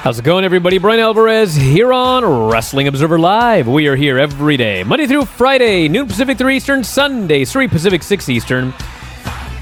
How's 0.00 0.20
it 0.20 0.24
going, 0.24 0.44
everybody? 0.44 0.78
Bryan 0.78 1.00
Alvarez 1.00 1.56
here 1.56 1.92
on 1.92 2.24
Wrestling 2.48 2.86
Observer 2.86 3.18
Live. 3.18 3.66
We 3.66 3.88
are 3.88 3.96
here 3.96 4.16
every 4.16 4.56
day, 4.56 4.84
Monday 4.84 5.08
through 5.08 5.24
Friday, 5.24 5.88
noon 5.88 6.06
Pacific, 6.06 6.38
3 6.38 6.56
Eastern, 6.56 6.84
Sunday, 6.84 7.44
3 7.44 7.66
Pacific, 7.66 8.04
6 8.04 8.28
Eastern. 8.28 8.72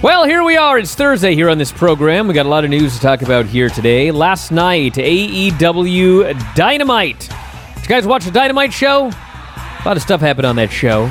Well, 0.02 0.24
here 0.24 0.44
we 0.44 0.58
are. 0.58 0.78
It's 0.78 0.94
Thursday 0.94 1.34
here 1.34 1.48
on 1.48 1.56
this 1.56 1.72
program. 1.72 2.28
We 2.28 2.34
got 2.34 2.44
a 2.44 2.50
lot 2.50 2.64
of 2.64 2.70
news 2.70 2.94
to 2.96 3.00
talk 3.00 3.22
about 3.22 3.46
here 3.46 3.70
today. 3.70 4.10
Last 4.10 4.52
night, 4.52 4.96
AEW 4.96 6.54
Dynamite. 6.54 7.20
Did 7.20 7.82
you 7.82 7.88
guys 7.88 8.06
watch 8.06 8.26
the 8.26 8.30
Dynamite 8.30 8.74
show? 8.74 9.06
A 9.06 9.82
lot 9.86 9.96
of 9.96 10.02
stuff 10.02 10.20
happened 10.20 10.46
on 10.46 10.56
that 10.56 10.70
show, 10.70 11.10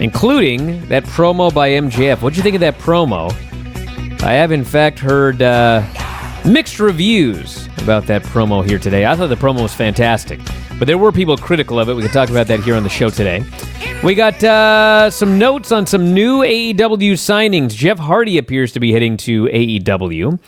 including 0.00 0.88
that 0.88 1.04
promo 1.04 1.52
by 1.52 1.72
MJF. 1.72 2.22
What'd 2.22 2.38
you 2.38 2.42
think 2.42 2.54
of 2.54 2.60
that 2.60 2.78
promo? 2.78 3.30
I 4.22 4.32
have, 4.32 4.50
in 4.50 4.64
fact, 4.64 4.98
heard 4.98 5.42
uh, 5.42 5.82
mixed 6.44 6.78
reviews 6.78 7.66
about 7.78 8.06
that 8.06 8.22
promo 8.22 8.64
here 8.64 8.78
today. 8.78 9.06
I 9.06 9.16
thought 9.16 9.28
the 9.28 9.36
promo 9.36 9.62
was 9.62 9.74
fantastic, 9.74 10.40
but 10.78 10.86
there 10.86 10.98
were 10.98 11.10
people 11.10 11.36
critical 11.36 11.78
of 11.78 11.88
it. 11.88 11.94
We 11.94 12.02
can 12.02 12.10
talk 12.10 12.28
about 12.30 12.46
that 12.48 12.60
here 12.60 12.74
on 12.74 12.82
the 12.82 12.88
show 12.88 13.08
today. 13.08 13.44
We 14.02 14.14
got 14.14 14.42
uh, 14.44 15.10
some 15.10 15.38
notes 15.38 15.72
on 15.72 15.86
some 15.86 16.12
new 16.12 16.40
AEW 16.40 17.14
signings. 17.14 17.74
Jeff 17.74 17.98
Hardy 17.98 18.36
appears 18.36 18.72
to 18.72 18.80
be 18.80 18.92
heading 18.92 19.16
to 19.18 19.46
AEW. 19.46 20.38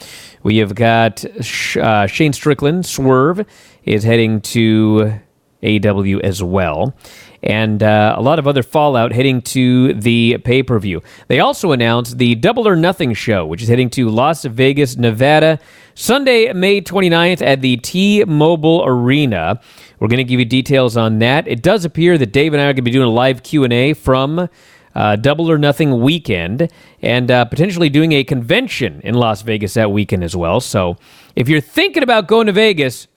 We 0.43 0.57
have 0.57 0.75
got 0.75 1.25
uh, 1.25 2.05
Shane 2.07 2.33
Strickland, 2.33 2.85
Swerve, 2.85 3.45
is 3.83 4.03
heading 4.03 4.41
to 4.41 5.19
AEW 5.63 6.21
as 6.21 6.43
well 6.43 6.95
and 7.43 7.83
uh, 7.83 8.15
a 8.17 8.21
lot 8.21 8.39
of 8.39 8.47
other 8.47 8.63
fallout 8.63 9.11
heading 9.11 9.41
to 9.41 9.93
the 9.93 10.37
pay 10.43 10.63
per 10.63 10.79
view. 10.79 11.01
They 11.27 11.39
also 11.39 11.71
announced 11.71 12.17
the 12.17 12.35
Double 12.35 12.67
or 12.67 12.75
Nothing 12.75 13.13
show, 13.13 13.45
which 13.45 13.61
is 13.61 13.69
heading 13.69 13.89
to 13.91 14.09
Las 14.09 14.43
Vegas, 14.43 14.97
Nevada, 14.97 15.59
Sunday, 15.99 16.53
May 16.53 16.79
29th 16.79 17.41
at 17.41 17.61
the 17.61 17.75
T 17.77 18.23
Mobile 18.23 18.83
Arena. 18.85 19.59
We're 19.99 20.07
going 20.07 20.19
to 20.19 20.23
give 20.23 20.39
you 20.39 20.45
details 20.45 20.95
on 20.95 21.17
that. 21.19 21.47
It 21.47 21.63
does 21.63 21.85
appear 21.85 22.19
that 22.19 22.31
Dave 22.31 22.53
and 22.53 22.61
I 22.61 22.65
are 22.65 22.67
going 22.67 22.75
to 22.75 22.81
be 22.83 22.91
doing 22.91 23.07
a 23.07 23.11
live 23.11 23.41
Q&A 23.41 23.95
from 23.95 24.47
uh, 24.93 25.15
Double 25.15 25.49
or 25.49 25.57
Nothing 25.57 25.99
weekend 26.01 26.71
and 27.01 27.31
uh, 27.31 27.45
potentially 27.45 27.89
doing 27.89 28.11
a 28.11 28.23
convention 28.23 29.01
in 29.03 29.15
Las 29.15 29.41
Vegas 29.41 29.73
that 29.73 29.91
weekend 29.91 30.23
as 30.23 30.35
well. 30.35 30.59
So 30.61 30.97
if 31.35 31.49
you're 31.49 31.61
thinking 31.61 32.03
about 32.03 32.27
going 32.27 32.45
to 32.45 32.53
Vegas, 32.53 33.07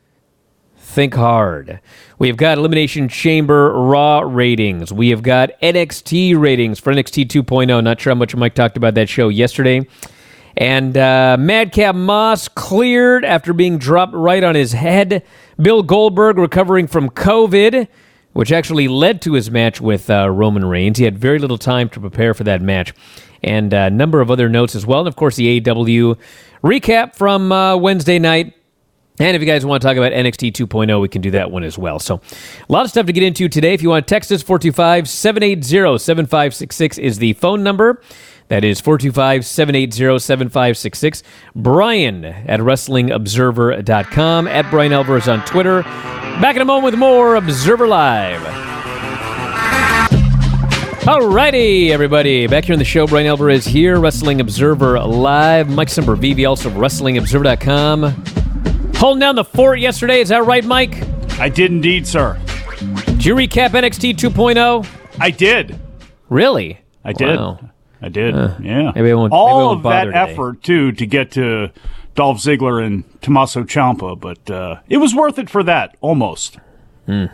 think 0.78 1.12
hard. 1.12 1.80
We've 2.18 2.38
got 2.38 2.56
Elimination 2.56 3.10
Chamber 3.10 3.74
Raw 3.74 4.20
ratings. 4.20 4.90
We 4.90 5.10
have 5.10 5.20
got 5.20 5.50
NXT 5.62 6.40
ratings 6.40 6.80
for 6.80 6.94
NXT 6.94 7.26
2.0. 7.26 7.84
Not 7.84 8.00
sure 8.00 8.12
how 8.12 8.18
much 8.18 8.34
Mike 8.34 8.54
talked 8.54 8.78
about 8.78 8.94
that 8.94 9.10
show 9.10 9.28
yesterday. 9.28 9.86
And 10.56 10.96
uh, 10.96 11.36
Madcap 11.38 11.94
Moss 11.94 12.48
cleared 12.48 13.24
after 13.24 13.52
being 13.52 13.78
dropped 13.78 14.14
right 14.14 14.42
on 14.42 14.54
his 14.54 14.72
head. 14.72 15.24
Bill 15.60 15.82
Goldberg 15.82 16.38
recovering 16.38 16.86
from 16.86 17.10
COVID, 17.10 17.88
which 18.32 18.52
actually 18.52 18.88
led 18.88 19.22
to 19.22 19.34
his 19.34 19.50
match 19.50 19.80
with 19.80 20.10
uh, 20.10 20.30
Roman 20.30 20.64
Reigns. 20.64 20.98
He 20.98 21.04
had 21.04 21.18
very 21.18 21.38
little 21.38 21.58
time 21.58 21.88
to 21.90 22.00
prepare 22.00 22.34
for 22.34 22.44
that 22.44 22.60
match. 22.60 22.92
And 23.42 23.72
a 23.72 23.88
number 23.88 24.20
of 24.20 24.30
other 24.30 24.48
notes 24.48 24.74
as 24.74 24.84
well. 24.84 25.00
And 25.00 25.08
of 25.08 25.16
course, 25.16 25.36
the 25.36 25.60
AEW 25.60 26.18
recap 26.62 27.14
from 27.14 27.52
uh, 27.52 27.76
Wednesday 27.76 28.18
night 28.18 28.54
and 29.20 29.36
if 29.36 29.42
you 29.42 29.46
guys 29.46 29.66
want 29.66 29.82
to 29.82 29.86
talk 29.86 29.98
about 29.98 30.12
NXT 30.12 30.52
2.0, 30.52 30.98
we 30.98 31.08
can 31.08 31.20
do 31.20 31.32
that 31.32 31.50
one 31.50 31.62
as 31.62 31.76
well. 31.76 31.98
So, 31.98 32.14
a 32.16 32.72
lot 32.72 32.86
of 32.86 32.90
stuff 32.90 33.04
to 33.04 33.12
get 33.12 33.22
into 33.22 33.50
today. 33.50 33.74
If 33.74 33.82
you 33.82 33.90
want 33.90 34.06
to 34.06 34.14
text 34.14 34.32
us, 34.32 34.42
425 34.42 35.06
780 35.06 35.98
7566 35.98 36.96
is 36.96 37.18
the 37.18 37.34
phone 37.34 37.62
number. 37.62 38.00
That 38.50 38.64
is 38.64 38.80
425 38.80 39.46
780 39.46 40.18
7566. 40.18 41.22
Bryan 41.54 42.24
at 42.24 42.58
WrestlingObserver.com. 42.58 44.48
At 44.48 44.68
Bryan 44.72 44.92
Alvarez 44.92 45.28
on 45.28 45.44
Twitter. 45.44 45.82
Back 45.82 46.56
in 46.56 46.62
a 46.62 46.64
moment 46.64 46.86
with 46.86 46.98
more 46.98 47.36
Observer 47.36 47.86
Live. 47.86 48.40
Alrighty, 51.02 51.90
everybody. 51.90 52.48
Back 52.48 52.64
here 52.64 52.72
on 52.72 52.80
the 52.80 52.84
show, 52.84 53.06
Bryan 53.06 53.28
Alvarez 53.28 53.64
here, 53.64 54.00
Wrestling 54.00 54.40
Observer 54.40 54.98
Live. 54.98 55.68
Mike 55.70 55.88
VV, 55.88 56.48
also 56.48 56.70
WrestlingObserver.com. 56.70 58.02
Holding 58.96 59.20
down 59.20 59.36
the 59.36 59.44
fort 59.44 59.78
yesterday, 59.78 60.20
is 60.20 60.28
that 60.30 60.44
right, 60.44 60.64
Mike? 60.64 61.02
I 61.38 61.48
did 61.48 61.70
indeed, 61.70 62.04
sir. 62.04 62.36
Did 63.06 63.24
you 63.24 63.36
recap 63.36 63.70
NXT 63.70 64.16
2.0? 64.16 64.86
I 65.20 65.30
did. 65.30 65.78
Really? 66.28 66.80
I 67.04 67.12
did. 67.12 67.38
Wow. 67.38 67.69
I 68.02 68.08
did. 68.08 68.34
Uh, 68.34 68.56
yeah. 68.62 68.92
Maybe 68.94 69.10
I 69.10 69.14
won't. 69.14 69.32
All 69.32 69.74
maybe 69.74 69.88
I 69.88 70.02
of 70.02 70.04
that 70.04 70.04
today. 70.06 70.32
effort 70.32 70.62
too 70.62 70.92
to 70.92 71.06
get 71.06 71.30
to 71.32 71.70
Dolph 72.14 72.38
Ziggler 72.38 72.84
and 72.84 73.04
Tommaso 73.20 73.62
Ciampa, 73.64 74.18
but 74.18 74.50
uh, 74.50 74.80
it 74.88 74.96
was 74.98 75.14
worth 75.14 75.38
it 75.38 75.50
for 75.50 75.62
that 75.64 75.96
almost. 76.00 76.58
Hmm. 77.06 77.26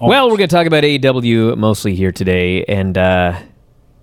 Well, 0.00 0.28
we're 0.28 0.36
going 0.36 0.48
to 0.48 0.54
talk 0.54 0.66
about 0.66 0.82
AEW 0.82 1.56
mostly 1.56 1.94
here 1.94 2.10
today, 2.10 2.64
and 2.64 2.98
uh, 2.98 3.38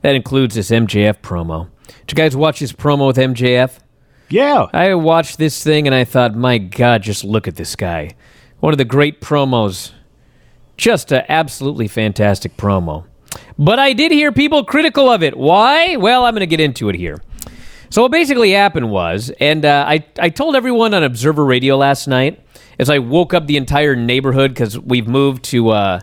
that 0.01 0.15
includes 0.15 0.55
this 0.55 0.69
MJF 0.69 1.19
promo. 1.19 1.67
Did 2.07 2.17
you 2.17 2.23
guys 2.23 2.35
watch 2.35 2.59
this 2.59 2.71
promo 2.71 3.07
with 3.07 3.17
MJF? 3.17 3.79
Yeah. 4.29 4.67
I 4.71 4.93
watched 4.93 5.37
this 5.37 5.63
thing 5.63 5.87
and 5.87 5.95
I 5.95 6.03
thought, 6.03 6.35
my 6.35 6.57
God, 6.57 7.01
just 7.01 7.23
look 7.23 7.47
at 7.47 7.55
this 7.55 7.75
guy. 7.75 8.11
One 8.59 8.73
of 8.73 8.77
the 8.77 8.85
great 8.85 9.21
promos. 9.21 9.91
Just 10.77 11.11
an 11.11 11.23
absolutely 11.27 11.87
fantastic 11.87 12.55
promo. 12.55 13.05
But 13.57 13.79
I 13.79 13.93
did 13.93 14.11
hear 14.11 14.31
people 14.31 14.63
critical 14.63 15.09
of 15.09 15.23
it. 15.23 15.37
Why? 15.37 15.95
Well, 15.95 16.25
I'm 16.25 16.33
going 16.33 16.41
to 16.41 16.47
get 16.47 16.59
into 16.59 16.89
it 16.89 16.95
here. 16.95 17.21
So 17.89 18.03
what 18.03 18.11
basically 18.11 18.51
happened 18.51 18.91
was, 18.91 19.31
and 19.39 19.65
uh, 19.65 19.85
I, 19.87 20.05
I 20.19 20.29
told 20.29 20.55
everyone 20.55 20.93
on 20.93 21.03
Observer 21.03 21.43
Radio 21.43 21.75
last 21.75 22.07
night 22.07 22.39
as 22.77 22.89
I 22.89 22.99
woke 22.99 23.33
up 23.33 23.47
the 23.47 23.57
entire 23.57 23.95
neighborhood 23.95 24.51
because 24.51 24.77
we've 24.77 25.07
moved 25.07 25.43
to 25.45 25.69
uh, 25.69 25.99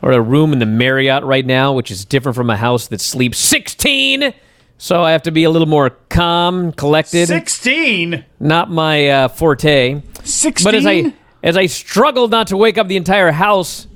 or 0.00 0.12
a 0.12 0.20
room 0.20 0.52
in 0.52 0.58
the 0.58 0.66
Marriott 0.66 1.24
right 1.24 1.44
now, 1.44 1.72
which 1.72 1.90
is 1.90 2.04
different 2.04 2.36
from 2.36 2.50
a 2.50 2.56
house 2.56 2.86
that 2.88 3.00
sleeps 3.00 3.38
16 3.38 4.32
so 4.78 5.02
I 5.02 5.12
have 5.12 5.22
to 5.22 5.30
be 5.30 5.44
a 5.44 5.50
little 5.50 5.68
more 5.68 5.90
calm, 6.08 6.72
collected. 6.72 7.28
Sixteen, 7.28 8.24
not 8.40 8.70
my 8.70 9.08
uh, 9.08 9.28
forte. 9.28 10.02
Sixteen. 10.24 10.64
But 10.64 10.74
as 10.74 10.86
I 10.86 11.14
as 11.42 11.56
I 11.56 11.66
struggled 11.66 12.30
not 12.30 12.48
to 12.48 12.56
wake 12.56 12.76
up 12.76 12.88
the 12.88 12.96
entire 12.96 13.32
house, 13.32 13.86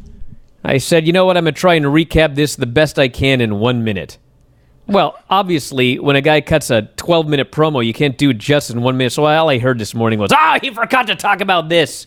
I 0.65 0.79
said, 0.79 1.07
"You 1.07 1.13
know 1.13 1.25
what? 1.27 1.37
I'm 1.37 1.45
gonna 1.45 1.53
try 1.53 1.75
and 1.75 1.87
recap 1.87 2.35
this 2.35 2.57
the 2.57 2.67
best 2.67 2.99
I 2.99 3.09
can 3.09 3.41
in 3.41 3.59
one 3.59 3.85
minute." 3.85 4.19
Well, 4.87 5.19
obviously, 5.29 5.99
when 5.99 6.17
a 6.17 6.21
guy 6.23 6.41
cuts 6.41 6.71
a 6.71 6.83
12 6.97 7.29
minute 7.29 7.53
promo, 7.53 7.85
you 7.85 7.93
can't 7.93 8.17
do 8.17 8.31
it 8.31 8.39
just 8.39 8.71
in 8.71 8.81
one 8.83 8.97
minute. 8.97 9.13
So 9.13 9.25
all 9.25 9.49
I 9.51 9.59
heard 9.59 9.79
this 9.79 9.95
morning 9.95 10.19
was, 10.19 10.33
"Ah, 10.33 10.59
he 10.61 10.71
forgot 10.71 11.07
to 11.09 11.15
talk 11.15 11.41
about 11.41 11.69
this." 11.69 12.07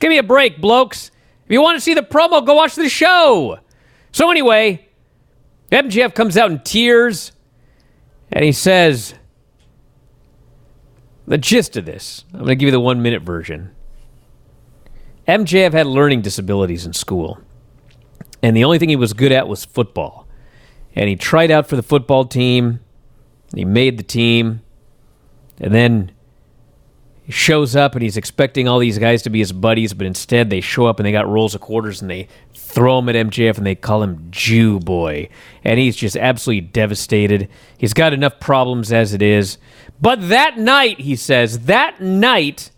Give 0.00 0.10
me 0.10 0.18
a 0.18 0.22
break, 0.22 0.60
blokes. 0.60 1.10
If 1.44 1.52
you 1.52 1.60
want 1.62 1.76
to 1.76 1.80
see 1.80 1.94
the 1.94 2.02
promo, 2.02 2.44
go 2.44 2.54
watch 2.54 2.74
the 2.74 2.88
show. 2.88 3.58
So 4.12 4.30
anyway, 4.30 4.86
MJF 5.70 6.14
comes 6.14 6.36
out 6.36 6.50
in 6.50 6.60
tears 6.60 7.32
and 8.30 8.44
he 8.44 8.52
says, 8.52 9.14
the 11.26 11.38
gist 11.38 11.76
of 11.76 11.84
this, 11.84 12.24
I'm 12.32 12.40
going 12.40 12.48
to 12.50 12.56
give 12.56 12.66
you 12.68 12.72
the 12.72 12.80
one 12.80 13.02
minute 13.02 13.22
version. 13.22 13.70
MJF 15.26 15.72
had 15.72 15.86
learning 15.86 16.22
disabilities 16.22 16.86
in 16.86 16.94
school, 16.94 17.38
and 18.42 18.56
the 18.56 18.64
only 18.64 18.78
thing 18.78 18.88
he 18.88 18.96
was 18.96 19.12
good 19.12 19.32
at 19.32 19.48
was 19.48 19.64
football. 19.64 20.26
And 20.94 21.08
he 21.08 21.16
tried 21.16 21.50
out 21.50 21.68
for 21.68 21.76
the 21.76 21.82
football 21.82 22.24
team, 22.24 22.80
he 23.54 23.64
made 23.64 23.98
the 23.98 24.02
team, 24.02 24.62
and 25.60 25.74
then 25.74 26.12
he 27.22 27.32
shows 27.32 27.76
up 27.76 27.94
and 27.94 28.02
he's 28.02 28.16
expecting 28.16 28.66
all 28.66 28.78
these 28.78 28.98
guys 28.98 29.22
to 29.22 29.30
be 29.30 29.40
his 29.40 29.52
buddies, 29.52 29.92
but 29.92 30.06
instead 30.06 30.48
they 30.48 30.60
show 30.60 30.86
up 30.86 30.98
and 30.98 31.06
they 31.06 31.12
got 31.12 31.28
rolls 31.28 31.54
of 31.54 31.60
quarters 31.60 32.00
and 32.00 32.10
they 32.10 32.26
throw 32.54 32.98
him 32.98 33.08
at 33.10 33.14
MJF 33.14 33.58
and 33.58 33.66
they 33.66 33.74
call 33.74 34.02
him 34.02 34.28
Jew 34.30 34.80
Boy. 34.80 35.28
And 35.62 35.78
he's 35.78 35.94
just 35.94 36.16
absolutely 36.16 36.62
devastated. 36.62 37.48
He's 37.76 37.92
got 37.92 38.12
enough 38.12 38.40
problems 38.40 38.92
as 38.92 39.12
it 39.12 39.20
is. 39.20 39.58
But 40.00 40.28
that 40.30 40.58
night, 40.58 41.00
he 41.00 41.16
says, 41.16 41.60
that 41.60 42.00
night 42.00 42.70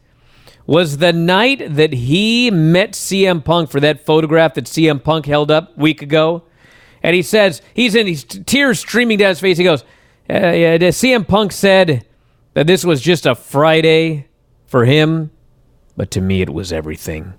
was 0.70 0.98
the 0.98 1.12
night 1.12 1.60
that 1.68 1.92
he 1.92 2.48
met 2.48 2.92
CM 2.92 3.44
Punk 3.44 3.68
for 3.68 3.80
that 3.80 4.06
photograph 4.06 4.54
that 4.54 4.66
CM 4.66 5.02
Punk 5.02 5.26
held 5.26 5.50
up 5.50 5.76
a 5.76 5.80
week 5.80 6.00
ago. 6.00 6.44
And 7.02 7.16
he 7.16 7.22
says, 7.22 7.60
he's 7.74 7.96
in 7.96 8.06
these 8.06 8.22
tears 8.22 8.78
streaming 8.78 9.18
down 9.18 9.30
his 9.30 9.40
face. 9.40 9.58
He 9.58 9.64
goes, 9.64 9.82
uh, 10.30 10.52
yeah, 10.52 10.78
CM 10.78 11.26
Punk 11.26 11.50
said 11.50 12.06
that 12.54 12.68
this 12.68 12.84
was 12.84 13.00
just 13.00 13.26
a 13.26 13.34
Friday 13.34 14.28
for 14.64 14.84
him, 14.84 15.32
but 15.96 16.12
to 16.12 16.20
me 16.20 16.40
it 16.40 16.50
was 16.50 16.72
everything. 16.72 17.34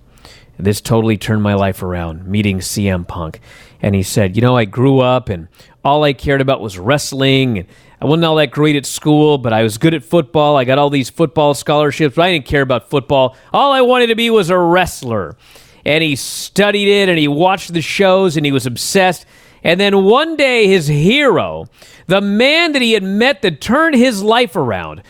This 0.58 0.82
totally 0.82 1.16
turned 1.16 1.42
my 1.42 1.54
life 1.54 1.82
around, 1.82 2.26
meeting 2.26 2.58
CM 2.58 3.08
Punk. 3.08 3.40
And 3.80 3.94
he 3.94 4.02
said, 4.02 4.36
You 4.36 4.42
know, 4.42 4.58
I 4.58 4.66
grew 4.66 5.00
up 5.00 5.30
and 5.30 5.48
all 5.82 6.04
I 6.04 6.12
cared 6.12 6.42
about 6.42 6.60
was 6.60 6.78
wrestling. 6.78 7.60
And 7.60 7.66
I 8.02 8.04
wasn't 8.04 8.24
all 8.24 8.34
that 8.34 8.50
great 8.50 8.74
at 8.74 8.84
school, 8.84 9.38
but 9.38 9.52
I 9.52 9.62
was 9.62 9.78
good 9.78 9.94
at 9.94 10.02
football. 10.02 10.56
I 10.56 10.64
got 10.64 10.76
all 10.76 10.90
these 10.90 11.08
football 11.08 11.54
scholarships, 11.54 12.16
but 12.16 12.22
I 12.22 12.32
didn't 12.32 12.46
care 12.46 12.62
about 12.62 12.90
football. 12.90 13.36
All 13.52 13.70
I 13.70 13.82
wanted 13.82 14.08
to 14.08 14.16
be 14.16 14.28
was 14.28 14.50
a 14.50 14.58
wrestler. 14.58 15.36
And 15.84 16.02
he 16.02 16.16
studied 16.16 16.88
it 16.88 17.08
and 17.08 17.16
he 17.16 17.28
watched 17.28 17.72
the 17.72 17.80
shows 17.80 18.36
and 18.36 18.44
he 18.44 18.50
was 18.50 18.66
obsessed. 18.66 19.24
And 19.62 19.78
then 19.78 20.02
one 20.02 20.34
day, 20.34 20.66
his 20.66 20.88
hero, 20.88 21.66
the 22.08 22.20
man 22.20 22.72
that 22.72 22.82
he 22.82 22.90
had 22.90 23.04
met 23.04 23.40
that 23.42 23.60
turned 23.60 23.94
his 23.94 24.20
life 24.20 24.56
around, 24.56 25.04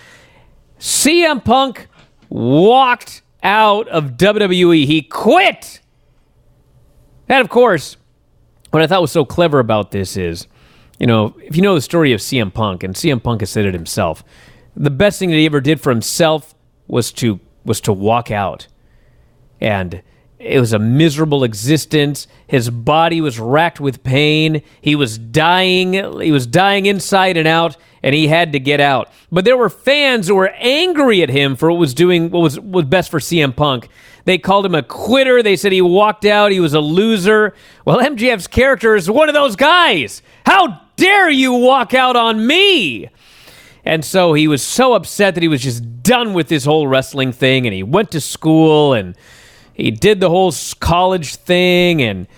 CM 0.78 1.42
Punk 1.42 1.88
walked 2.28 3.22
out 3.42 3.88
of 3.88 4.18
WWE. 4.18 4.84
He 4.84 5.00
quit. 5.00 5.80
And 7.26 7.40
of 7.40 7.48
course, 7.48 7.96
what 8.70 8.82
I 8.82 8.86
thought 8.86 9.00
was 9.00 9.12
so 9.12 9.24
clever 9.24 9.60
about 9.60 9.92
this 9.92 10.14
is, 10.18 10.46
you 11.02 11.08
know, 11.08 11.34
if 11.42 11.56
you 11.56 11.62
know 11.62 11.74
the 11.74 11.80
story 11.80 12.12
of 12.12 12.20
CM 12.20 12.54
Punk, 12.54 12.84
and 12.84 12.94
CM 12.94 13.20
Punk 13.20 13.40
has 13.40 13.50
said 13.50 13.64
it 13.64 13.74
himself, 13.74 14.22
the 14.76 14.88
best 14.88 15.18
thing 15.18 15.30
that 15.30 15.36
he 15.36 15.46
ever 15.46 15.60
did 15.60 15.80
for 15.80 15.90
himself 15.90 16.54
was 16.86 17.10
to 17.14 17.40
was 17.64 17.80
to 17.80 17.92
walk 17.92 18.30
out. 18.30 18.68
And 19.60 20.00
it 20.38 20.60
was 20.60 20.72
a 20.72 20.78
miserable 20.78 21.42
existence. 21.42 22.28
His 22.46 22.70
body 22.70 23.20
was 23.20 23.40
racked 23.40 23.80
with 23.80 24.04
pain. 24.04 24.62
He 24.80 24.94
was 24.94 25.18
dying. 25.18 25.94
He 26.20 26.30
was 26.30 26.46
dying 26.46 26.86
inside 26.86 27.36
and 27.36 27.48
out, 27.48 27.76
and 28.04 28.14
he 28.14 28.28
had 28.28 28.52
to 28.52 28.60
get 28.60 28.78
out. 28.78 29.10
But 29.32 29.44
there 29.44 29.56
were 29.56 29.70
fans 29.70 30.28
who 30.28 30.36
were 30.36 30.50
angry 30.50 31.20
at 31.20 31.30
him 31.30 31.56
for 31.56 31.68
what 31.72 31.80
was 31.80 31.94
doing 31.94 32.30
what 32.30 32.42
was 32.42 32.60
was 32.60 32.84
best 32.84 33.10
for 33.10 33.18
CM 33.18 33.56
Punk. 33.56 33.88
They 34.24 34.38
called 34.38 34.64
him 34.64 34.76
a 34.76 34.84
quitter. 34.84 35.42
They 35.42 35.56
said 35.56 35.72
he 35.72 35.82
walked 35.82 36.24
out. 36.24 36.52
He 36.52 36.60
was 36.60 36.74
a 36.74 36.80
loser. 36.80 37.54
Well, 37.84 37.98
MJF's 37.98 38.46
character 38.46 38.94
is 38.94 39.10
one 39.10 39.28
of 39.28 39.34
those 39.34 39.56
guys. 39.56 40.22
How 40.46 40.81
dare 40.96 41.30
you 41.30 41.52
walk 41.52 41.94
out 41.94 42.16
on 42.16 42.46
me? 42.46 43.08
And 43.84 44.04
so 44.04 44.32
he 44.32 44.46
was 44.46 44.62
so 44.62 44.94
upset 44.94 45.34
that 45.34 45.42
he 45.42 45.48
was 45.48 45.62
just 45.62 46.02
done 46.02 46.34
with 46.34 46.48
this 46.48 46.64
whole 46.64 46.86
wrestling 46.86 47.32
thing 47.32 47.66
and 47.66 47.74
he 47.74 47.82
went 47.82 48.10
to 48.12 48.20
school 48.20 48.92
and 48.92 49.16
he 49.74 49.90
did 49.90 50.20
the 50.20 50.30
whole 50.30 50.52
college 50.80 51.36
thing 51.36 52.02
and 52.02 52.28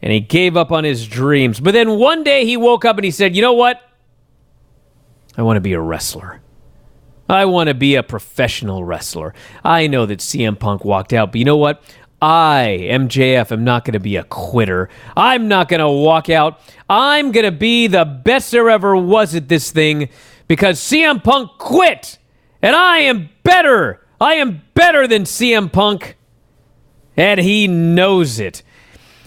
and 0.00 0.12
he 0.12 0.20
gave 0.20 0.54
up 0.54 0.70
on 0.70 0.84
his 0.84 1.06
dreams. 1.06 1.60
But 1.60 1.72
then 1.72 1.98
one 1.98 2.24
day 2.24 2.44
he 2.44 2.58
woke 2.58 2.84
up 2.84 2.96
and 2.96 3.04
he 3.04 3.10
said, 3.10 3.34
"You 3.34 3.40
know 3.40 3.54
what? 3.54 3.80
I 5.36 5.42
want 5.42 5.56
to 5.56 5.62
be 5.62 5.72
a 5.72 5.80
wrestler. 5.80 6.40
I 7.28 7.46
want 7.46 7.68
to 7.68 7.74
be 7.74 7.94
a 7.94 8.02
professional 8.02 8.84
wrestler. 8.84 9.34
I 9.64 9.86
know 9.86 10.04
that 10.06 10.20
CM 10.20 10.58
Punk 10.58 10.84
walked 10.84 11.12
out, 11.12 11.32
but 11.32 11.38
you 11.38 11.44
know 11.44 11.56
what? 11.56 11.82
I, 12.24 12.78
MJF, 12.90 13.52
am 13.52 13.64
not 13.64 13.84
going 13.84 13.92
to 13.92 14.00
be 14.00 14.16
a 14.16 14.24
quitter. 14.24 14.88
I'm 15.14 15.46
not 15.46 15.68
going 15.68 15.80
to 15.80 15.90
walk 15.90 16.30
out. 16.30 16.58
I'm 16.88 17.32
going 17.32 17.44
to 17.44 17.52
be 17.52 17.86
the 17.86 18.06
best 18.06 18.50
there 18.50 18.70
ever 18.70 18.96
was 18.96 19.34
at 19.34 19.48
this 19.48 19.70
thing 19.70 20.08
because 20.48 20.80
CM 20.80 21.22
Punk 21.22 21.50
quit. 21.58 22.16
And 22.62 22.74
I 22.74 23.00
am 23.00 23.28
better. 23.42 24.06
I 24.18 24.36
am 24.36 24.62
better 24.72 25.06
than 25.06 25.24
CM 25.24 25.70
Punk. 25.70 26.16
And 27.14 27.40
he 27.40 27.68
knows 27.68 28.40
it. 28.40 28.62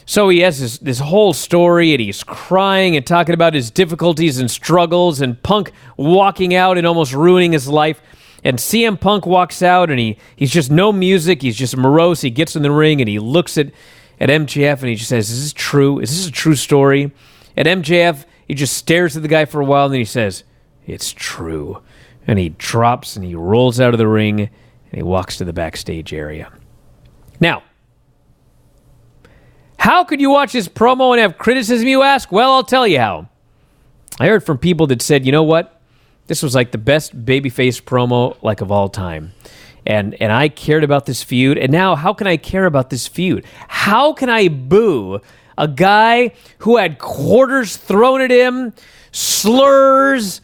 So 0.07 0.29
he 0.29 0.39
has 0.39 0.59
this, 0.59 0.79
this 0.79 0.97
whole 0.97 1.33
story, 1.33 1.91
and 1.91 2.01
he's 2.01 2.23
crying 2.23 2.95
and 2.95 3.05
talking 3.05 3.35
about 3.35 3.53
his 3.53 3.69
difficulties 3.69 4.39
and 4.39 4.49
struggles, 4.49 5.21
and 5.21 5.41
Punk 5.44 5.71
walking 5.97 6.55
out 6.55 6.79
and 6.79 6.88
almost 6.88 7.13
ruining 7.13 7.51
his 7.51 7.67
life. 7.67 8.01
And 8.44 8.57
CM 8.57 9.00
Punk 9.00 9.25
walks 9.25 9.62
out, 9.62 9.89
and 9.89 10.00
he 10.00 10.18
he's 10.36 10.51
just 10.51 10.72
no 10.72 10.92
music. 10.92 11.42
He's 11.42 11.57
just 11.57 11.75
morose. 11.75 12.22
He 12.22 12.30
gets 12.30 12.56
in 12.56 12.62
the 12.62 12.72
ring, 12.72 13.01
and 13.01 13.10
he 13.10 13.19
looks 13.19 13.57
at 13.57 13.72
at 14.19 14.30
MJF, 14.30 14.80
and 14.80 14.89
he 14.89 14.95
just 14.95 15.10
says, 15.10 15.30
"Is 15.30 15.44
this 15.44 15.54
true? 15.54 16.00
Is 16.00 16.10
this 16.10 16.28
a 16.28 16.31
true 16.31 16.56
story?" 16.56 17.12
And 17.56 17.68
MJF 17.68 18.25
he 18.48 18.54
just 18.54 18.78
stares 18.78 19.18
at 19.18 19.24
the 19.24 19.28
guy 19.28 19.45
for 19.45 19.60
a 19.60 19.66
while, 19.66 19.86
and 19.86 19.94
then 19.94 20.01
he 20.01 20.06
says, 20.06 20.44
"It's 20.86 21.12
true." 21.12 21.81
And 22.25 22.39
he 22.39 22.50
drops 22.50 23.16
and 23.16 23.25
he 23.25 23.36
rolls 23.36 23.80
out 23.80 23.94
of 23.94 23.98
the 23.98 24.07
ring, 24.07 24.42
and 24.42 24.50
he 24.94 25.04
walks 25.04 25.38
to 25.38 25.45
the 25.45 25.54
backstage 25.54 26.13
area. 26.13 26.51
Now, 27.40 27.63
how 29.80 30.04
could 30.04 30.19
you 30.19 30.30
watch 30.30 30.54
this 30.54 30.68
promo 30.68 31.12
and 31.13 31.22
have 31.22 31.38
criticism, 31.38 31.88
you 31.88 32.01
ask? 32.01 32.31
Well, 32.31 32.51
I'll 32.51 32.63
tell 32.63 32.88
you 32.88 33.00
how. 33.00 33.30
I 34.19 34.28
heard 34.28 34.44
from 34.44 34.57
people 34.57 34.88
that 34.88 35.01
said, 35.01 35.25
you 35.25 35.31
know 35.31 35.44
what? 35.44 35.76
This 36.27 36.44
was 36.44 36.53
like 36.53 36.71
the 36.71 36.77
best 36.77 37.25
babyface 37.25 37.81
promo 37.81 38.38
like 38.41 38.62
of 38.62 38.71
all 38.71 38.89
time. 38.89 39.33
And 39.85 40.15
and 40.21 40.31
I 40.31 40.50
cared 40.50 40.83
about 40.83 41.06
this 41.06 41.24
feud. 41.24 41.57
And 41.57 41.71
now 41.71 41.95
how 41.95 42.13
can 42.13 42.27
I 42.27 42.38
care 42.38 42.65
about 42.65 42.89
this 42.89 43.07
feud? 43.07 43.45
How 43.68 44.13
can 44.13 44.29
I 44.29 44.50
boo 44.50 45.21
a 45.57 45.68
guy 45.68 46.33
who 46.59 46.77
had 46.77 47.00
quarters 47.00 47.77
thrown 47.77 48.21
at 48.21 48.29
him, 48.29 48.74
slurs, 49.12 50.41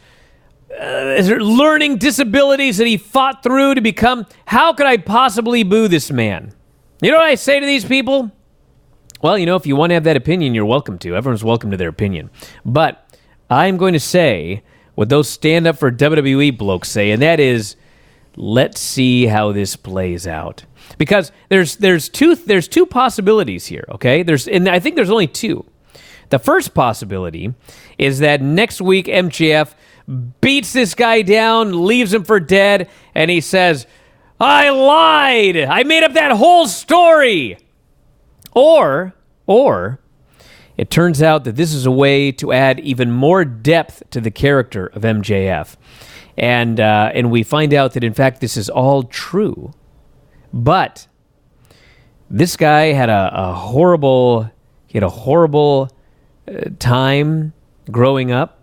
uh, 0.80 1.22
learning 1.38 1.98
disabilities 1.98 2.78
that 2.78 2.86
he 2.86 2.96
fought 2.96 3.42
through 3.42 3.74
to 3.74 3.80
become 3.80 4.26
how 4.46 4.72
could 4.72 4.86
I 4.86 4.96
possibly 4.96 5.62
boo 5.62 5.88
this 5.88 6.10
man? 6.10 6.52
You 7.00 7.10
know 7.10 7.18
what 7.18 7.26
I 7.26 7.34
say 7.34 7.60
to 7.60 7.66
these 7.66 7.84
people? 7.84 8.32
Well, 9.22 9.38
you 9.38 9.46
know, 9.46 9.56
if 9.56 9.66
you 9.66 9.76
want 9.76 9.90
to 9.90 9.94
have 9.94 10.04
that 10.04 10.16
opinion, 10.16 10.54
you're 10.54 10.66
welcome 10.66 10.98
to. 10.98 11.14
Everyone's 11.14 11.44
welcome 11.44 11.70
to 11.70 11.76
their 11.76 11.88
opinion. 11.88 12.30
But 12.64 13.16
I'm 13.48 13.76
going 13.76 13.92
to 13.92 14.00
say 14.00 14.62
what 14.94 15.08
those 15.08 15.28
stand 15.28 15.66
up 15.66 15.78
for 15.78 15.90
WWE 15.90 16.56
blokes 16.56 16.88
say, 16.88 17.10
and 17.10 17.22
that 17.22 17.40
is 17.40 17.76
let's 18.36 18.80
see 18.80 19.26
how 19.26 19.52
this 19.52 19.76
plays 19.76 20.26
out. 20.26 20.64
Because 20.98 21.32
there's 21.48 21.76
there's 21.76 22.08
two 22.08 22.34
there's 22.34 22.68
two 22.68 22.86
possibilities 22.86 23.66
here, 23.66 23.84
okay? 23.90 24.22
There's 24.22 24.46
and 24.46 24.68
I 24.68 24.78
think 24.78 24.96
there's 24.96 25.10
only 25.10 25.26
two. 25.26 25.64
The 26.30 26.38
first 26.38 26.74
possibility 26.74 27.54
is 27.98 28.18
that 28.20 28.40
next 28.42 28.80
week 28.80 29.06
MJF 29.06 29.74
beats 30.40 30.72
this 30.72 30.94
guy 30.94 31.22
down, 31.22 31.86
leaves 31.86 32.12
him 32.12 32.24
for 32.24 32.40
dead, 32.40 32.88
and 33.14 33.30
he 33.30 33.40
says, 33.40 33.86
I 34.40 34.70
lied. 34.70 35.56
I 35.56 35.84
made 35.84 36.02
up 36.02 36.14
that 36.14 36.32
whole 36.32 36.66
story. 36.66 37.58
Or, 38.52 39.14
or, 39.46 40.00
it 40.76 40.90
turns 40.90 41.22
out 41.22 41.44
that 41.44 41.56
this 41.56 41.72
is 41.72 41.86
a 41.86 41.90
way 41.90 42.32
to 42.32 42.52
add 42.52 42.80
even 42.80 43.10
more 43.10 43.44
depth 43.44 44.02
to 44.10 44.20
the 44.20 44.30
character 44.30 44.86
of 44.88 45.02
MJF. 45.02 45.76
And, 46.36 46.80
uh, 46.80 47.10
and 47.14 47.30
we 47.30 47.42
find 47.44 47.72
out 47.72 47.92
that, 47.92 48.02
in 48.02 48.12
fact, 48.12 48.40
this 48.40 48.56
is 48.56 48.68
all 48.68 49.04
true. 49.04 49.72
But 50.52 51.06
this 52.28 52.56
guy 52.56 52.86
had 52.86 53.08
a, 53.08 53.30
a 53.32 53.54
horrible, 53.54 54.50
he 54.86 54.98
had 54.98 55.04
a 55.04 55.10
horrible 55.10 55.90
uh, 56.48 56.70
time 56.78 57.52
growing 57.90 58.32
up. 58.32 58.60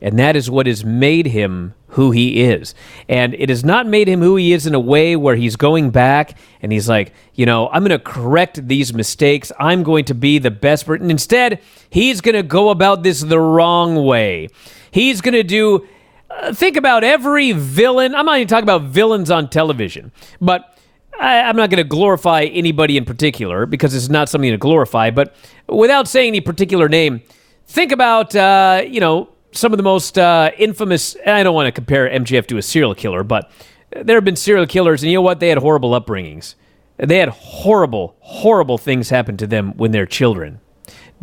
And 0.00 0.18
that 0.18 0.36
is 0.36 0.50
what 0.50 0.66
has 0.66 0.84
made 0.84 1.26
him 1.26 1.74
who 1.94 2.10
he 2.10 2.42
is. 2.42 2.74
And 3.08 3.34
it 3.34 3.48
has 3.48 3.64
not 3.64 3.86
made 3.86 4.08
him 4.08 4.20
who 4.20 4.36
he 4.36 4.52
is 4.52 4.66
in 4.66 4.74
a 4.74 4.80
way 4.80 5.16
where 5.16 5.36
he's 5.36 5.56
going 5.56 5.90
back 5.90 6.36
and 6.60 6.72
he's 6.72 6.88
like, 6.88 7.12
you 7.34 7.46
know, 7.46 7.68
I'm 7.68 7.82
going 7.82 7.98
to 7.98 7.98
correct 7.98 8.66
these 8.66 8.92
mistakes. 8.92 9.52
I'm 9.58 9.82
going 9.82 10.04
to 10.06 10.14
be 10.14 10.38
the 10.38 10.50
best. 10.50 10.88
And 10.88 11.10
instead, 11.10 11.60
he's 11.90 12.20
going 12.20 12.34
to 12.34 12.42
go 12.42 12.70
about 12.70 13.02
this 13.02 13.20
the 13.20 13.38
wrong 13.38 14.04
way. 14.04 14.48
He's 14.90 15.20
going 15.20 15.34
to 15.34 15.42
do, 15.42 15.86
uh, 16.30 16.52
think 16.52 16.76
about 16.76 17.04
every 17.04 17.52
villain. 17.52 18.14
I'm 18.14 18.26
not 18.26 18.36
even 18.38 18.48
talking 18.48 18.64
about 18.64 18.82
villains 18.82 19.30
on 19.30 19.48
television, 19.48 20.12
but 20.40 20.76
I, 21.20 21.36
am 21.36 21.56
not 21.56 21.70
going 21.70 21.82
to 21.82 21.88
glorify 21.88 22.42
anybody 22.42 22.96
in 22.96 23.04
particular 23.04 23.66
because 23.66 23.94
it's 23.94 24.08
not 24.08 24.28
something 24.28 24.50
to 24.50 24.58
glorify. 24.58 25.10
But 25.10 25.34
without 25.68 26.08
saying 26.08 26.28
any 26.28 26.40
particular 26.40 26.88
name, 26.88 27.22
think 27.66 27.92
about, 27.92 28.34
uh, 28.34 28.82
you 28.84 29.00
know, 29.00 29.28
some 29.54 29.72
of 29.72 29.76
the 29.76 29.82
most 29.82 30.18
uh, 30.18 30.50
infamous. 30.58 31.16
I 31.26 31.42
don't 31.42 31.54
want 31.54 31.66
to 31.66 31.72
compare 31.72 32.08
MJF 32.08 32.46
to 32.48 32.58
a 32.58 32.62
serial 32.62 32.94
killer, 32.94 33.22
but 33.22 33.50
there 33.90 34.16
have 34.16 34.24
been 34.24 34.36
serial 34.36 34.66
killers, 34.66 35.02
and 35.02 35.10
you 35.10 35.18
know 35.18 35.22
what? 35.22 35.40
They 35.40 35.48
had 35.48 35.58
horrible 35.58 35.90
upbringings. 35.90 36.54
They 36.96 37.18
had 37.18 37.28
horrible, 37.30 38.16
horrible 38.20 38.78
things 38.78 39.10
happen 39.10 39.36
to 39.38 39.46
them 39.46 39.76
when 39.76 39.90
they're 39.92 40.06
children. 40.06 40.60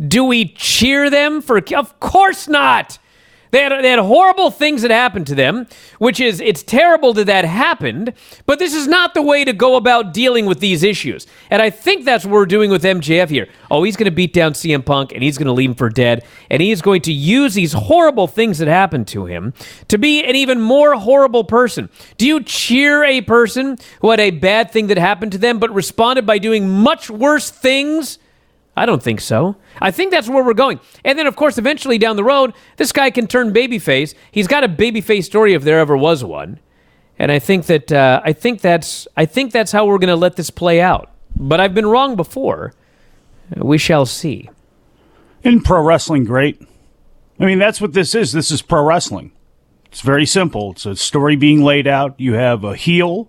Do 0.06 0.24
we 0.24 0.46
cheer 0.46 1.10
them 1.10 1.40
for? 1.40 1.62
Of 1.74 2.00
course 2.00 2.48
not. 2.48 2.98
They 3.52 3.62
had, 3.62 3.84
they 3.84 3.90
had 3.90 3.98
horrible 3.98 4.50
things 4.50 4.80
that 4.80 4.90
happened 4.90 5.26
to 5.26 5.34
them, 5.34 5.66
which 5.98 6.20
is, 6.20 6.40
it's 6.40 6.62
terrible 6.62 7.12
that 7.12 7.26
that 7.26 7.44
happened, 7.44 8.14
but 8.46 8.58
this 8.58 8.74
is 8.74 8.88
not 8.88 9.12
the 9.12 9.20
way 9.20 9.44
to 9.44 9.52
go 9.52 9.76
about 9.76 10.14
dealing 10.14 10.46
with 10.46 10.58
these 10.58 10.82
issues. 10.82 11.26
And 11.50 11.60
I 11.60 11.68
think 11.68 12.06
that's 12.06 12.24
what 12.24 12.32
we're 12.32 12.46
doing 12.46 12.70
with 12.70 12.82
MJF 12.82 13.28
here. 13.28 13.48
Oh, 13.70 13.82
he's 13.82 13.94
going 13.94 14.06
to 14.06 14.10
beat 14.10 14.32
down 14.32 14.54
CM 14.54 14.82
Punk 14.84 15.12
and 15.12 15.22
he's 15.22 15.36
going 15.36 15.46
to 15.46 15.52
leave 15.52 15.68
him 15.68 15.76
for 15.76 15.90
dead, 15.90 16.24
and 16.50 16.62
he's 16.62 16.80
going 16.80 17.02
to 17.02 17.12
use 17.12 17.52
these 17.52 17.74
horrible 17.74 18.26
things 18.26 18.56
that 18.56 18.68
happened 18.68 19.06
to 19.08 19.26
him 19.26 19.52
to 19.88 19.98
be 19.98 20.24
an 20.24 20.34
even 20.34 20.58
more 20.58 20.94
horrible 20.94 21.44
person. 21.44 21.90
Do 22.16 22.26
you 22.26 22.42
cheer 22.42 23.04
a 23.04 23.20
person 23.20 23.76
who 24.00 24.10
had 24.10 24.20
a 24.20 24.30
bad 24.30 24.70
thing 24.70 24.86
that 24.86 24.96
happened 24.96 25.32
to 25.32 25.38
them 25.38 25.58
but 25.58 25.70
responded 25.74 26.24
by 26.24 26.38
doing 26.38 26.70
much 26.70 27.10
worse 27.10 27.50
things? 27.50 28.18
I 28.76 28.86
don't 28.86 29.02
think 29.02 29.20
so. 29.20 29.56
I 29.80 29.90
think 29.90 30.10
that's 30.10 30.28
where 30.28 30.42
we're 30.42 30.54
going. 30.54 30.80
And 31.04 31.18
then, 31.18 31.26
of 31.26 31.36
course, 31.36 31.58
eventually 31.58 31.98
down 31.98 32.16
the 32.16 32.24
road, 32.24 32.54
this 32.78 32.90
guy 32.90 33.10
can 33.10 33.26
turn 33.26 33.52
babyface. 33.52 34.14
He's 34.30 34.46
got 34.46 34.64
a 34.64 34.68
babyface 34.68 35.24
story 35.24 35.52
if 35.52 35.62
there 35.62 35.78
ever 35.78 35.96
was 35.96 36.24
one. 36.24 36.58
And 37.18 37.30
I 37.30 37.38
think 37.38 37.66
that 37.66 37.92
uh, 37.92 38.22
I 38.24 38.32
think 38.32 38.62
that's 38.62 39.06
I 39.16 39.26
think 39.26 39.52
that's 39.52 39.72
how 39.72 39.86
we're 39.86 39.98
going 39.98 40.08
to 40.08 40.16
let 40.16 40.36
this 40.36 40.50
play 40.50 40.80
out. 40.80 41.10
But 41.36 41.60
I've 41.60 41.74
been 41.74 41.86
wrong 41.86 42.16
before. 42.16 42.72
We 43.56 43.76
shall 43.76 44.06
see. 44.06 44.48
In 45.42 45.60
pro 45.60 45.82
wrestling, 45.82 46.24
great. 46.24 46.60
I 47.38 47.44
mean, 47.44 47.58
that's 47.58 47.80
what 47.80 47.92
this 47.92 48.14
is. 48.14 48.32
This 48.32 48.50
is 48.50 48.62
pro 48.62 48.82
wrestling. 48.82 49.32
It's 49.86 50.00
very 50.00 50.24
simple. 50.24 50.72
It's 50.72 50.86
a 50.86 50.96
story 50.96 51.36
being 51.36 51.62
laid 51.62 51.86
out. 51.86 52.18
You 52.18 52.32
have 52.34 52.64
a 52.64 52.74
heel 52.74 53.28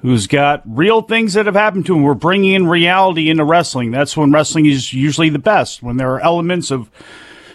who's 0.00 0.26
got 0.26 0.62
real 0.64 1.02
things 1.02 1.34
that 1.34 1.46
have 1.46 1.54
happened 1.54 1.86
to 1.86 1.96
him. 1.96 2.02
We're 2.02 2.14
bringing 2.14 2.54
in 2.54 2.66
reality 2.68 3.28
into 3.28 3.44
wrestling. 3.44 3.90
That's 3.90 4.16
when 4.16 4.32
wrestling 4.32 4.66
is 4.66 4.92
usually 4.92 5.28
the 5.28 5.38
best, 5.38 5.82
when 5.82 5.96
there 5.96 6.14
are 6.14 6.20
elements 6.20 6.70
of 6.70 6.88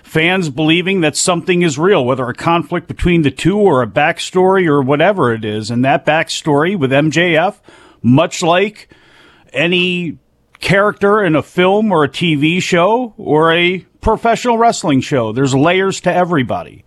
fans 0.04 0.50
believing 0.50 1.02
that 1.02 1.16
something 1.16 1.62
is 1.62 1.80
real, 1.80 2.06
whether 2.06 2.28
a 2.28 2.34
conflict 2.34 2.88
between 2.88 3.24
the 3.24 3.32
two 3.32 3.58
or 3.58 3.82
a 3.82 3.88
backstory 3.88 4.68
or 4.68 4.82
whatever 4.82 5.34
it 5.34 5.44
is. 5.44 5.72
And 5.72 5.84
that 5.86 6.06
backstory 6.06 6.78
with 6.78 6.92
MJF 6.92 7.60
much 8.04 8.44
like 8.44 8.90
any 9.54 10.20
character 10.60 11.24
in 11.24 11.36
a 11.36 11.42
film 11.42 11.92
or 11.92 12.04
a 12.04 12.10
TV 12.10 12.62
show 12.62 13.14
or 13.18 13.54
a 13.54 13.80
professional 14.02 14.58
wrestling 14.58 15.02
show. 15.02 15.32
There's 15.32 15.56
layers 15.56 16.02
to 16.02 16.14
everybody. 16.14 16.84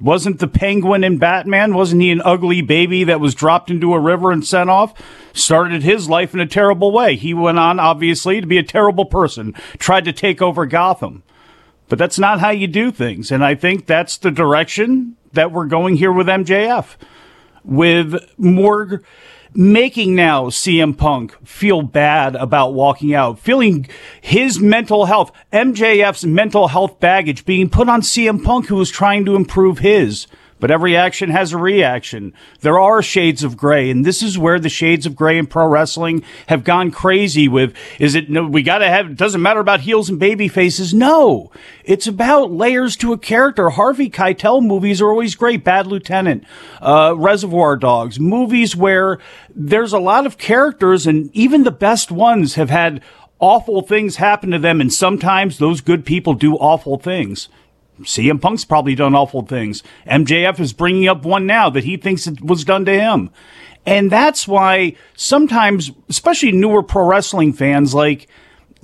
Wasn't 0.00 0.38
the 0.38 0.48
penguin 0.48 1.04
in 1.04 1.18
Batman? 1.18 1.74
Wasn't 1.74 2.00
he 2.00 2.10
an 2.10 2.22
ugly 2.24 2.62
baby 2.62 3.04
that 3.04 3.20
was 3.20 3.34
dropped 3.34 3.70
into 3.70 3.92
a 3.92 4.00
river 4.00 4.32
and 4.32 4.44
sent 4.44 4.70
off? 4.70 4.94
Started 5.34 5.82
his 5.82 6.08
life 6.08 6.32
in 6.32 6.40
a 6.40 6.46
terrible 6.46 6.92
way. 6.92 7.14
He 7.16 7.34
went 7.34 7.58
on, 7.58 7.78
obviously, 7.78 8.40
to 8.40 8.46
be 8.46 8.58
a 8.58 8.62
terrible 8.62 9.04
person, 9.04 9.52
tried 9.78 10.06
to 10.06 10.12
take 10.12 10.40
over 10.40 10.64
Gotham. 10.64 11.22
But 11.88 11.98
that's 11.98 12.18
not 12.18 12.40
how 12.40 12.50
you 12.50 12.68
do 12.68 12.90
things. 12.90 13.30
And 13.30 13.44
I 13.44 13.54
think 13.54 13.86
that's 13.86 14.16
the 14.16 14.30
direction 14.30 15.16
that 15.32 15.52
we're 15.52 15.66
going 15.66 15.96
here 15.96 16.12
with 16.12 16.26
MJF. 16.26 16.96
With 17.64 18.14
more 18.38 19.02
making 19.54 20.14
now 20.14 20.46
CM 20.46 20.96
Punk 20.96 21.36
feel 21.46 21.82
bad 21.82 22.36
about 22.36 22.74
walking 22.74 23.14
out, 23.14 23.38
feeling 23.38 23.86
his 24.20 24.60
mental 24.60 25.06
health, 25.06 25.32
MJF's 25.52 26.24
mental 26.24 26.68
health 26.68 27.00
baggage 27.00 27.44
being 27.44 27.68
put 27.68 27.88
on 27.88 28.00
CM 28.00 28.42
Punk, 28.42 28.66
who 28.66 28.76
was 28.76 28.90
trying 28.90 29.24
to 29.24 29.36
improve 29.36 29.78
his. 29.78 30.26
But 30.62 30.70
every 30.70 30.96
action 30.96 31.30
has 31.30 31.52
a 31.52 31.58
reaction. 31.58 32.34
There 32.60 32.78
are 32.78 33.02
shades 33.02 33.42
of 33.42 33.56
gray, 33.56 33.90
and 33.90 34.04
this 34.04 34.22
is 34.22 34.38
where 34.38 34.60
the 34.60 34.68
shades 34.68 35.06
of 35.06 35.16
gray 35.16 35.36
in 35.36 35.48
pro 35.48 35.66
wrestling 35.66 36.22
have 36.46 36.62
gone 36.62 36.92
crazy 36.92 37.48
with 37.48 37.74
is 37.98 38.14
it 38.14 38.30
no 38.30 38.46
we 38.46 38.62
gotta 38.62 38.88
have 38.88 39.10
it 39.10 39.16
doesn't 39.16 39.42
matter 39.42 39.58
about 39.58 39.80
heels 39.80 40.08
and 40.08 40.20
baby 40.20 40.46
faces. 40.46 40.94
No. 40.94 41.50
It's 41.84 42.06
about 42.06 42.52
layers 42.52 42.94
to 42.98 43.12
a 43.12 43.18
character. 43.18 43.70
Harvey 43.70 44.08
Keitel 44.08 44.64
movies 44.64 45.02
are 45.02 45.10
always 45.10 45.34
great. 45.34 45.64
Bad 45.64 45.88
Lieutenant, 45.88 46.44
uh, 46.80 47.14
Reservoir 47.16 47.76
Dogs, 47.76 48.20
movies 48.20 48.76
where 48.76 49.18
there's 49.52 49.92
a 49.92 49.98
lot 49.98 50.26
of 50.26 50.38
characters 50.38 51.08
and 51.08 51.28
even 51.34 51.64
the 51.64 51.72
best 51.72 52.12
ones 52.12 52.54
have 52.54 52.70
had 52.70 53.02
awful 53.40 53.82
things 53.82 54.16
happen 54.16 54.52
to 54.52 54.60
them, 54.60 54.80
and 54.80 54.92
sometimes 54.92 55.58
those 55.58 55.80
good 55.80 56.06
people 56.06 56.34
do 56.34 56.54
awful 56.54 56.98
things. 56.98 57.48
CM 58.02 58.40
Punk's 58.40 58.64
probably 58.64 58.94
done 58.94 59.14
awful 59.14 59.42
things. 59.42 59.82
MJF 60.06 60.60
is 60.60 60.72
bringing 60.72 61.08
up 61.08 61.24
one 61.24 61.46
now 61.46 61.70
that 61.70 61.84
he 61.84 61.96
thinks 61.96 62.26
it 62.26 62.40
was 62.40 62.64
done 62.64 62.84
to 62.84 62.92
him. 62.92 63.30
And 63.84 64.10
that's 64.10 64.46
why 64.46 64.94
sometimes, 65.16 65.90
especially 66.08 66.52
newer 66.52 66.82
pro 66.82 67.04
wrestling 67.04 67.52
fans, 67.52 67.94
like, 67.94 68.28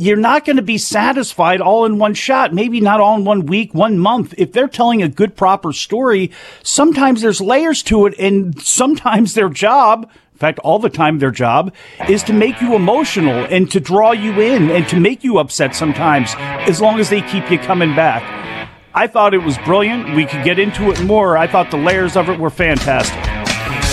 you're 0.01 0.17
not 0.17 0.45
going 0.45 0.57
to 0.57 0.63
be 0.63 0.79
satisfied 0.79 1.61
all 1.61 1.85
in 1.85 1.99
one 1.99 2.15
shot, 2.15 2.55
maybe 2.55 2.81
not 2.81 3.01
all 3.01 3.17
in 3.17 3.25
one 3.25 3.47
week, 3.47 3.75
one 3.75 3.99
month. 3.99 4.33
If 4.39 4.53
they're 4.53 4.69
telling 4.69 5.03
a 5.03 5.09
good, 5.09 5.37
proper 5.37 5.73
story, 5.73 6.31
sometimes 6.63 7.21
there's 7.21 7.41
layers 7.41 7.83
to 7.85 8.07
it, 8.07 8.15
and 8.19 8.61
sometimes 8.63 9.35
their 9.35 9.49
job, 9.49 10.09
in 10.33 10.39
fact, 10.39 10.61
all 10.61 10.79
the 10.79 10.89
time 10.89 11.19
their 11.19 11.33
job, 11.33 11.75
is 12.09 12.23
to 12.25 12.33
make 12.33 12.61
you 12.61 12.77
emotional 12.77 13.45
and 13.51 13.69
to 13.73 13.81
draw 13.81 14.13
you 14.13 14.41
in 14.41 14.71
and 14.71 14.87
to 14.89 15.01
make 15.01 15.25
you 15.25 15.39
upset 15.39 15.75
sometimes, 15.75 16.33
as 16.37 16.81
long 16.81 17.01
as 17.01 17.11
they 17.11 17.21
keep 17.23 17.51
you 17.51 17.59
coming 17.59 17.95
back. 17.97 18.58
I 18.95 19.07
thought 19.07 19.35
it 19.35 19.43
was 19.43 19.59
brilliant. 19.59 20.15
We 20.15 20.25
could 20.25 20.45
get 20.45 20.59
into 20.59 20.91
it 20.91 21.03
more. 21.05 21.37
I 21.37 21.47
thought 21.47 21.71
the 21.71 21.77
layers 21.77 22.17
of 22.17 22.29
it 22.29 22.39
were 22.39 22.51
fantastic. 22.51 23.17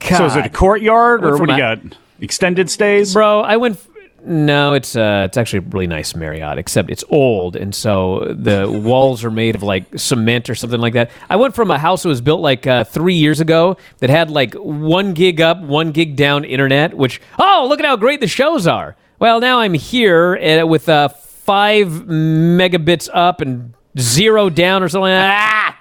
So 0.03 0.25
is 0.25 0.37
it 0.37 0.47
a 0.47 0.49
courtyard 0.49 1.25
or 1.25 1.37
what 1.39 1.47
do 1.47 1.53
you 1.53 1.59
got? 1.59 1.81
Extended 2.21 2.71
stays? 2.71 3.13
bro. 3.13 3.41
I 3.43 3.57
went. 3.57 3.77
F- 3.77 3.89
no, 4.25 4.75
it's 4.75 4.97
uh, 4.97 5.25
it's 5.27 5.37
actually 5.37 5.61
a 5.61 5.69
really 5.71 5.87
nice 5.87 6.15
Marriott, 6.15 6.59
except 6.59 6.91
it's 6.91 7.05
old, 7.09 7.55
and 7.55 7.73
so 7.75 8.35
the 8.37 8.69
walls 8.69 9.25
are 9.25 9.31
made 9.31 9.55
of 9.55 9.63
like 9.63 9.85
cement 9.97 10.51
or 10.51 10.55
something 10.55 10.81
like 10.81 10.95
that. 10.95 11.11
I 11.31 11.37
went 11.37 11.55
from 11.55 11.71
a 11.71 11.79
house 11.79 12.03
that 12.03 12.09
was 12.09 12.21
built 12.21 12.41
like 12.41 12.67
uh, 12.67 12.85
three 12.85 13.15
years 13.15 13.41
ago 13.41 13.77
that 13.99 14.11
had 14.11 14.29
like 14.31 14.55
one 14.55 15.15
gig 15.15 15.41
up, 15.41 15.61
one 15.61 15.93
gig 15.93 16.17
down 16.17 16.45
internet. 16.45 16.95
Which 16.95 17.21
oh, 17.39 17.67
look 17.69 17.79
at 17.79 17.87
how 17.87 17.97
great 17.97 18.21
the 18.21 18.27
shows 18.27 18.67
are. 18.67 18.97
Well, 19.21 19.41
now 19.41 19.61
I'm 19.61 19.75
here 19.75 20.37
uh, 20.37 20.67
with 20.67 20.89
uh, 20.89 21.09
five 21.09 21.89
megabits 21.89 23.09
up 23.13 23.41
and 23.41 23.73
zero 23.99 24.51
down 24.51 24.83
or 24.83 24.89
something. 24.89 25.13
Ah! 25.13 25.79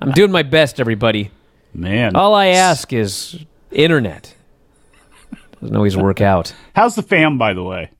I'm 0.00 0.12
doing 0.12 0.30
my 0.30 0.42
best, 0.42 0.80
everybody. 0.80 1.30
Man. 1.74 2.16
All 2.16 2.34
I 2.34 2.46
ask 2.46 2.92
is 2.92 3.44
internet. 3.70 4.34
Doesn't 5.60 5.76
always 5.76 5.96
work 5.96 6.20
out. 6.20 6.54
How's 6.74 6.94
the 6.94 7.02
fam, 7.02 7.38
by 7.38 7.52
the 7.52 7.62
way? 7.62 7.90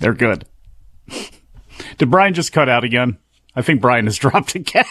They're 0.00 0.14
good. 0.14 0.44
Did 1.98 2.10
Bryan 2.10 2.34
just 2.34 2.52
cut 2.52 2.68
out 2.68 2.84
again? 2.84 3.18
I 3.56 3.62
think 3.62 3.80
Bryan 3.80 4.04
has 4.06 4.16
dropped 4.18 4.54
again. 4.54 4.84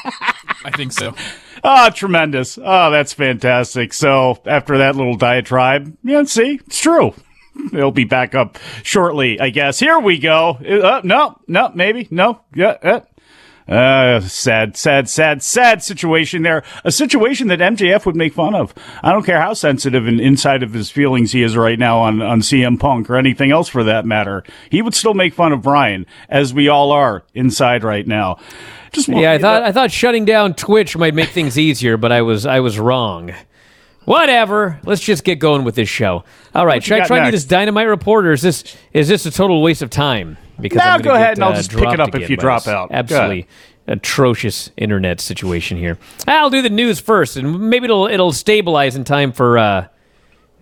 I 0.65 0.71
think 0.75 0.91
so. 0.91 1.15
Ah, 1.63 1.89
tremendous. 1.89 2.57
Oh, 2.61 2.91
that's 2.91 3.13
fantastic. 3.13 3.93
So 3.93 4.41
after 4.45 4.77
that 4.79 4.95
little 4.95 5.15
diatribe, 5.15 5.95
yeah, 6.03 6.23
see, 6.23 6.59
it's 6.65 6.79
true. 6.81 7.13
It'll 7.73 7.91
be 7.91 8.05
back 8.05 8.35
up 8.35 8.57
shortly, 8.83 9.39
I 9.39 9.49
guess. 9.49 9.79
Here 9.79 9.99
we 9.99 10.19
go. 10.19 10.51
Uh, 10.51 11.01
no, 11.03 11.39
no, 11.47 11.71
maybe, 11.73 12.07
no, 12.11 12.41
yeah. 12.53 12.77
Uh. 12.81 12.99
Uh, 13.67 14.21
sad, 14.21 14.77
sad, 14.77 15.09
sad, 15.09 15.43
sad 15.43 15.83
situation 15.83 16.41
there. 16.41 16.63
A 16.85 16.91
situation 16.91 17.49
that 17.49 17.59
MJF 17.59 18.05
would 18.05 18.15
make 18.15 18.33
fun 18.33 18.55
of. 18.55 18.73
I 19.03 19.11
don't 19.11 19.25
care 19.25 19.41
how 19.41 19.53
sensitive 19.53 20.07
and 20.07 20.21
inside 20.21 20.63
of 20.63 20.73
his 20.73 20.89
feelings 20.89 21.33
he 21.33 21.43
is 21.43 21.57
right 21.57 21.77
now 21.77 21.99
on, 21.99 22.21
on 22.21 22.39
CM 22.39 22.79
Punk 22.79 23.09
or 23.09 23.17
anything 23.17 23.51
else 23.51 23.67
for 23.67 23.83
that 23.83 24.05
matter. 24.05 24.43
He 24.69 24.81
would 24.81 24.95
still 24.95 25.13
make 25.13 25.33
fun 25.33 25.51
of 25.51 25.63
Bryan, 25.63 26.05
as 26.29 26.53
we 26.53 26.69
all 26.69 26.93
are 26.93 27.23
inside 27.33 27.83
right 27.83 28.07
now. 28.07 28.37
Just 28.93 29.09
Yeah, 29.09 29.33
I 29.33 29.37
thought 29.37 29.63
I 29.63 29.73
thought 29.73 29.91
shutting 29.91 30.23
down 30.23 30.53
Twitch 30.53 30.95
might 30.95 31.13
make 31.13 31.29
things 31.29 31.59
easier, 31.59 31.97
but 31.97 32.13
I 32.13 32.21
was 32.21 32.45
I 32.45 32.61
was 32.61 32.79
wrong. 32.79 33.33
Whatever. 34.07 34.79
Let's 34.85 35.01
just 35.01 35.25
get 35.25 35.39
going 35.39 35.65
with 35.65 35.75
this 35.75 35.89
show. 35.89 36.23
All 36.55 36.65
right, 36.65 36.81
should 36.81 37.01
I 37.01 37.05
try 37.05 37.19
to 37.19 37.25
do 37.25 37.31
this 37.31 37.43
dynamite 37.43 37.87
report, 37.87 38.25
or 38.25 38.31
is 38.31 38.41
this 38.41 38.63
is 38.93 39.09
this 39.09 39.25
a 39.25 39.31
total 39.31 39.61
waste 39.61 39.81
of 39.81 39.89
time? 39.89 40.37
Because 40.57 40.77
No, 40.77 40.85
I'm 40.85 41.01
go 41.01 41.13
ahead 41.13 41.35
get, 41.35 41.37
and 41.39 41.43
I'll 41.43 41.51
uh, 41.51 41.57
just 41.57 41.71
pick 41.71 41.91
it 41.91 41.99
up 41.99 42.15
if 42.15 42.29
you 42.29 42.37
drop 42.37 42.67
out. 42.67 42.87
Absolutely 42.93 43.47
atrocious 43.85 44.71
internet 44.77 45.19
situation 45.19 45.77
here. 45.77 45.97
I'll 46.25 46.49
do 46.49 46.61
the 46.61 46.69
news 46.69 47.01
first, 47.01 47.35
and 47.35 47.69
maybe 47.69 47.83
it'll 47.83 48.07
it'll 48.07 48.31
stabilize 48.31 48.95
in 48.95 49.03
time 49.03 49.33
for 49.33 49.57
uh, 49.57 49.87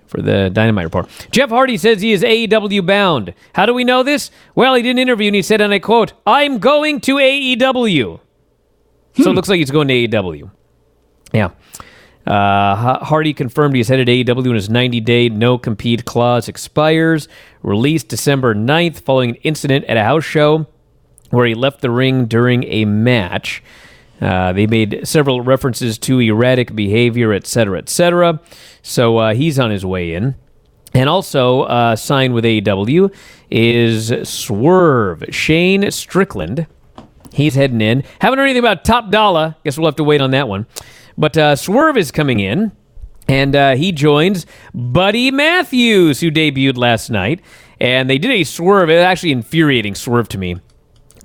for 0.08 0.24
the 0.24 0.50
Dynamite 0.50 0.86
Report. 0.86 1.08
Jeff 1.30 1.50
Hardy 1.50 1.78
says 1.78 2.02
he 2.02 2.14
is 2.14 2.24
AEW 2.24 2.84
bound. 2.84 3.36
How 3.54 3.68
do 3.68 3.76
we 3.76 3.84
know 3.84 4.02
this? 4.02 4.32
Well, 4.56 4.74
he 4.74 4.82
did 4.82 4.90
an 4.90 4.98
interview 5.00 5.28
and 5.28 5.36
he 5.36 5.44
said, 5.44 5.62
and 5.62 5.72
I 5.72 5.78
quote, 5.78 6.14
I'm 6.26 6.58
going 6.58 7.00
to 7.02 7.18
AEW. 7.18 8.20
So 9.18 9.30
it 9.30 9.34
looks 9.36 9.50
like 9.50 9.60
he's 9.60 9.70
going 9.70 9.88
to 9.88 9.94
AEW. 9.94 10.50
Yeah. 11.32 11.52
Uh, 12.26 13.04
Hardy 13.06 13.34
confirmed 13.34 13.76
he's 13.76 13.88
headed 13.88 14.08
to 14.08 14.12
AEW 14.14 14.48
when 14.48 14.56
his 14.56 14.70
90 14.70 15.00
day 15.02 15.30
no 15.30 15.58
compete 15.58 16.06
clause 16.06 16.48
expires. 16.48 17.28
Released 17.62 18.08
December 18.08 18.56
9th 18.56 19.02
following 19.02 19.32
an 19.32 19.36
incident 19.38 19.86
at 19.86 19.98
a 19.98 20.04
house 20.04 20.24
show 20.24 20.68
where 21.30 21.46
he 21.46 21.54
left 21.54 21.82
the 21.82 21.92
ring 21.92 22.26
during 22.26 22.64
a 22.64 22.86
match. 22.86 23.62
Uh, 24.22 24.54
they 24.54 24.66
made 24.66 25.08
several 25.08 25.42
references 25.42 25.98
to 25.98 26.20
erratic 26.20 26.76
behavior, 26.76 27.34
etc., 27.34 27.80
etc. 27.80 28.40
So 28.82 29.18
uh, 29.18 29.34
he's 29.34 29.60
on 29.60 29.72
his 29.72 29.86
way 29.86 30.14
in. 30.14 30.36
And 30.94 31.10
also 31.10 31.64
uh, 31.64 31.98
signed 31.98 32.34
with 32.34 32.46
AEW 32.46 33.14
is 33.52 34.14
Swerve 34.28 35.26
Shane 35.30 35.92
Strickland. 35.92 36.68
He's 37.34 37.56
heading 37.56 37.82
in. 37.82 38.04
Haven't 38.22 38.40
heard 38.40 38.46
anything 38.46 38.64
about 38.64 38.86
Top 38.86 39.12
Dollar. 39.12 39.56
Guess 39.66 39.78
we'll 39.78 39.88
have 39.88 39.98
to 39.98 40.06
wait 40.06 40.22
on 40.22 40.32
that 40.32 40.48
one. 40.48 40.66
But 41.18 41.38
uh, 41.38 41.56
Swerve 41.56 41.98
is 41.98 42.12
coming 42.12 42.40
in, 42.40 42.72
and 43.28 43.56
uh, 43.56 43.76
he 43.76 43.92
joins 43.92 44.46
Buddy 44.74 45.32
Matthews, 45.32 46.20
who 46.20 46.32
debuted 46.32 46.78
last 46.78 47.10
night. 47.10 47.42
And 47.80 48.10
they 48.10 48.18
did 48.18 48.32
a 48.32 48.44
Swerve. 48.44 48.90
It 48.90 48.96
was 48.96 49.04
actually 49.04 49.32
infuriating 49.32 49.96
Swerve 49.96 50.30
to 50.30 50.38
me 50.38 50.58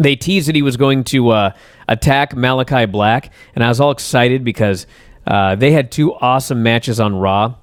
they 0.01 0.17
teased 0.17 0.49
that 0.49 0.55
he 0.55 0.63
was 0.63 0.77
going 0.77 1.05
to 1.05 1.29
uh, 1.29 1.53
attack 1.87 2.35
Malachi 2.35 2.87
Black, 2.87 3.33
and 3.55 3.63
I 3.63 3.69
was 3.69 3.81
all 3.81 3.91
excited 3.91 4.43
because 4.45 4.87
uh, 5.27 5.55
they 5.55 5.73
had 5.73 5.93
two 5.93 6.15
awesome 6.15 6.63
matches 6.63 6.99
on 6.99 7.15
Raw. 7.15 7.55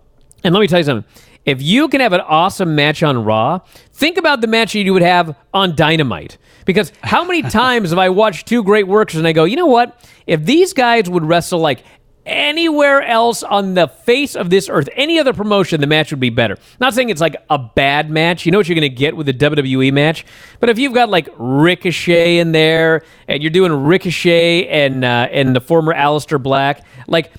And 0.43 0.53
let 0.53 0.61
me 0.61 0.67
tell 0.67 0.79
you 0.79 0.85
something: 0.85 1.09
if 1.45 1.61
you 1.61 1.87
can 1.87 1.99
have 1.99 2.13
an 2.13 2.21
awesome 2.21 2.75
match 2.75 3.01
on 3.01 3.23
Raw, 3.23 3.61
think 3.91 4.17
about 4.17 4.41
the 4.41 4.47
match 4.47 4.75
you 4.75 4.93
would 4.93 5.01
have 5.01 5.35
on 5.51 5.75
Dynamite. 5.75 6.37
Because 6.65 6.91
how 7.01 7.25
many 7.25 7.41
times 7.49 7.89
have 7.89 7.99
I 7.99 8.09
watched 8.09 8.47
two 8.47 8.63
great 8.63 8.87
workers 8.87 9.15
and 9.15 9.27
I 9.27 9.31
go, 9.31 9.45
you 9.45 9.55
know 9.55 9.65
what? 9.65 10.05
If 10.27 10.45
these 10.45 10.73
guys 10.73 11.09
would 11.09 11.23
wrestle 11.23 11.59
like 11.59 11.83
anywhere 12.27 13.01
else 13.01 13.41
on 13.41 13.73
the 13.73 13.87
face 13.87 14.35
of 14.35 14.49
this 14.49 14.69
earth, 14.69 14.89
any 14.95 15.17
other 15.17 15.33
promotion, 15.33 15.81
the 15.81 15.87
match 15.87 16.11
would 16.11 16.19
be 16.19 16.29
better. 16.29 16.57
Not 16.79 16.93
saying 16.93 17.09
it's 17.09 17.21
like 17.21 17.35
a 17.49 17.57
bad 17.57 18.11
match. 18.11 18.45
You 18.45 18.51
know 18.51 18.59
what 18.59 18.67
you're 18.67 18.75
going 18.79 18.89
to 18.89 18.95
get 18.95 19.15
with 19.15 19.27
a 19.29 19.33
WWE 19.33 19.91
match. 19.93 20.25
But 20.59 20.69
if 20.69 20.77
you've 20.77 20.93
got 20.93 21.09
like 21.09 21.29
Ricochet 21.37 22.37
in 22.37 22.51
there, 22.51 23.03
and 23.27 23.41
you're 23.41 23.49
doing 23.49 23.71
Ricochet 23.71 24.67
and 24.67 25.03
uh, 25.03 25.27
and 25.31 25.55
the 25.55 25.61
former 25.61 25.93
Aleister 25.93 26.41
Black, 26.41 26.83
like 27.07 27.31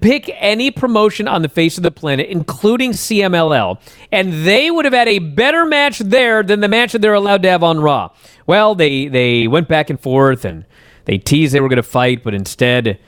pick 0.00 0.30
any 0.34 0.70
promotion 0.70 1.28
on 1.28 1.42
the 1.42 1.48
face 1.48 1.76
of 1.76 1.82
the 1.82 1.90
planet, 1.90 2.28
including 2.28 2.92
CMLL, 2.92 3.78
and 4.10 4.46
they 4.46 4.70
would 4.70 4.84
have 4.84 4.94
had 4.94 5.08
a 5.08 5.18
better 5.18 5.64
match 5.66 5.98
there 5.98 6.42
than 6.42 6.60
the 6.60 6.68
match 6.68 6.92
that 6.92 7.02
they're 7.02 7.14
allowed 7.14 7.42
to 7.42 7.50
have 7.50 7.62
on 7.62 7.80
Raw. 7.80 8.10
Well, 8.46 8.74
they 8.74 9.06
they 9.08 9.46
went 9.46 9.68
back 9.68 9.90
and 9.90 10.00
forth 10.00 10.44
and 10.44 10.64
they 11.04 11.18
teased 11.18 11.54
they 11.54 11.60
were 11.60 11.68
going 11.68 11.76
to 11.76 11.82
fight, 11.82 12.22
but 12.24 12.34
instead 12.34 12.98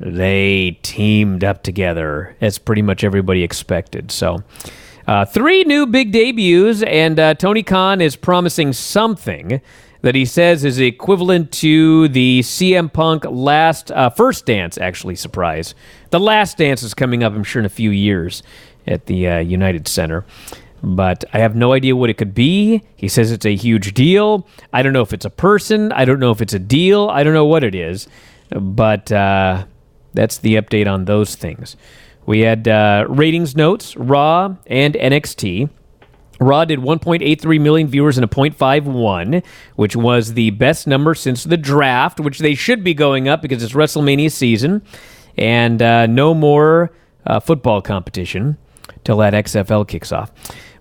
they 0.00 0.78
teamed 0.82 1.44
up 1.44 1.62
together, 1.62 2.36
as 2.40 2.58
pretty 2.58 2.82
much 2.82 3.04
everybody 3.04 3.42
expected. 3.42 4.10
So. 4.10 4.42
Uh, 5.06 5.24
three 5.24 5.64
new 5.64 5.86
big 5.86 6.12
debuts, 6.12 6.82
and 6.82 7.18
uh, 7.18 7.32
Tony 7.32 7.62
Khan 7.62 8.02
is 8.02 8.14
promising 8.14 8.74
something 8.74 9.62
that 10.02 10.14
he 10.14 10.24
says 10.24 10.64
is 10.64 10.78
equivalent 10.78 11.50
to 11.50 12.08
the 12.08 12.40
CM 12.40 12.92
Punk 12.92 13.24
last 13.24 13.90
uh, 13.92 14.10
first 14.10 14.46
dance. 14.46 14.78
Actually, 14.78 15.16
surprise! 15.16 15.74
The 16.10 16.20
last 16.20 16.58
dance 16.58 16.82
is 16.82 16.94
coming 16.94 17.24
up, 17.24 17.32
I'm 17.32 17.44
sure, 17.44 17.60
in 17.60 17.66
a 17.66 17.70
few 17.70 17.90
years 17.90 18.42
at 18.86 19.06
the 19.06 19.28
uh, 19.28 19.38
United 19.38 19.88
Center. 19.88 20.24
But 20.82 21.24
I 21.32 21.38
have 21.38 21.56
no 21.56 21.72
idea 21.72 21.96
what 21.96 22.10
it 22.10 22.14
could 22.14 22.34
be. 22.34 22.82
He 22.94 23.08
says 23.08 23.32
it's 23.32 23.46
a 23.46 23.56
huge 23.56 23.94
deal. 23.94 24.46
I 24.72 24.82
don't 24.82 24.92
know 24.92 25.02
if 25.02 25.12
it's 25.12 25.24
a 25.24 25.30
person. 25.30 25.90
I 25.90 26.04
don't 26.04 26.20
know 26.20 26.30
if 26.30 26.40
it's 26.40 26.54
a 26.54 26.58
deal. 26.58 27.08
I 27.08 27.24
don't 27.24 27.34
know 27.34 27.46
what 27.46 27.64
it 27.64 27.74
is. 27.74 28.06
But 28.50 29.10
uh, 29.10 29.64
that's 30.18 30.38
the 30.38 30.56
update 30.56 30.92
on 30.92 31.04
those 31.04 31.36
things. 31.36 31.76
We 32.26 32.40
had 32.40 32.66
uh, 32.66 33.06
ratings 33.08 33.54
notes, 33.54 33.96
Raw 33.96 34.56
and 34.66 34.94
NXT. 34.94 35.70
Raw 36.40 36.64
did 36.64 36.80
1.83 36.80 37.60
million 37.60 37.86
viewers 37.86 38.18
in 38.18 38.24
a 38.24 38.28
.51, 38.28 39.44
which 39.76 39.94
was 39.94 40.34
the 40.34 40.50
best 40.50 40.88
number 40.88 41.14
since 41.14 41.44
the 41.44 41.56
draft, 41.56 42.18
which 42.18 42.40
they 42.40 42.56
should 42.56 42.82
be 42.82 42.94
going 42.94 43.28
up 43.28 43.40
because 43.42 43.62
it's 43.62 43.74
WrestleMania 43.74 44.30
season 44.30 44.82
and 45.36 45.80
uh, 45.80 46.06
no 46.06 46.34
more 46.34 46.90
uh, 47.24 47.38
football 47.38 47.80
competition 47.80 48.56
till 49.04 49.18
that 49.18 49.34
XFL 49.34 49.86
kicks 49.86 50.10
off. 50.10 50.32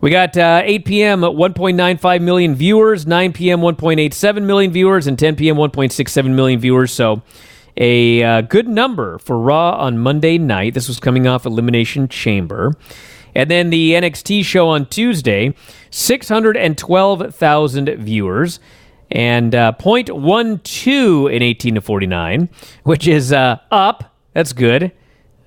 We 0.01 0.09
got 0.09 0.35
uh, 0.35 0.61
8 0.63 0.85
p.m. 0.85 1.21
1.95 1.21 2.21
million 2.21 2.55
viewers, 2.55 3.05
9 3.05 3.33
p.m. 3.33 3.61
1.87 3.61 4.43
million 4.43 4.71
viewers, 4.71 5.07
and 5.07 5.17
10 5.17 5.35
p.m. 5.35 5.55
1.67 5.55 6.35
million 6.35 6.59
viewers. 6.59 6.91
So 6.91 7.21
a 7.77 8.23
uh, 8.23 8.41
good 8.41 8.67
number 8.67 9.17
for 9.19 9.39
Raw 9.39 9.77
on 9.77 9.99
Monday 9.99 10.37
night. 10.37 10.73
This 10.73 10.87
was 10.87 10.99
coming 10.99 11.27
off 11.27 11.45
Elimination 11.45 12.07
Chamber. 12.07 12.73
And 13.35 13.51
then 13.51 13.69
the 13.69 13.91
NXT 13.91 14.45
show 14.45 14.69
on 14.69 14.87
Tuesday, 14.87 15.53
612,000 15.91 17.95
viewers 17.97 18.59
and 19.11 19.53
uh, 19.55 19.73
0.12 19.79 21.31
in 21.31 21.41
18 21.41 21.75
to 21.75 21.81
49, 21.81 22.49
which 22.83 23.07
is 23.07 23.31
uh, 23.31 23.57
up. 23.71 24.15
That's 24.33 24.53
good. 24.53 24.91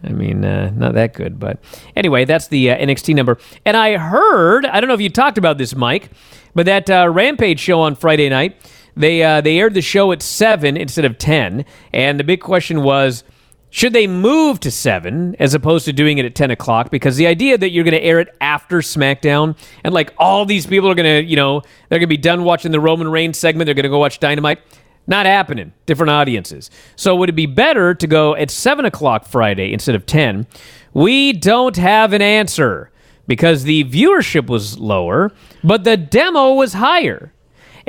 I 0.03 0.09
mean, 0.11 0.45
uh, 0.45 0.71
not 0.75 0.95
that 0.95 1.15
good, 1.15 1.39
but 1.39 1.63
anyway, 1.95 2.25
that's 2.25 2.49
the 2.49 2.71
uh, 2.71 2.79
NXT 2.79 3.15
number. 3.15 3.39
And 3.67 3.77
I 3.77 3.99
heard, 3.99 4.65
I 4.65 4.81
don't 4.81 4.89
know 4.89 4.95
if 4.95 5.01
you 5.01 5.11
talked 5.11 5.37
about 5.37 5.59
this, 5.59 5.75
Mike, 5.75 6.11
but 6.55 6.65
that 6.67 6.89
uh, 6.89 7.09
Rampage 7.11 7.61
show 7.61 7.81
on 7.81 7.97
Friday 7.97 8.31
night 8.31 8.57
they 8.97 9.23
uh, 9.23 9.41
they 9.41 9.59
aired 9.59 9.75
the 9.75 9.83
show 9.83 10.13
at 10.13 10.23
seven 10.23 10.77
instead 10.77 11.05
of 11.05 11.19
ten, 11.19 11.65
and 11.93 12.19
the 12.19 12.25
big 12.25 12.41
question 12.41 12.83
was. 12.83 13.25
Should 13.73 13.93
they 13.93 14.09
move 14.09 14.59
to 14.61 14.71
7 14.73 15.37
as 15.39 15.55
opposed 15.55 15.85
to 15.85 15.93
doing 15.93 16.19
it 16.19 16.25
at 16.25 16.35
10 16.35 16.51
o'clock? 16.51 16.91
Because 16.91 17.17
the 17.17 17.29
idea 17.29 17.57
that 17.57 17.71
you're 17.71 17.85
going 17.85 17.93
to 17.93 18.03
air 18.03 18.19
it 18.19 18.35
after 18.41 18.79
SmackDown 18.79 19.57
and 19.85 19.95
like 19.95 20.13
all 20.19 20.45
these 20.45 20.67
people 20.67 20.91
are 20.91 20.95
going 20.97 21.23
to, 21.23 21.31
you 21.31 21.37
know, 21.37 21.61
they're 21.89 22.01
going 22.01 22.09
to 22.09 22.09
be 22.09 22.17
done 22.17 22.43
watching 22.43 22.73
the 22.73 22.81
Roman 22.81 23.09
Reigns 23.09 23.39
segment, 23.39 23.67
they're 23.67 23.77
going 23.77 23.85
to 23.85 23.89
go 23.89 24.01
watch 24.01 24.19
Dynamite. 24.19 24.59
Not 25.07 25.27
happening. 25.27 25.73
Different 25.87 26.11
audiences. 26.11 26.71
So 26.97 27.15
would 27.17 27.29
it 27.29 27.35
be 27.35 27.47
better 27.47 27.95
to 27.95 28.07
go 28.07 28.35
at 28.35 28.51
7 28.51 28.85
o'clock 28.85 29.25
Friday 29.25 29.73
instead 29.73 29.95
of 29.95 30.07
10? 30.07 30.47
We 30.93 31.33
don't 31.33 31.77
have 31.77 32.13
an 32.13 32.23
answer 32.23 32.91
because 33.27 33.65
the 33.65 33.85
viewership 33.85 34.49
was 34.49 34.79
lower, 34.79 35.33
but 35.63 35.85
the 35.85 35.97
demo 35.97 36.55
was 36.55 36.73
higher. 36.73 37.33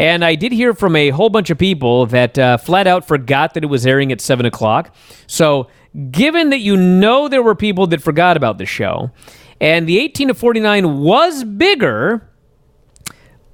And 0.02 0.26
I 0.26 0.34
did 0.34 0.52
hear 0.52 0.74
from 0.74 0.96
a 0.96 1.12
whole 1.12 1.30
bunch 1.30 1.52
of 1.52 1.60
people 1.60 2.08
that 2.08 2.40
uh, 2.40 2.58
flat 2.58 2.88
out 2.88 3.08
forgot 3.08 3.54
that 3.54 3.64
it 3.64 3.68
was 3.68 3.86
airing 3.86 4.12
at 4.12 4.20
7 4.20 4.48
o'clock. 4.48 4.96
So, 5.28 5.68
given 6.10 6.50
that 6.50 6.58
you 6.58 6.76
know 6.76 7.28
there 7.28 7.44
were 7.44 7.54
people 7.54 7.86
that 7.86 8.02
forgot 8.02 8.36
about 8.36 8.58
the 8.58 8.66
show, 8.66 9.12
and 9.60 9.88
the 9.88 10.00
18 10.00 10.30
to 10.30 10.34
49 10.34 11.02
was 11.02 11.44
bigger, 11.44 12.28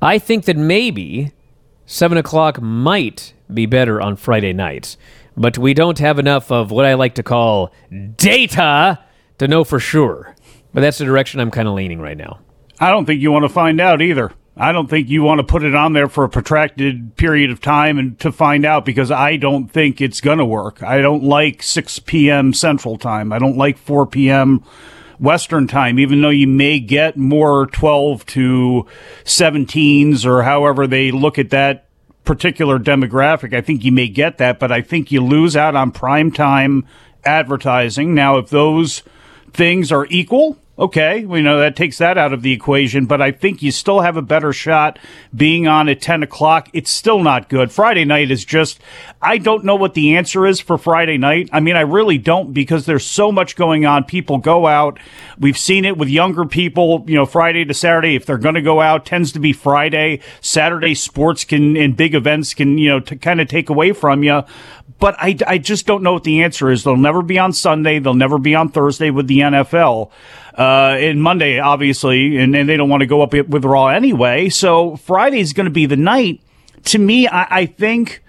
I 0.01 0.19
think 0.19 0.45
that 0.45 0.55
maybe 0.55 1.33
7 1.85 2.17
o'clock 2.17 2.61
might 2.61 3.33
be 3.53 3.65
better 3.65 3.99
on 3.99 4.15
Friday 4.15 4.53
nights. 4.53 4.95
But 5.35 5.57
we 5.57 5.73
don't 5.73 5.99
have 5.99 6.17
enough 6.17 6.49
of 6.49 6.71
what 6.71 6.85
I 6.85 6.93
like 6.93 7.15
to 7.15 7.23
call 7.23 7.73
data 8.15 8.99
to 9.39 9.47
know 9.49 9.65
for 9.65 9.81
sure. 9.81 10.33
But 10.73 10.79
that's 10.79 10.97
the 10.97 11.03
direction 11.03 11.41
I'm 11.41 11.51
kind 11.51 11.67
of 11.67 11.73
leaning 11.73 11.99
right 11.99 12.17
now. 12.17 12.39
I 12.79 12.89
don't 12.89 13.05
think 13.05 13.21
you 13.21 13.33
want 13.33 13.43
to 13.43 13.49
find 13.49 13.81
out 13.81 14.01
either. 14.01 14.31
I 14.59 14.71
don't 14.71 14.89
think 14.89 15.07
you 15.07 15.21
want 15.21 15.39
to 15.39 15.43
put 15.43 15.63
it 15.63 15.75
on 15.75 15.93
there 15.93 16.07
for 16.07 16.23
a 16.23 16.29
protracted 16.29 17.15
period 17.15 17.51
of 17.51 17.61
time 17.61 17.99
and 17.99 18.19
to 18.19 18.31
find 18.31 18.65
out 18.65 18.85
because 18.85 19.11
I 19.11 19.37
don't 19.37 19.67
think 19.67 20.01
it's 20.01 20.19
going 20.19 20.39
to 20.39 20.45
work. 20.45 20.81
I 20.81 20.99
don't 20.99 21.23
like 21.23 21.61
6 21.61 21.99
p.m. 21.99 22.53
Central 22.53 22.97
Time. 22.97 23.31
I 23.31 23.37
don't 23.37 23.57
like 23.57 23.77
4 23.77 24.07
p.m. 24.07 24.63
Western 25.19 25.67
Time, 25.67 25.99
even 25.99 26.21
though 26.21 26.29
you 26.29 26.47
may 26.47 26.79
get 26.79 27.17
more 27.17 27.67
12 27.67 28.25
to 28.27 28.87
17s 29.25 30.25
or 30.25 30.43
however 30.43 30.87
they 30.87 31.11
look 31.11 31.37
at 31.37 31.51
that 31.51 31.87
particular 32.23 32.79
demographic. 32.79 33.55
I 33.55 33.61
think 33.61 33.83
you 33.83 33.91
may 33.91 34.07
get 34.07 34.39
that, 34.39 34.59
but 34.59 34.71
I 34.71 34.81
think 34.81 35.11
you 35.11 35.23
lose 35.23 35.55
out 35.55 35.75
on 35.75 35.91
prime 35.91 36.31
time 36.31 36.85
advertising. 37.23 38.13
Now, 38.13 38.37
if 38.37 38.49
those 38.49 39.03
things 39.53 39.91
are 39.91 40.05
equal, 40.09 40.57
Okay, 40.79 41.25
we 41.25 41.41
know 41.41 41.59
that 41.59 41.75
takes 41.75 41.97
that 41.97 42.19
out 42.19 42.33
of 42.33 42.43
the 42.43 42.51
equation, 42.51 43.07
but 43.07 43.19
I 43.19 43.31
think 43.31 43.63
you 43.63 43.71
still 43.71 44.01
have 44.01 44.15
a 44.15 44.21
better 44.21 44.53
shot 44.53 44.99
being 45.35 45.67
on 45.67 45.89
at 45.89 46.01
10 46.01 46.21
o'clock. 46.21 46.69
It's 46.71 46.91
still 46.91 47.23
not 47.23 47.49
good. 47.49 47.71
Friday 47.71 48.05
night 48.05 48.29
is 48.29 48.45
just, 48.45 48.79
I 49.19 49.39
don't 49.39 49.65
know 49.65 49.75
what 49.75 49.95
the 49.95 50.15
answer 50.17 50.45
is 50.45 50.59
for 50.59 50.77
Friday 50.77 51.17
night. 51.17 51.49
I 51.51 51.61
mean, 51.61 51.75
I 51.75 51.81
really 51.81 52.19
don't 52.19 52.53
because 52.53 52.85
there's 52.85 53.07
so 53.07 53.31
much 53.31 53.55
going 53.55 53.87
on. 53.87 54.03
People 54.03 54.37
go 54.37 54.67
out. 54.67 54.99
We've 55.39 55.57
seen 55.57 55.83
it 55.83 55.97
with 55.97 56.09
younger 56.09 56.45
people, 56.45 57.03
you 57.07 57.15
know, 57.15 57.25
Friday 57.25 57.65
to 57.65 57.73
Saturday. 57.73 58.15
If 58.15 58.27
they're 58.27 58.37
going 58.37 58.53
to 58.53 58.61
go 58.61 58.79
out, 58.79 59.03
tends 59.03 59.31
to 59.31 59.39
be 59.39 59.53
Friday. 59.53 60.19
Saturday 60.41 60.93
sports 60.93 61.43
can, 61.43 61.75
and 61.75 61.97
big 61.97 62.13
events 62.13 62.53
can, 62.53 62.77
you 62.77 62.89
know, 62.89 62.99
to 62.99 63.15
kind 63.15 63.41
of 63.41 63.47
take 63.47 63.71
away 63.71 63.93
from 63.93 64.21
you 64.21 64.43
but 64.99 65.15
I, 65.19 65.37
I 65.45 65.57
just 65.57 65.85
don't 65.85 66.01
know 66.01 66.13
what 66.13 66.23
the 66.23 66.43
answer 66.43 66.71
is. 66.71 66.83
They'll 66.83 66.97
never 66.97 67.21
be 67.21 67.37
on 67.37 67.53
Sunday. 67.53 67.99
They'll 67.99 68.13
never 68.13 68.39
be 68.39 68.55
on 68.55 68.69
Thursday 68.69 69.09
with 69.09 69.27
the 69.27 69.39
NFL. 69.39 70.09
Uh, 70.57 70.97
and 70.99 71.21
Monday, 71.21 71.59
obviously, 71.59 72.37
and, 72.37 72.55
and 72.55 72.67
they 72.67 72.75
don't 72.77 72.89
want 72.89 73.01
to 73.01 73.07
go 73.07 73.21
up 73.21 73.33
with 73.33 73.63
Raw 73.63 73.87
anyway. 73.87 74.49
So 74.49 74.95
Friday 74.95 75.39
is 75.39 75.53
going 75.53 75.65
to 75.65 75.71
be 75.71 75.85
the 75.85 75.95
night. 75.95 76.41
To 76.85 76.97
me, 76.97 77.27
I, 77.27 77.59
I 77.59 77.65
think 77.67 78.23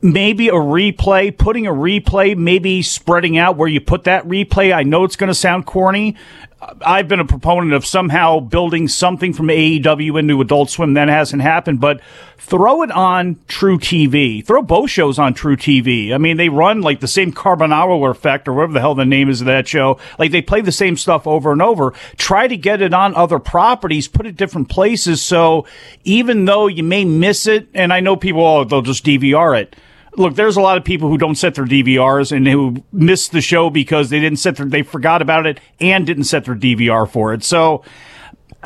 maybe 0.00 0.48
a 0.48 0.54
replay, 0.54 1.36
putting 1.36 1.66
a 1.66 1.72
replay, 1.72 2.36
maybe 2.36 2.80
spreading 2.80 3.36
out 3.36 3.56
where 3.56 3.68
you 3.68 3.80
put 3.80 4.04
that 4.04 4.24
replay. 4.26 4.72
I 4.72 4.82
know 4.82 5.04
it's 5.04 5.16
going 5.16 5.28
to 5.28 5.34
sound 5.34 5.66
corny. 5.66 6.16
I've 6.58 7.06
been 7.06 7.20
a 7.20 7.26
proponent 7.26 7.74
of 7.74 7.84
somehow 7.84 8.40
building 8.40 8.88
something 8.88 9.34
from 9.34 9.48
AEW 9.48 10.18
into 10.18 10.40
Adult 10.40 10.70
Swim. 10.70 10.94
That 10.94 11.08
hasn't 11.08 11.42
happened, 11.42 11.80
but 11.80 12.00
throw 12.38 12.82
it 12.82 12.90
on 12.90 13.34
truTV. 13.46 14.44
Throw 14.46 14.62
both 14.62 14.88
shows 14.88 15.18
on 15.18 15.34
truTV. 15.34 16.14
I 16.14 16.18
mean, 16.18 16.38
they 16.38 16.48
run 16.48 16.80
like 16.80 17.00
the 17.00 17.08
same 17.08 17.30
Carbonaro 17.30 18.10
effect 18.10 18.48
or 18.48 18.54
whatever 18.54 18.72
the 18.72 18.80
hell 18.80 18.94
the 18.94 19.04
name 19.04 19.28
is 19.28 19.42
of 19.42 19.46
that 19.48 19.68
show. 19.68 19.98
Like 20.18 20.30
they 20.30 20.40
play 20.40 20.62
the 20.62 20.72
same 20.72 20.96
stuff 20.96 21.26
over 21.26 21.52
and 21.52 21.60
over. 21.60 21.92
Try 22.16 22.48
to 22.48 22.56
get 22.56 22.80
it 22.80 22.94
on 22.94 23.14
other 23.14 23.38
properties, 23.38 24.08
put 24.08 24.24
it 24.24 24.36
different 24.36 24.70
places. 24.70 25.20
So 25.20 25.66
even 26.04 26.46
though 26.46 26.68
you 26.68 26.82
may 26.82 27.04
miss 27.04 27.46
it, 27.46 27.68
and 27.74 27.92
I 27.92 28.00
know 28.00 28.16
people, 28.16 28.42
oh, 28.42 28.64
they'll 28.64 28.80
just 28.80 29.04
DVR 29.04 29.60
it 29.60 29.76
look, 30.16 30.34
there's 30.34 30.56
a 30.56 30.60
lot 30.60 30.76
of 30.76 30.84
people 30.84 31.08
who 31.08 31.18
don't 31.18 31.36
set 31.36 31.54
their 31.54 31.64
DVRs 31.64 32.32
and 32.34 32.46
who 32.46 32.82
missed 32.92 33.32
the 33.32 33.40
show 33.40 33.70
because 33.70 34.10
they 34.10 34.20
didn't 34.20 34.38
set 34.38 34.56
their, 34.56 34.66
they 34.66 34.82
forgot 34.82 35.22
about 35.22 35.46
it 35.46 35.60
and 35.80 36.06
didn't 36.06 36.24
set 36.24 36.44
their 36.44 36.54
DVR 36.54 37.08
for 37.08 37.32
it. 37.32 37.44
So, 37.44 37.84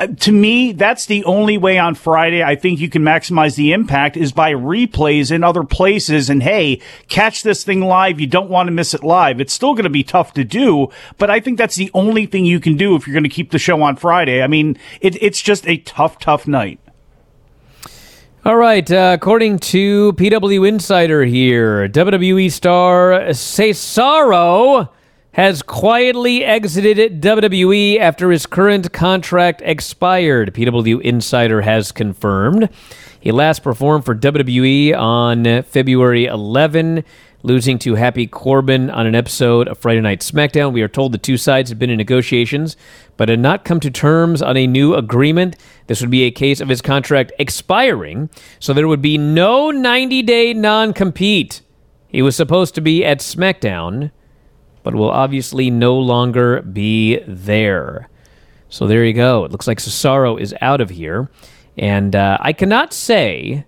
uh, 0.01 0.07
to 0.07 0.31
me, 0.31 0.71
that's 0.71 1.05
the 1.05 1.23
only 1.25 1.59
way 1.59 1.77
on 1.77 1.93
Friday 1.93 2.41
I 2.41 2.55
think 2.55 2.79
you 2.79 2.89
can 2.89 3.03
maximize 3.03 3.55
the 3.55 3.71
impact 3.71 4.17
is 4.17 4.31
by 4.31 4.51
replays 4.51 5.31
in 5.31 5.43
other 5.43 5.63
places. 5.63 6.29
And 6.29 6.41
hey, 6.41 6.81
catch 7.07 7.43
this 7.43 7.63
thing 7.63 7.81
live. 7.81 8.19
You 8.19 8.25
don't 8.25 8.49
want 8.49 8.67
to 8.67 8.71
miss 8.71 8.95
it 8.95 9.03
live. 9.03 9.39
It's 9.39 9.53
still 9.53 9.73
going 9.73 9.83
to 9.83 9.91
be 9.91 10.03
tough 10.03 10.33
to 10.33 10.43
do, 10.43 10.89
but 11.19 11.29
I 11.29 11.39
think 11.39 11.59
that's 11.59 11.75
the 11.75 11.91
only 11.93 12.25
thing 12.25 12.45
you 12.45 12.59
can 12.59 12.77
do 12.77 12.95
if 12.95 13.05
you're 13.05 13.13
going 13.13 13.23
to 13.23 13.29
keep 13.29 13.51
the 13.51 13.59
show 13.59 13.79
on 13.83 13.95
Friday. 13.95 14.41
I 14.41 14.47
mean, 14.47 14.75
it, 15.01 15.21
it's 15.21 15.41
just 15.41 15.67
a 15.67 15.77
tough, 15.77 16.17
tough 16.17 16.47
night. 16.47 16.79
All 18.43 18.57
right, 18.57 18.89
uh, 18.91 19.11
according 19.13 19.59
to 19.59 20.13
PW 20.13 20.67
Insider 20.67 21.23
here, 21.25 21.87
WWE 21.87 22.51
star 22.51 23.11
Cesaro 23.29 24.89
has 25.33 25.61
quietly 25.61 26.43
exited 26.43 27.21
WWE 27.21 27.99
after 27.99 28.31
his 28.31 28.47
current 28.47 28.91
contract 28.91 29.61
expired. 29.63 30.55
PW 30.55 31.01
Insider 31.01 31.61
has 31.61 31.91
confirmed. 31.91 32.69
He 33.19 33.31
last 33.31 33.61
performed 33.61 34.05
for 34.05 34.15
WWE 34.15 34.97
on 34.97 35.61
February 35.61 36.25
11, 36.25 37.03
losing 37.43 37.79
to 37.79 37.95
Happy 37.95 38.27
Corbin 38.27 38.89
on 38.89 39.05
an 39.05 39.15
episode 39.15 39.67
of 39.67 39.77
Friday 39.77 40.01
Night 40.01 40.21
SmackDown. 40.21 40.73
We 40.73 40.81
are 40.81 40.87
told 40.87 41.11
the 41.11 41.17
two 41.17 41.37
sides 41.37 41.69
had 41.69 41.79
been 41.79 41.89
in 41.89 41.97
negotiations, 41.97 42.77
but 43.17 43.29
had 43.29 43.39
not 43.39 43.65
come 43.65 43.79
to 43.79 43.91
terms 43.91 44.41
on 44.41 44.57
a 44.57 44.67
new 44.67 44.93
agreement. 44.93 45.55
This 45.87 46.01
would 46.01 46.11
be 46.11 46.23
a 46.23 46.31
case 46.31 46.61
of 46.61 46.69
his 46.69 46.81
contract 46.81 47.31
expiring, 47.39 48.29
so 48.59 48.73
there 48.73 48.87
would 48.87 49.01
be 49.01 49.17
no 49.17 49.71
90 49.71 50.21
day 50.23 50.53
non 50.53 50.93
compete. 50.93 51.61
He 52.07 52.21
was 52.21 52.35
supposed 52.35 52.75
to 52.75 52.81
be 52.81 53.05
at 53.05 53.19
SmackDown 53.19 54.11
but 54.83 54.95
will 54.95 55.11
obviously 55.11 55.69
no 55.69 55.97
longer 55.97 56.61
be 56.61 57.19
there. 57.27 58.09
So 58.69 58.87
there 58.87 59.05
you 59.05 59.13
go. 59.13 59.45
It 59.45 59.51
looks 59.51 59.67
like 59.67 59.79
Cesaro 59.79 60.39
is 60.39 60.55
out 60.61 60.81
of 60.81 60.89
here. 60.89 61.29
And 61.77 62.15
uh, 62.15 62.37
I 62.39 62.53
cannot 62.53 62.93
say 62.93 63.65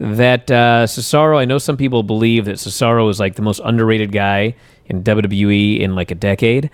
that 0.00 0.50
uh, 0.50 0.86
Cesaro, 0.86 1.38
I 1.38 1.44
know 1.44 1.58
some 1.58 1.76
people 1.76 2.02
believe 2.02 2.46
that 2.46 2.56
Cesaro 2.56 3.10
is 3.10 3.20
like 3.20 3.34
the 3.34 3.42
most 3.42 3.60
underrated 3.62 4.12
guy 4.12 4.56
in 4.86 5.04
WWE 5.04 5.78
in 5.80 5.94
like 5.94 6.10
a 6.10 6.14
decade. 6.14 6.70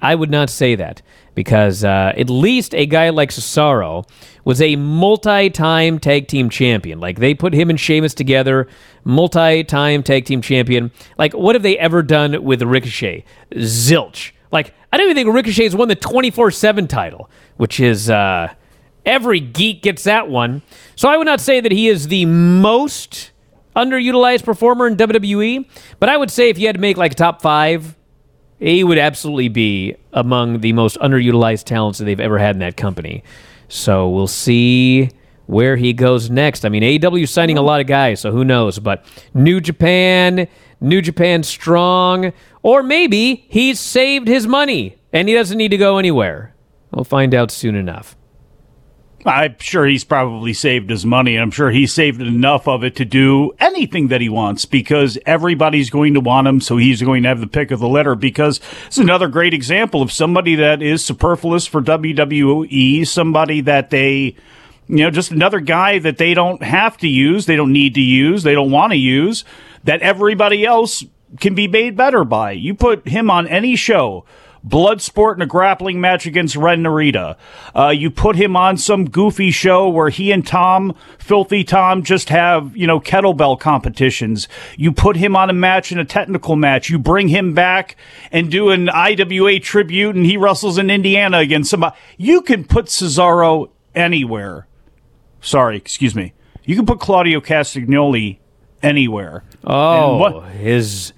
I 0.00 0.14
would 0.14 0.30
not 0.30 0.48
say 0.48 0.76
that 0.76 1.02
because 1.34 1.84
uh, 1.84 2.14
at 2.16 2.30
least 2.30 2.74
a 2.74 2.86
guy 2.86 3.10
like 3.10 3.30
Cesaro 3.30 4.08
was 4.46 4.62
a 4.62 4.76
multi-time 4.76 5.98
tag 5.98 6.26
team 6.26 6.48
champion. 6.48 7.00
Like 7.00 7.18
they 7.18 7.34
put 7.34 7.52
him 7.52 7.68
and 7.68 7.78
Sheamus 7.78 8.14
together, 8.14 8.66
multi-time 9.04 10.02
tag 10.02 10.24
team 10.24 10.40
champion. 10.40 10.90
Like 11.18 11.34
what 11.34 11.54
have 11.54 11.62
they 11.62 11.76
ever 11.78 12.02
done 12.02 12.42
with 12.42 12.62
Ricochet? 12.62 13.24
Zilch. 13.52 14.32
Like 14.50 14.72
I 14.90 14.96
don't 14.96 15.04
even 15.10 15.16
think 15.16 15.34
Ricochet 15.34 15.64
has 15.64 15.76
won 15.76 15.88
the 15.88 15.96
24/7 15.96 16.88
title, 16.88 17.28
which 17.58 17.78
is 17.78 18.08
uh, 18.08 18.54
every 19.04 19.40
geek 19.40 19.82
gets 19.82 20.04
that 20.04 20.28
one. 20.28 20.62
So 20.96 21.08
I 21.08 21.16
would 21.16 21.26
not 21.26 21.40
say 21.40 21.60
that 21.60 21.72
he 21.72 21.88
is 21.88 22.08
the 22.08 22.26
most 22.26 23.30
underutilized 23.76 24.44
performer 24.44 24.86
in 24.86 24.96
WWE, 24.96 25.66
but 25.98 26.08
I 26.08 26.16
would 26.16 26.30
say 26.30 26.48
if 26.48 26.58
you 26.58 26.66
had 26.66 26.74
to 26.76 26.80
make 26.80 26.96
like 26.96 27.12
a 27.12 27.16
top 27.16 27.40
five 27.40 27.96
he 28.60 28.84
would 28.84 28.98
absolutely 28.98 29.48
be 29.48 29.96
among 30.12 30.60
the 30.60 30.74
most 30.74 30.98
underutilized 30.98 31.64
talents 31.64 31.98
that 31.98 32.04
they've 32.04 32.20
ever 32.20 32.38
had 32.38 32.54
in 32.54 32.60
that 32.60 32.76
company. 32.76 33.24
So 33.68 34.08
we'll 34.08 34.26
see 34.26 35.10
where 35.46 35.76
he 35.76 35.94
goes 35.94 36.30
next. 36.30 36.64
I 36.64 36.68
mean, 36.68 36.82
AEW 36.82 37.26
signing 37.26 37.56
a 37.56 37.62
lot 37.62 37.80
of 37.80 37.86
guys, 37.86 38.20
so 38.20 38.30
who 38.30 38.44
knows? 38.44 38.78
But 38.78 39.04
New 39.32 39.60
Japan, 39.60 40.46
New 40.80 41.00
Japan 41.00 41.42
strong, 41.42 42.32
or 42.62 42.82
maybe 42.82 43.46
he's 43.48 43.80
saved 43.80 44.28
his 44.28 44.46
money 44.46 44.96
and 45.12 45.26
he 45.26 45.34
doesn't 45.34 45.56
need 45.56 45.70
to 45.70 45.78
go 45.78 45.96
anywhere. 45.96 46.54
We'll 46.92 47.04
find 47.04 47.34
out 47.34 47.50
soon 47.50 47.74
enough. 47.74 48.14
I'm 49.26 49.56
sure 49.58 49.86
he's 49.86 50.04
probably 50.04 50.54
saved 50.54 50.88
his 50.88 51.04
money. 51.04 51.36
I'm 51.36 51.50
sure 51.50 51.70
he 51.70 51.86
saved 51.86 52.22
enough 52.22 52.66
of 52.66 52.82
it 52.82 52.96
to 52.96 53.04
do 53.04 53.52
anything 53.58 54.08
that 54.08 54.20
he 54.20 54.28
wants 54.28 54.64
because 54.64 55.18
everybody's 55.26 55.90
going 55.90 56.14
to 56.14 56.20
want 56.20 56.46
him. 56.46 56.60
So 56.60 56.78
he's 56.78 57.02
going 57.02 57.24
to 57.24 57.28
have 57.28 57.40
the 57.40 57.46
pick 57.46 57.70
of 57.70 57.80
the 57.80 57.88
litter 57.88 58.14
because 58.14 58.60
it's 58.86 58.98
another 58.98 59.28
great 59.28 59.52
example 59.52 60.00
of 60.00 60.10
somebody 60.10 60.54
that 60.56 60.80
is 60.80 61.04
superfluous 61.04 61.66
for 61.66 61.82
WWE, 61.82 63.06
somebody 63.06 63.60
that 63.60 63.90
they, 63.90 64.36
you 64.88 64.96
know, 64.96 65.10
just 65.10 65.30
another 65.30 65.60
guy 65.60 65.98
that 65.98 66.18
they 66.18 66.32
don't 66.32 66.62
have 66.62 66.96
to 66.98 67.08
use, 67.08 67.44
they 67.44 67.56
don't 67.56 67.72
need 67.72 67.94
to 67.94 68.00
use, 68.00 68.42
they 68.42 68.54
don't 68.54 68.70
want 68.70 68.92
to 68.92 68.98
use, 68.98 69.44
that 69.84 70.00
everybody 70.00 70.64
else 70.64 71.04
can 71.38 71.54
be 71.54 71.68
made 71.68 71.96
better 71.96 72.24
by. 72.24 72.52
You 72.52 72.74
put 72.74 73.06
him 73.06 73.30
on 73.30 73.46
any 73.46 73.76
show 73.76 74.24
blood 74.62 75.00
sport 75.00 75.38
in 75.38 75.42
a 75.42 75.46
grappling 75.46 76.00
match 76.00 76.26
against 76.26 76.56
Ren 76.56 76.82
Narita. 76.82 77.36
Uh, 77.74 77.88
you 77.88 78.10
put 78.10 78.36
him 78.36 78.56
on 78.56 78.76
some 78.76 79.08
goofy 79.08 79.50
show 79.50 79.88
where 79.88 80.10
he 80.10 80.32
and 80.32 80.46
Tom, 80.46 80.94
Filthy 81.18 81.64
Tom, 81.64 82.02
just 82.02 82.28
have, 82.28 82.76
you 82.76 82.86
know, 82.86 83.00
kettlebell 83.00 83.58
competitions. 83.58 84.48
You 84.76 84.92
put 84.92 85.16
him 85.16 85.36
on 85.36 85.50
a 85.50 85.54
match 85.54 85.92
in 85.92 85.98
a 85.98 86.04
technical 86.04 86.56
match. 86.56 86.90
You 86.90 86.98
bring 86.98 87.28
him 87.28 87.54
back 87.54 87.96
and 88.30 88.50
do 88.50 88.70
an 88.70 88.88
IWA 88.88 89.60
tribute 89.60 90.16
and 90.16 90.26
he 90.26 90.36
wrestles 90.36 90.78
in 90.78 90.90
Indiana 90.90 91.38
against 91.38 91.70
somebody. 91.70 91.96
You 92.16 92.42
can 92.42 92.64
put 92.64 92.86
Cesaro 92.86 93.70
anywhere. 93.94 94.66
Sorry, 95.40 95.76
excuse 95.76 96.14
me. 96.14 96.34
You 96.64 96.76
can 96.76 96.86
put 96.86 97.00
Claudio 97.00 97.40
Castagnoli 97.40 98.38
anywhere. 98.82 99.44
Oh, 99.64 100.40
his 100.40 101.12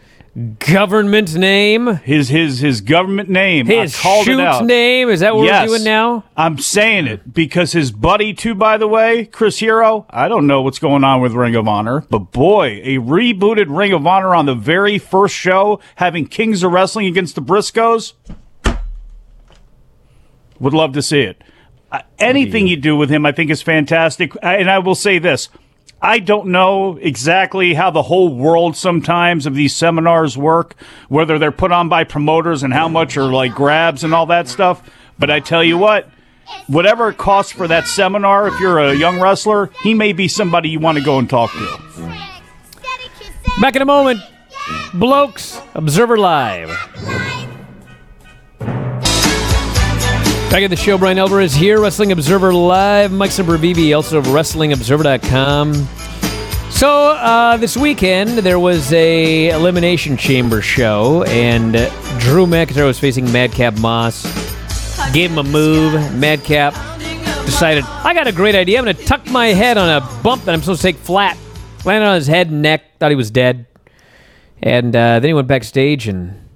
government 0.59 1.35
name? 1.37 1.97
His 1.97 2.29
his 2.31 2.61
his 2.61 2.81
government 2.81 3.29
name. 3.29 3.67
His 3.67 3.95
shoot 3.95 4.29
it 4.29 4.41
out. 4.41 4.65
name? 4.65 5.11
Is 5.11 5.21
that 5.21 5.37
what 5.37 5.45
Yes. 5.45 5.69
we're 5.69 5.77
doing 5.77 5.85
now? 5.85 6.25
I'm 6.37 6.59
saying 6.59 7.07
it 7.07 7.35
because 7.35 7.73
his 7.73 7.93
buddy 7.93 8.33
too, 8.33 8.55
by 8.55 8.79
the 8.79 8.89
way, 8.89 9.27
Chris 9.27 9.59
Hero. 9.59 10.07
I 10.09 10.29
don't 10.29 10.47
know 10.47 10.63
what's 10.63 10.79
going 10.79 11.05
on 11.05 11.21
with 11.21 11.33
Ring 11.33 11.55
of 11.55 11.69
Honor, 11.69 12.05
but 12.09 12.33
boy, 12.33 12.81
a 12.83 12.97
rebooted 12.99 13.67
Ring 13.69 13.93
of 13.93 14.07
Honor 14.07 14.35
on 14.35 14.47
the 14.47 14.55
very 14.55 14.99
first 14.99 15.35
show, 15.35 15.81
having 15.97 16.27
Kings 16.27 16.63
of 16.63 16.73
Wrestling 16.73 17.07
against 17.07 17.35
the 17.35 17.43
Briscoes. 17.43 18.15
Would 20.61 20.73
love 20.75 20.93
to 20.95 21.03
see 21.03 21.21
it. 21.23 21.43
Uh, 21.91 22.01
anything 22.19 22.67
you 22.67 22.77
do 22.77 22.97
with 22.97 23.11
him, 23.11 23.27
I 23.27 23.33
think, 23.33 23.51
is 23.51 23.61
fantastic. 23.61 24.33
And 24.43 24.71
I 24.71 24.79
will 24.79 24.95
say 24.95 25.19
this. 25.19 25.49
I 26.05 26.19
don't 26.19 26.49
know 26.49 26.97
exactly 27.01 27.75
how 27.75 27.93
the 27.93 28.03
whole 28.03 28.35
world 28.35 28.77
sometimes 28.77 29.47
of 29.47 29.55
these 29.55 29.75
seminars 29.75 30.37
work, 30.37 30.75
whether 31.09 31.39
they're 31.39 31.53
put 31.53 31.71
on 31.71 31.89
by 31.89 32.03
promoters 32.03 32.65
and 32.65 32.73
how 32.73 32.89
much 32.89 33.17
are 33.17 33.33
like 33.33 33.55
grabs 33.55 34.03
and 34.03 34.13
all 34.13 34.27
that 34.27 34.49
stuff. 34.49 34.83
But 35.17 35.31
I 35.31 35.39
tell 35.39 35.63
you 35.63 35.79
what, 35.79 36.11
whatever 36.67 37.11
it 37.11 37.19
costs 37.19 37.53
for 37.53 37.69
that 37.69 37.87
seminar, 37.87 38.49
if 38.49 38.59
you're 38.59 38.81
a 38.81 38.95
young 38.95 39.21
wrestler, 39.21 39.71
he 39.85 39.95
may 39.95 40.13
be 40.13 40.27
somebody 40.27 40.71
you 40.71 40.81
want 40.81 40.99
to 40.99 41.05
go 41.05 41.21
and 41.21 41.31
talk 41.31 41.53
to. 41.53 41.79
Back 43.61 43.77
in 43.77 43.83
a 43.83 43.87
moment. 43.87 44.21
Blokes, 44.95 45.61
Observer 45.75 46.19
Live. 46.19 46.71
Back 50.53 50.65
at 50.65 50.69
the 50.69 50.77
show, 50.77 50.99
Bryan 50.99 51.17
Alvarez 51.17 51.55
here, 51.55 51.81
Wrestling 51.81 52.13
Observer 52.13 52.53
Live. 52.53 53.11
Mike 53.11 53.31
Sempervive, 53.31 53.97
also 53.97 54.19
of 54.19 54.27
WrestlingObserver.com. 54.27 55.73
So 56.71 56.89
uh, 56.91 57.57
this 57.57 57.75
weekend 57.75 58.37
there 58.41 58.59
was 58.59 58.93
a 58.93 59.49
Elimination 59.49 60.19
Chamber 60.19 60.61
show, 60.61 61.23
and 61.23 61.73
Drew 62.21 62.45
McIntyre 62.45 62.85
was 62.85 63.01
facing 63.01 63.33
Madcap 63.33 63.79
Moss. 63.79 64.25
Gave 65.15 65.31
him 65.31 65.39
a 65.39 65.43
move. 65.43 65.95
Madcap 66.17 66.75
decided, 67.47 67.85
I 67.85 68.13
got 68.13 68.27
a 68.27 68.33
great 68.33 68.55
idea. 68.55 68.79
I'm 68.79 68.85
going 68.85 68.95
to 68.95 69.05
tuck 69.07 69.27
my 69.31 69.47
head 69.47 69.79
on 69.79 69.89
a 69.89 70.07
bump 70.23 70.45
that 70.45 70.53
I'm 70.53 70.61
supposed 70.61 70.83
to 70.83 70.87
take 70.87 70.97
flat. 70.97 71.39
Landed 71.87 72.07
on 72.07 72.17
his 72.17 72.27
head 72.27 72.51
and 72.51 72.61
neck. 72.61 72.99
Thought 72.99 73.11
he 73.11 73.17
was 73.17 73.31
dead. 73.31 73.69
And 74.63 74.95
uh, 74.95 75.19
then 75.21 75.31
he 75.31 75.33
went 75.33 75.49
backstage 75.49 76.09
and 76.09 76.47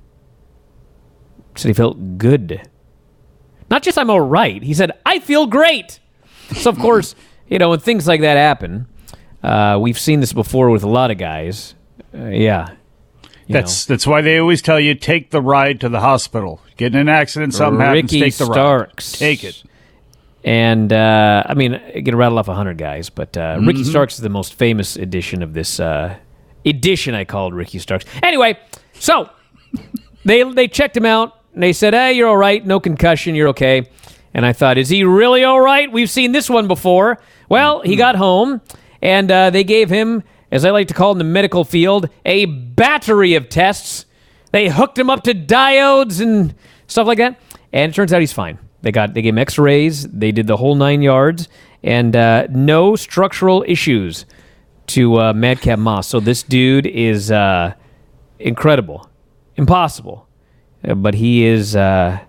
said 1.55 1.69
he 1.69 1.73
felt 1.73 2.19
good. 2.19 2.61
Not 3.71 3.83
just 3.83 3.99
I'm 3.99 4.11
all 4.11 4.21
right. 4.21 4.63
He 4.63 4.75
said, 4.75 4.93
I 5.05 5.19
feel 5.19 5.47
great. 5.47 5.99
So, 6.55 6.71
of 6.71 6.79
course, 6.79 7.15
you 7.49 7.59
know, 7.59 7.71
when 7.71 7.81
things 7.81 8.07
like 8.07 8.21
that 8.21 8.37
happen, 8.37 8.87
uh, 9.43 9.79
we've 9.81 9.99
seen 9.99 10.21
this 10.21 10.33
before 10.33 10.71
with 10.71 10.83
a 10.83 10.89
lot 10.89 11.11
of 11.11 11.19
guys. 11.19 11.75
Uh, 12.15 12.27
yeah. 12.27 12.71
That's 13.49 13.85
that's 13.85 14.07
why 14.09 14.23
they 14.23 14.39
always 14.39 14.61
tell 14.61 14.81
you 14.81 14.97
take 14.97 15.31
the 15.31 15.41
ride 15.41 15.81
to 15.83 15.89
the 15.89 16.01
hospital. 16.01 16.61
Get 16.77 16.95
in 16.95 17.01
an 17.03 17.09
accident, 17.09 17.55
something 17.55 17.81
happens, 17.81 18.11
take 18.11 18.35
the 18.35 18.45
Starks. 18.45 19.13
ride. 19.15 19.19
Take 19.19 19.45
it. 19.45 19.63
And 20.43 20.93
uh, 20.93 21.45
I 21.47 21.55
mean, 21.55 21.75
I 21.75 22.03
can 22.03 22.17
rattle 22.17 22.41
off 22.41 22.49
a 22.49 22.55
hundred 22.55 22.77
guys, 22.77 23.09
but 23.09 23.37
uh, 23.37 23.59
Ricky 23.61 23.83
Mm-hmm. 23.83 23.91
Starks 23.91 24.15
is 24.15 24.21
the 24.23 24.29
most 24.31 24.55
famous 24.55 24.97
edition 24.97 25.45
of 25.45 25.55
this 25.55 25.79
uh, 25.79 26.17
edition. 26.65 27.15
I 27.15 27.25
called 27.25 27.55
Ricky 27.55 27.79
Starks. 27.79 28.05
Anyway, 28.21 28.59
so 28.95 29.31
they 30.25 30.43
they 30.43 30.67
checked 30.67 30.97
him 30.97 31.07
out 31.07 31.36
and 31.57 31.63
they 31.63 31.73
said, 31.73 31.95
"Hey, 31.95 32.13
you're 32.13 32.29
all 32.29 32.37
right. 32.37 32.65
No 32.65 32.79
concussion. 32.79 33.35
You're 33.35 33.49
okay." 33.49 33.89
And 34.33 34.47
I 34.47 34.53
thought, 34.53 34.79
"Is 34.79 34.91
he 34.91 35.03
really 35.03 35.43
all 35.43 35.61
right? 35.61 35.91
We've 35.91 36.11
seen 36.11 36.31
this 36.31 36.49
one 36.49 36.69
before." 36.69 37.19
Well, 37.49 37.81
he 37.81 37.97
got 37.97 38.15
home 38.17 38.61
and 39.03 39.31
uh, 39.31 39.51
they 39.51 39.65
gave 39.65 39.89
him, 39.89 40.23
as 40.51 40.65
I 40.65 40.71
like 40.71 40.89
to 40.89 40.95
call 40.95 41.13
in 41.13 41.19
the 41.19 41.25
medical 41.25 41.65
field, 41.65 42.09
a 42.25 42.45
battery 42.45 43.35
of 43.35 43.49
tests. 43.49 44.07
They 44.53 44.69
hooked 44.69 44.99
him 44.99 45.11
up 45.11 45.23
to 45.25 45.35
diodes 45.35 46.21
and 46.21 46.55
stuff 46.87 47.07
like 47.07 47.19
that, 47.19 47.41
and 47.73 47.93
it 47.93 47.95
turns 47.95 48.13
out 48.13 48.21
he's 48.21 48.33
fine. 48.33 48.59
They 48.83 48.93
got 48.93 49.15
they 49.15 49.23
gave 49.23 49.35
him 49.35 49.39
X-rays. 49.39 50.09
They 50.09 50.33
did 50.33 50.47
the 50.47 50.57
whole 50.57 50.75
nine 50.75 51.03
yards, 51.03 51.49
and 51.83 52.15
uh, 52.15 52.47
no 52.51 52.97
structural 52.97 53.65
issues 53.67 54.27
to 54.89 55.21
uh, 55.21 55.33
Madcap 55.33 55.79
Moss. 55.79 56.09
So 56.09 56.21
this 56.21 56.43
dude 56.43 56.87
is 56.87 57.31
uh, 57.31 57.75
incredible, 58.39 59.11
impossible, 59.57 60.26
but 60.95 61.15
he 61.15 61.45
is 61.45 61.75
uh, 61.75 62.21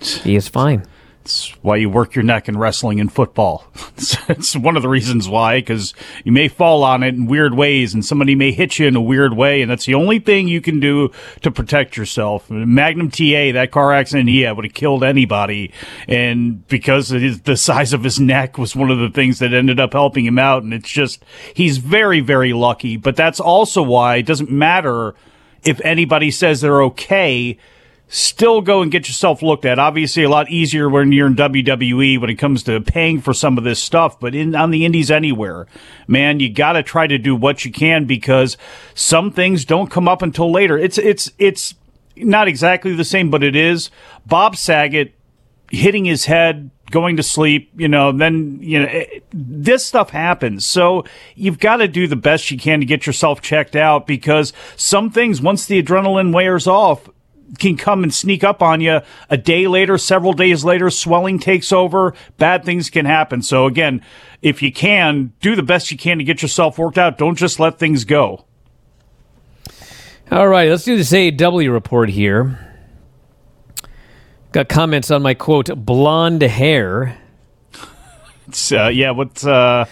he 0.00 0.36
is 0.36 0.48
fine. 0.48 0.84
It's 1.24 1.52
why 1.62 1.76
you 1.76 1.88
work 1.88 2.14
your 2.14 2.22
neck 2.22 2.50
in 2.50 2.58
wrestling 2.58 3.00
and 3.00 3.10
football. 3.10 3.64
it's 4.28 4.54
one 4.54 4.76
of 4.76 4.82
the 4.82 4.90
reasons 4.90 5.26
why, 5.26 5.58
because 5.58 5.94
you 6.22 6.32
may 6.32 6.48
fall 6.48 6.84
on 6.84 7.02
it 7.02 7.14
in 7.14 7.24
weird 7.24 7.54
ways 7.54 7.94
and 7.94 8.04
somebody 8.04 8.34
may 8.34 8.52
hit 8.52 8.78
you 8.78 8.86
in 8.86 8.94
a 8.94 9.00
weird 9.00 9.32
way, 9.34 9.62
and 9.62 9.70
that's 9.70 9.86
the 9.86 9.94
only 9.94 10.18
thing 10.18 10.48
you 10.48 10.60
can 10.60 10.80
do 10.80 11.10
to 11.40 11.50
protect 11.50 11.96
yourself. 11.96 12.50
Magnum 12.50 13.10
TA, 13.10 13.52
that 13.52 13.70
car 13.72 13.94
accident 13.94 14.28
he 14.28 14.42
had 14.42 14.52
would 14.52 14.66
have 14.66 14.74
killed 14.74 15.02
anybody, 15.02 15.72
and 16.06 16.68
because 16.68 17.08
the 17.08 17.56
size 17.56 17.94
of 17.94 18.04
his 18.04 18.20
neck 18.20 18.58
was 18.58 18.76
one 18.76 18.90
of 18.90 18.98
the 18.98 19.08
things 19.08 19.38
that 19.38 19.54
ended 19.54 19.80
up 19.80 19.94
helping 19.94 20.26
him 20.26 20.38
out, 20.38 20.62
and 20.62 20.74
it's 20.74 20.90
just, 20.90 21.24
he's 21.54 21.78
very, 21.78 22.20
very 22.20 22.52
lucky, 22.52 22.98
but 22.98 23.16
that's 23.16 23.40
also 23.40 23.82
why 23.82 24.16
it 24.16 24.26
doesn't 24.26 24.50
matter 24.50 25.14
if 25.64 25.80
anybody 25.80 26.30
says 26.30 26.60
they're 26.60 26.82
okay 26.82 27.56
still 28.08 28.60
go 28.60 28.82
and 28.82 28.92
get 28.92 29.08
yourself 29.08 29.42
looked 29.42 29.64
at. 29.64 29.78
Obviously, 29.78 30.22
a 30.22 30.28
lot 30.28 30.50
easier 30.50 30.88
when 30.88 31.12
you're 31.12 31.26
in 31.26 31.36
WWE 31.36 32.20
when 32.20 32.30
it 32.30 32.36
comes 32.36 32.62
to 32.64 32.80
paying 32.80 33.20
for 33.20 33.34
some 33.34 33.58
of 33.58 33.64
this 33.64 33.82
stuff, 33.82 34.18
but 34.20 34.34
in 34.34 34.54
on 34.54 34.70
the 34.70 34.84
indies 34.84 35.10
anywhere, 35.10 35.66
man, 36.06 36.40
you 36.40 36.52
got 36.52 36.72
to 36.72 36.82
try 36.82 37.06
to 37.06 37.18
do 37.18 37.34
what 37.34 37.64
you 37.64 37.72
can 37.72 38.04
because 38.04 38.56
some 38.94 39.30
things 39.30 39.64
don't 39.64 39.90
come 39.90 40.08
up 40.08 40.22
until 40.22 40.50
later. 40.50 40.78
It's 40.78 40.98
it's 40.98 41.30
it's 41.38 41.74
not 42.16 42.48
exactly 42.48 42.94
the 42.94 43.04
same, 43.04 43.30
but 43.30 43.42
it 43.42 43.56
is. 43.56 43.90
Bob 44.26 44.56
Saget 44.56 45.14
hitting 45.70 46.04
his 46.04 46.26
head 46.26 46.70
going 46.90 47.16
to 47.16 47.22
sleep, 47.22 47.72
you 47.76 47.88
know, 47.88 48.12
then, 48.12 48.58
you 48.60 48.80
know, 48.80 48.88
it, 48.88 49.24
this 49.32 49.84
stuff 49.84 50.10
happens. 50.10 50.64
So 50.66 51.04
you've 51.34 51.58
got 51.58 51.78
to 51.78 51.88
do 51.88 52.06
the 52.06 52.16
best 52.16 52.50
you 52.50 52.58
can 52.58 52.80
to 52.80 52.86
get 52.86 53.06
yourself 53.06 53.40
checked 53.40 53.74
out 53.74 54.06
because 54.06 54.52
some 54.76 55.10
things, 55.10 55.40
once 55.40 55.66
the 55.66 55.82
adrenaline 55.82 56.32
wears 56.32 56.66
off, 56.66 57.08
can 57.58 57.76
come 57.76 58.02
and 58.02 58.12
sneak 58.12 58.44
up 58.44 58.62
on 58.62 58.80
you 58.80 59.00
a 59.30 59.36
day 59.36 59.66
later, 59.66 59.98
several 59.98 60.32
days 60.32 60.64
later, 60.64 60.90
swelling 60.90 61.38
takes 61.38 61.72
over, 61.72 62.14
bad 62.38 62.64
things 62.64 62.90
can 62.90 63.06
happen. 63.06 63.42
So 63.42 63.66
again, 63.66 64.02
if 64.42 64.62
you 64.62 64.72
can, 64.72 65.32
do 65.40 65.56
the 65.56 65.62
best 65.62 65.90
you 65.90 65.96
can 65.96 66.18
to 66.18 66.24
get 66.24 66.42
yourself 66.42 66.78
worked 66.78 66.98
out. 66.98 67.18
Don't 67.18 67.36
just 67.36 67.58
let 67.58 67.78
things 67.78 68.04
go. 68.04 68.44
All 70.30 70.48
right, 70.48 70.70
let's 70.70 70.84
do 70.84 70.96
this 70.96 71.12
AEW 71.12 71.70
report 71.70 72.08
here. 72.08 72.58
Got 74.52 74.68
comments 74.68 75.10
on 75.10 75.22
my 75.22 75.34
quote, 75.34 75.68
blonde 75.84 76.42
hair. 76.42 77.18
It's, 78.48 78.72
uh, 78.72 78.88
yeah, 78.88 79.10
what's, 79.10 79.44
uh, 79.44 79.86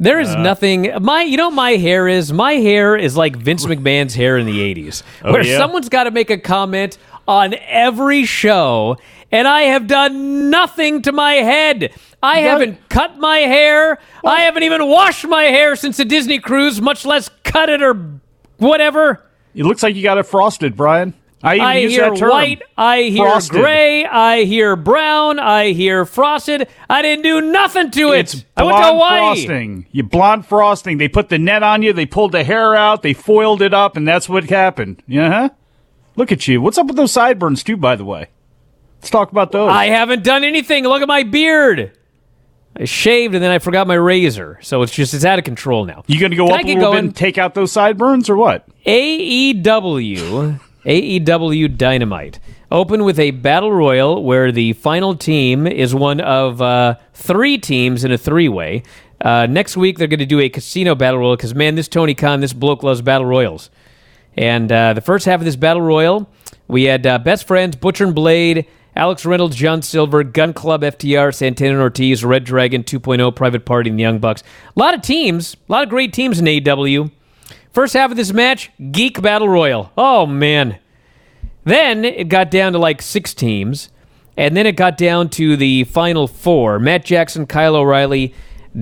there 0.00 0.20
is 0.20 0.30
uh, 0.30 0.42
nothing. 0.42 0.92
My, 1.00 1.22
you 1.22 1.36
know, 1.36 1.50
my 1.50 1.72
hair 1.72 2.08
is. 2.08 2.32
My 2.32 2.54
hair 2.54 2.96
is 2.96 3.16
like 3.16 3.36
Vince 3.36 3.66
McMahon's 3.66 4.14
hair 4.14 4.38
in 4.38 4.46
the 4.46 4.60
'80s, 4.74 5.02
oh, 5.24 5.32
where 5.32 5.44
yeah? 5.44 5.58
someone's 5.58 5.88
got 5.88 6.04
to 6.04 6.10
make 6.10 6.30
a 6.30 6.38
comment 6.38 6.98
on 7.26 7.54
every 7.66 8.24
show, 8.24 8.96
and 9.30 9.46
I 9.46 9.62
have 9.62 9.86
done 9.86 10.50
nothing 10.50 11.02
to 11.02 11.12
my 11.12 11.34
head. 11.34 11.92
I 12.22 12.38
haven't 12.40 12.88
cut 12.88 13.18
my 13.18 13.38
hair. 13.38 13.98
I 14.24 14.40
haven't 14.42 14.64
even 14.64 14.88
washed 14.88 15.26
my 15.26 15.44
hair 15.44 15.76
since 15.76 15.98
the 15.98 16.04
Disney 16.04 16.38
cruise, 16.40 16.80
much 16.80 17.04
less 17.04 17.30
cut 17.44 17.68
it 17.68 17.82
or 17.82 18.20
whatever. 18.56 19.24
It 19.54 19.64
looks 19.64 19.82
like 19.82 19.94
you 19.94 20.02
got 20.02 20.18
it 20.18 20.24
frosted, 20.24 20.76
Bryan. 20.76 21.14
I, 21.42 21.58
I 21.60 21.86
hear 21.86 22.12
white, 22.14 22.62
I 22.76 23.02
hear 23.02 23.24
frosted. 23.24 23.60
gray, 23.60 24.04
I 24.04 24.42
hear 24.42 24.74
brown, 24.74 25.38
I 25.38 25.68
hear 25.68 26.04
frosted. 26.04 26.66
I 26.90 27.00
didn't 27.00 27.22
do 27.22 27.40
nothing 27.40 27.92
to 27.92 28.12
it. 28.12 28.18
It's 28.20 28.44
I 28.56 28.64
went 28.64 28.76
to 28.78 28.82
Hawaii. 28.84 29.18
frosting. 29.20 29.86
You 29.92 30.02
blonde 30.02 30.46
frosting. 30.46 30.98
They 30.98 31.06
put 31.08 31.28
the 31.28 31.38
net 31.38 31.62
on 31.62 31.82
you. 31.82 31.92
They 31.92 32.06
pulled 32.06 32.32
the 32.32 32.42
hair 32.42 32.74
out. 32.74 33.02
They 33.02 33.12
foiled 33.12 33.62
it 33.62 33.72
up, 33.72 33.96
and 33.96 34.06
that's 34.06 34.28
what 34.28 34.50
happened. 34.50 35.00
Yeah, 35.06 35.28
huh? 35.30 35.48
Look 36.16 36.32
at 36.32 36.48
you. 36.48 36.60
What's 36.60 36.76
up 36.78 36.88
with 36.88 36.96
those 36.96 37.12
sideburns 37.12 37.62
too? 37.62 37.76
By 37.76 37.94
the 37.94 38.04
way, 38.04 38.26
let's 38.98 39.10
talk 39.10 39.30
about 39.30 39.52
those. 39.52 39.70
I 39.70 39.86
haven't 39.86 40.24
done 40.24 40.42
anything. 40.42 40.82
Look 40.84 41.02
at 41.02 41.08
my 41.08 41.22
beard. 41.22 41.92
I 42.76 42.84
shaved 42.84 43.34
and 43.34 43.42
then 43.42 43.50
I 43.50 43.58
forgot 43.60 43.86
my 43.86 43.94
razor, 43.94 44.58
so 44.62 44.82
it's 44.82 44.92
just 44.92 45.14
it's 45.14 45.24
out 45.24 45.38
of 45.38 45.44
control 45.44 45.84
now. 45.84 46.02
You 46.06 46.18
going 46.20 46.30
to 46.30 46.36
go 46.36 46.46
Can 46.48 46.54
up 46.60 46.64
a 46.64 46.66
little 46.66 46.82
going? 46.82 46.94
bit 46.94 47.04
and 47.06 47.16
take 47.16 47.38
out 47.38 47.54
those 47.54 47.72
sideburns, 47.72 48.28
or 48.28 48.36
what? 48.36 48.66
AEW 48.86 50.60
AEW 50.88 51.76
Dynamite. 51.76 52.40
Open 52.70 53.04
with 53.04 53.18
a 53.18 53.30
battle 53.30 53.72
royal 53.72 54.24
where 54.24 54.50
the 54.50 54.72
final 54.72 55.14
team 55.14 55.66
is 55.66 55.94
one 55.94 56.20
of 56.20 56.62
uh, 56.62 56.96
three 57.12 57.58
teams 57.58 58.04
in 58.04 58.12
a 58.12 58.18
three 58.18 58.48
way. 58.48 58.82
Uh, 59.20 59.46
next 59.46 59.76
week, 59.76 59.98
they're 59.98 60.08
going 60.08 60.18
to 60.18 60.26
do 60.26 60.40
a 60.40 60.48
casino 60.48 60.94
battle 60.94 61.20
royal 61.20 61.36
because, 61.36 61.54
man, 61.54 61.74
this 61.74 61.88
Tony 61.88 62.14
Khan, 62.14 62.40
this 62.40 62.54
bloke 62.54 62.82
loves 62.82 63.02
battle 63.02 63.26
royals. 63.26 63.68
And 64.36 64.72
uh, 64.72 64.94
the 64.94 65.00
first 65.00 65.26
half 65.26 65.40
of 65.40 65.44
this 65.44 65.56
battle 65.56 65.82
royal, 65.82 66.30
we 66.68 66.84
had 66.84 67.06
uh, 67.06 67.18
Best 67.18 67.46
Friends, 67.46 67.76
Butcher 67.76 68.04
and 68.04 68.14
Blade, 68.14 68.66
Alex 68.96 69.26
Reynolds, 69.26 69.56
John 69.56 69.82
Silver, 69.82 70.24
Gun 70.24 70.54
Club, 70.54 70.82
FTR, 70.82 71.34
Santana 71.34 71.72
and 71.72 71.82
Ortiz, 71.82 72.24
Red 72.24 72.44
Dragon 72.44 72.82
2.0, 72.82 73.34
Private 73.36 73.64
Party, 73.66 73.90
and 73.90 73.98
the 73.98 74.02
Young 74.02 74.20
Bucks. 74.20 74.42
A 74.74 74.78
lot 74.78 74.94
of 74.94 75.02
teams, 75.02 75.56
a 75.68 75.72
lot 75.72 75.82
of 75.82 75.90
great 75.90 76.12
teams 76.12 76.38
in 76.38 76.46
AEW. 76.46 77.10
First 77.72 77.94
half 77.94 78.10
of 78.10 78.16
this 78.16 78.32
match, 78.32 78.70
Geek 78.90 79.20
Battle 79.20 79.48
Royal. 79.48 79.92
Oh, 79.96 80.26
man. 80.26 80.78
Then 81.64 82.04
it 82.04 82.28
got 82.28 82.50
down 82.50 82.72
to 82.72 82.78
like 82.78 83.02
six 83.02 83.34
teams. 83.34 83.90
And 84.36 84.56
then 84.56 84.66
it 84.66 84.76
got 84.76 84.96
down 84.96 85.30
to 85.30 85.56
the 85.56 85.84
final 85.84 86.28
four 86.28 86.78
Matt 86.78 87.04
Jackson, 87.04 87.46
Kyle 87.46 87.74
O'Reilly, 87.74 88.34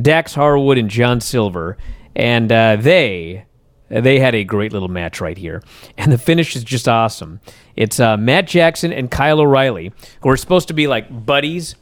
Dax 0.02 0.34
Harwood, 0.34 0.76
and 0.76 0.90
John 0.90 1.20
Silver. 1.20 1.76
And 2.14 2.52
uh, 2.52 2.76
they. 2.76 3.46
They 3.88 4.18
had 4.18 4.34
a 4.34 4.42
great 4.42 4.72
little 4.72 4.88
match 4.88 5.20
right 5.20 5.38
here. 5.38 5.62
And 5.96 6.10
the 6.10 6.18
finish 6.18 6.56
is 6.56 6.64
just 6.64 6.88
awesome. 6.88 7.40
It's 7.76 8.00
uh, 8.00 8.16
Matt 8.16 8.48
Jackson 8.48 8.92
and 8.92 9.10
Kyle 9.10 9.40
O'Reilly, 9.40 9.92
who 10.22 10.28
are 10.28 10.36
supposed 10.36 10.68
to 10.68 10.74
be 10.74 10.88
like 10.88 11.24
buddies, 11.24 11.76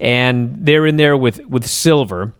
and 0.00 0.56
they're 0.64 0.86
in 0.86 0.96
there 0.96 1.16
with, 1.16 1.44
with 1.46 1.66
Silver. 1.66 2.32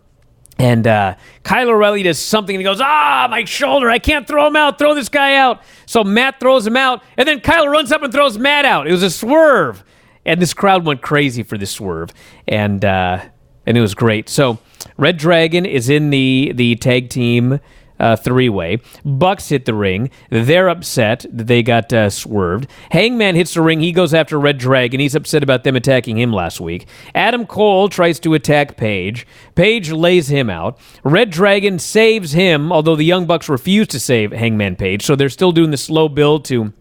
And 0.57 0.85
uh, 0.85 1.15
Kyle 1.43 1.69
O'Reilly 1.69 2.03
does 2.03 2.19
something 2.19 2.55
and 2.55 2.61
he 2.61 2.63
goes, 2.63 2.79
Ah, 2.81 3.27
my 3.29 3.45
shoulder. 3.45 3.89
I 3.89 3.99
can't 3.99 4.27
throw 4.27 4.47
him 4.47 4.55
out. 4.55 4.77
Throw 4.77 4.93
this 4.93 5.09
guy 5.09 5.35
out. 5.35 5.61
So 5.85 6.03
Matt 6.03 6.39
throws 6.39 6.67
him 6.67 6.77
out. 6.77 7.03
And 7.17 7.27
then 7.27 7.39
Kyle 7.39 7.67
runs 7.67 7.91
up 7.91 8.03
and 8.03 8.13
throws 8.13 8.37
Matt 8.37 8.65
out. 8.65 8.87
It 8.87 8.91
was 8.91 9.03
a 9.03 9.09
swerve. 9.09 9.83
And 10.23 10.39
this 10.41 10.53
crowd 10.53 10.85
went 10.85 11.01
crazy 11.01 11.41
for 11.41 11.57
this 11.57 11.71
swerve. 11.71 12.11
And, 12.47 12.85
uh, 12.85 13.25
and 13.65 13.77
it 13.77 13.81
was 13.81 13.95
great. 13.95 14.29
So 14.29 14.59
Red 14.97 15.17
Dragon 15.17 15.65
is 15.65 15.89
in 15.89 16.11
the, 16.11 16.51
the 16.53 16.75
tag 16.75 17.09
team 17.09 17.59
uh, 18.01 18.15
three 18.15 18.49
way. 18.49 18.79
Bucks 19.05 19.49
hit 19.49 19.65
the 19.65 19.73
ring. 19.73 20.09
They're 20.29 20.67
upset 20.67 21.25
that 21.31 21.47
they 21.47 21.63
got 21.63 21.93
uh, 21.93 22.09
swerved. 22.09 22.67
Hangman 22.91 23.35
hits 23.35 23.53
the 23.53 23.61
ring. 23.61 23.79
He 23.79 23.91
goes 23.91 24.13
after 24.13 24.39
Red 24.39 24.57
Dragon. 24.57 24.99
He's 24.99 25.15
upset 25.15 25.43
about 25.43 25.63
them 25.63 25.75
attacking 25.75 26.17
him 26.17 26.33
last 26.33 26.59
week. 26.59 26.87
Adam 27.13 27.45
Cole 27.45 27.87
tries 27.87 28.19
to 28.21 28.33
attack 28.33 28.75
Page. 28.75 29.27
Page 29.55 29.91
lays 29.91 30.29
him 30.29 30.49
out. 30.49 30.79
Red 31.03 31.29
Dragon 31.29 31.77
saves 31.77 32.31
him, 32.31 32.71
although 32.71 32.95
the 32.95 33.05
Young 33.05 33.25
Bucks 33.25 33.47
refuse 33.47 33.87
to 33.89 33.99
save 33.99 34.31
Hangman 34.31 34.75
Page. 34.75 35.05
So 35.05 35.15
they're 35.15 35.29
still 35.29 35.51
doing 35.51 35.71
the 35.71 35.77
slow 35.77 36.09
build 36.09 36.43
to 36.45 36.73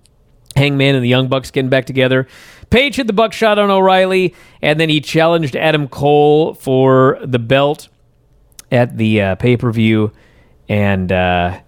Hangman 0.57 0.95
and 0.95 1.05
the 1.05 1.09
Young 1.09 1.29
Bucks 1.29 1.51
getting 1.51 1.69
back 1.69 1.85
together. 1.85 2.27
Page 2.71 2.97
hit 2.97 3.07
the 3.07 3.13
buckshot 3.13 3.59
on 3.59 3.71
O'Reilly, 3.71 4.35
and 4.63 4.81
then 4.81 4.89
he 4.89 5.01
challenged 5.01 5.57
Adam 5.57 5.89
Cole 5.89 6.55
for 6.55 7.19
the 7.23 7.39
belt 7.39 7.89
at 8.71 8.97
the 8.97 9.21
uh, 9.21 9.35
pay 9.35 9.57
per 9.57 9.71
view 9.73 10.13
and 10.71 11.11
uh, 11.11 11.61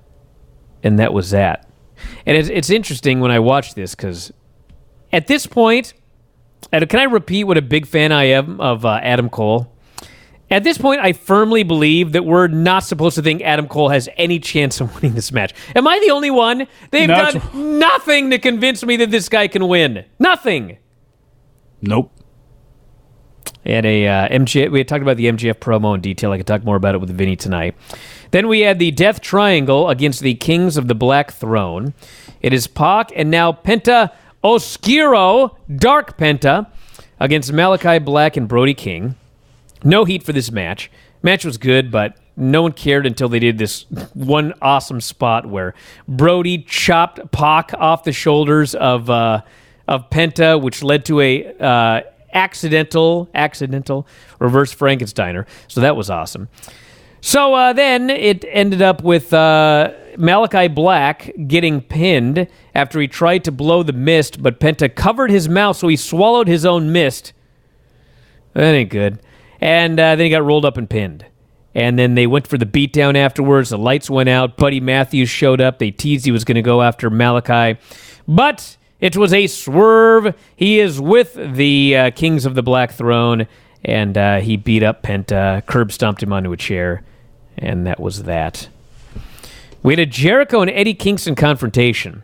and 0.83 0.99
that 1.01 1.12
was 1.12 1.31
that. 1.31 1.69
And 2.25 2.37
it's 2.37 2.49
it's 2.49 2.71
interesting 2.71 3.21
when 3.21 3.31
I 3.31 3.41
watch 3.41 3.75
this 3.75 3.95
because 3.95 4.33
at 5.12 5.27
this 5.27 5.47
point, 5.47 5.93
and 6.73 6.88
can 6.88 7.01
I 7.01 7.05
repeat 7.05 7.45
what 7.45 7.59
a 7.59 7.62
big 7.62 7.87
fan 7.87 8.12
I 8.12 8.25
am 8.25 8.61
of 8.61 8.87
uh, 8.87 9.01
Adam 9.03 9.29
Cole? 9.29 9.69
At 10.51 10.65
this 10.65 10.77
point, 10.77 11.01
I 11.01 11.15
firmly 11.15 11.62
believe 11.62 12.12
that 12.12 12.27
we're 12.27 12.47
not 12.47 12.85
supposed 12.85 13.15
to 13.17 13.23
think 13.23 13.41
Adam 13.43 13.67
Cole 13.67 13.88
has 13.88 14.09
any 14.17 14.38
chance 14.38 14.81
of 14.81 14.95
winning 15.03 15.15
this 15.15 15.33
match. 15.33 15.53
Am 15.75 15.88
I 15.88 15.99
the 15.99 16.11
only 16.11 16.31
one? 16.31 16.69
They've 16.91 17.09
done 17.09 17.41
nothing 17.79 18.31
to 18.31 18.38
convince 18.38 18.85
me 18.85 18.97
that 18.99 19.11
this 19.11 19.29
guy 19.29 19.49
can 19.49 19.67
win. 19.67 20.05
Nothing. 20.19 20.79
Nope. 21.81 22.12
Had 23.65 23.87
a 23.87 24.07
uh, 24.07 24.29
MJ. 24.29 24.71
We 24.71 24.81
had 24.81 24.88
talked 24.88 25.03
about 25.03 25.17
the 25.17 25.27
MJF 25.27 25.55
promo 25.55 25.95
in 25.95 26.01
detail. 26.01 26.33
I 26.33 26.37
could 26.37 26.47
talk 26.47 26.65
more 26.65 26.77
about 26.77 26.95
it 26.95 26.99
with 26.99 27.11
Vinny 27.11 27.37
tonight. 27.37 27.77
Then 28.33 28.49
we 28.49 28.61
had 28.61 28.79
the 28.79 28.90
Death 28.90 29.21
Triangle 29.21 29.90
against 29.90 30.21
the 30.21 30.35
Kings 30.35 30.79
of 30.79 30.88
the 30.88 30.95
Black 30.95 31.33
Throne. 31.33 31.92
It 32.40 32.55
is 32.55 32.66
Pac 32.66 33.12
and 33.14 33.31
now 33.31 33.53
Penta 33.53 34.11
Oscuro, 34.42 35.57
Dark 35.77 36.16
Penta, 36.16 36.66
against 37.21 37.53
Malachi 37.53 37.99
Black 37.99 38.37
and 38.38 38.49
Brody 38.49 38.73
King. 38.75 39.16
No 39.85 40.07
heat 40.07 40.23
for 40.23 40.33
this 40.33 40.51
match. 40.51 40.90
Match 41.23 41.45
was 41.45 41.59
good, 41.59 41.90
but 41.90 42.16
no 42.35 42.62
one 42.62 42.73
cared 42.73 43.07
until 43.07 43.29
they 43.29 43.38
did 43.38 43.59
this 43.59 43.83
one 44.14 44.55
awesome 44.62 45.03
spot 45.03 45.47
where 45.47 45.75
Brody 46.09 46.59
chopped 46.62 47.31
Pac 47.33 47.75
off 47.75 48.03
the 48.05 48.12
shoulders 48.12 48.75
of 48.75 49.11
uh, 49.11 49.42
of 49.87 50.09
Penta, 50.09 50.61
which 50.61 50.83
led 50.83 51.05
to 51.05 51.21
a 51.21 51.55
uh, 51.59 52.01
accidental 52.33 53.29
accidental 53.35 54.07
reverse 54.38 54.75
Frankensteiner. 54.75 55.47
So 55.68 55.83
that 55.83 55.97
was 55.97 56.09
awesome. 56.09 56.49
So 57.25 57.55
uh, 57.55 57.73
then 57.73 58.11
it 58.11 58.45
ended 58.49 58.83
up 58.83 59.05
with 59.05 59.33
uh, 59.33 59.93
Malachi 60.19 60.67
Black 60.67 61.33
getting 61.47 61.81
pinned 61.81 62.49
after 62.75 63.01
he 63.01 63.07
tried 63.07 63.45
to 63.45 63.53
blow 63.53 63.85
the 63.85 63.93
mist, 63.93 64.43
but 64.43 64.59
Penta 64.59 64.93
covered 64.93 65.31
his 65.31 65.49
mouth, 65.49 65.77
so 65.77 65.87
he 65.87 65.95
swallowed 65.95 66.49
his 66.49 66.67
own 66.67 66.91
mist. 66.91 67.33
That 68.55 68.75
ain't 68.75 68.91
good. 68.91 69.21
And 69.61 70.01
uh, 70.01 70.17
then 70.17 70.25
he 70.27 70.31
got 70.31 70.45
rolled 70.45 70.65
up 70.65 70.77
and 70.77 70.91
pinned. 70.91 71.25
And 71.77 71.97
then 71.97 72.17
they 72.17 72.27
went 72.27 72.49
for 72.49 72.59
the 72.59 72.67
beatdown 72.67 73.17
afterwards. 73.17 73.71
The 73.71 73.79
lights 73.79 74.11
went 74.11 74.29
out. 74.29 74.57
Buddy 74.57 74.81
Matthews 74.81 75.31
showed 75.31 75.61
up. 75.61 75.79
They 75.79 75.93
teased 75.93 76.25
he 76.25 76.33
was 76.33 76.45
going 76.45 76.57
to 76.57 76.63
go 76.63 76.83
after 76.83 77.09
Malachi. 77.09 77.81
But 78.27 78.77
it 79.01 79.17
was 79.17 79.33
a 79.33 79.47
swerve. 79.47 80.35
He 80.57 80.81
is 80.81 81.01
with 81.01 81.35
the 81.35 81.97
uh, 81.97 82.11
Kings 82.11 82.45
of 82.45 82.57
the 82.57 82.63
Black 82.65 82.91
Throne. 82.91 83.47
And 83.85 84.19
uh, 84.19 84.41
he 84.41 84.57
beat 84.57 84.83
up 84.83 85.05
Penta, 85.05 85.65
curb 85.67 85.93
stomped 85.93 86.23
him 86.23 86.33
onto 86.33 86.53
a 86.53 86.57
chair. 86.57 87.05
And 87.59 87.87
that 87.87 88.01
was 88.01 88.25
that. 88.25 88.69
We 89.83 89.93
had 89.93 90.01
a 90.01 90.07
Jericho 90.07 90.61
and 90.61 90.71
Eddie 90.71 90.95
Kingston 90.95 91.35
confrontation, 91.35 92.23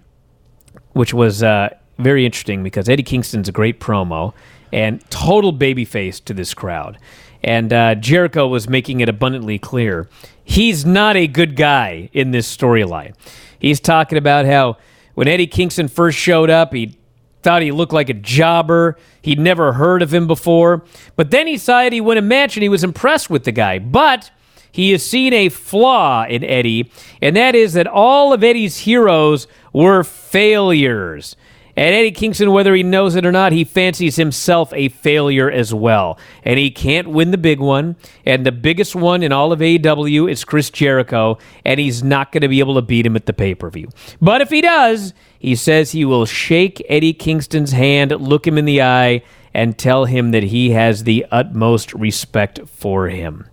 which 0.93 1.13
was 1.13 1.43
uh, 1.43 1.71
very 1.99 2.25
interesting 2.25 2.63
because 2.63 2.89
Eddie 2.89 3.03
Kingston's 3.03 3.49
a 3.49 3.53
great 3.53 3.81
promo 3.81 4.33
and 4.73 5.03
total 5.11 5.53
babyface 5.53 6.25
to 6.25 6.35
this 6.35 6.55
crowd. 6.55 6.99
And 7.43 7.73
uh, 7.73 7.95
Jericho 7.97 8.47
was 8.47 8.69
making 8.69 9.01
it 9.01 9.09
abundantly 9.09 9.59
clear 9.59 10.09
he's 10.45 10.87
not 10.87 11.17
a 11.17 11.27
good 11.27 11.57
guy 11.57 12.09
in 12.13 12.31
this 12.31 12.55
storyline. 12.55 13.15
He's 13.59 13.81
talking 13.81 14.19
about 14.19 14.47
how 14.47 14.79
when 15.15 15.29
Eddie 15.29 15.47
Kingston 15.47 15.89
first 15.89 16.19
showed 16.19 16.49
up, 16.49 16.73
he 16.73 16.97
thought 17.43 17.63
he 17.63 17.71
looked 17.71 17.93
like 17.93 18.09
a 18.09 18.15
jobber. 18.15 18.97
He'd 19.23 19.39
never 19.39 19.73
heard 19.75 20.03
of 20.03 20.13
him 20.13 20.27
before. 20.27 20.85
But 21.17 21.31
then 21.31 21.47
he 21.47 21.55
decided 21.55 21.93
he 21.93 22.01
won 22.01 22.17
a 22.17 22.23
match 22.23 22.57
and 22.57 22.63
he 22.63 22.69
was 22.69 22.85
impressed 22.85 23.31
with 23.31 23.45
the 23.45 23.53
guy. 23.53 23.79
But 23.79 24.31
he 24.71 24.93
has 24.93 25.05
seen 25.05 25.33
a 25.33 25.49
flaw 25.49 26.25
in 26.25 26.45
Eddie, 26.45 26.91
and 27.21 27.37
that 27.37 27.55
is 27.55 27.73
that 27.73 27.87
all 27.87 28.33
of 28.33 28.45
Eddie's 28.45 28.79
heroes 28.79 29.47
were 29.73 30.05
failures. 30.05 31.37
And 31.79 31.95
Eddie 31.95 32.11
Kingston, 32.11 32.51
whether 32.51 32.75
he 32.75 32.83
knows 32.83 33.15
it 33.15 33.25
or 33.25 33.31
not, 33.31 33.53
he 33.53 33.63
fancies 33.63 34.17
himself 34.17 34.73
a 34.75 34.89
failure 34.89 35.49
as 35.49 35.73
well. 35.73 36.19
And 36.43 36.59
he 36.59 36.73
can't 36.73 37.09
win 37.09 37.31
the 37.31 37.39
big 37.39 37.61
one. 37.61 37.95
And 38.27 38.45
the 38.45 38.51
biggest 38.51 38.97
one 38.97 39.23
in 39.23 39.31
all 39.31 39.53
of 39.53 39.61
AEW 39.61 40.29
is 40.29 40.45
Chris 40.45 40.71
Jericho. 40.71 41.39
And 41.65 41.79
he's 41.79 42.03
not 42.03 42.33
going 42.33 42.43
to 42.43 42.49
be 42.49 42.59
able 42.59 42.75
to 42.75 42.83
beat 42.83 43.07
him 43.07 43.15
at 43.15 43.27
the 43.27 43.33
pay 43.33 43.55
per 43.55 43.71
view. 43.71 43.91
But 44.21 44.41
if 44.41 44.51
he 44.51 44.61
does, 44.61 45.15
he 45.39 45.55
says 45.55 45.93
he 45.93 46.05
will 46.05 46.27
shake 46.27 46.85
Eddie 46.89 47.13
Kingston's 47.13 47.71
hand, 47.71 48.11
look 48.11 48.45
him 48.45 48.59
in 48.59 48.65
the 48.65 48.83
eye, 48.83 49.23
and 49.55 49.79
tell 49.79 50.07
him 50.07 50.33
that 50.33 50.43
he 50.43 50.71
has 50.71 51.05
the 51.05 51.27
utmost 51.31 51.95
respect 51.95 52.59
for 52.67 53.09
him. 53.09 53.47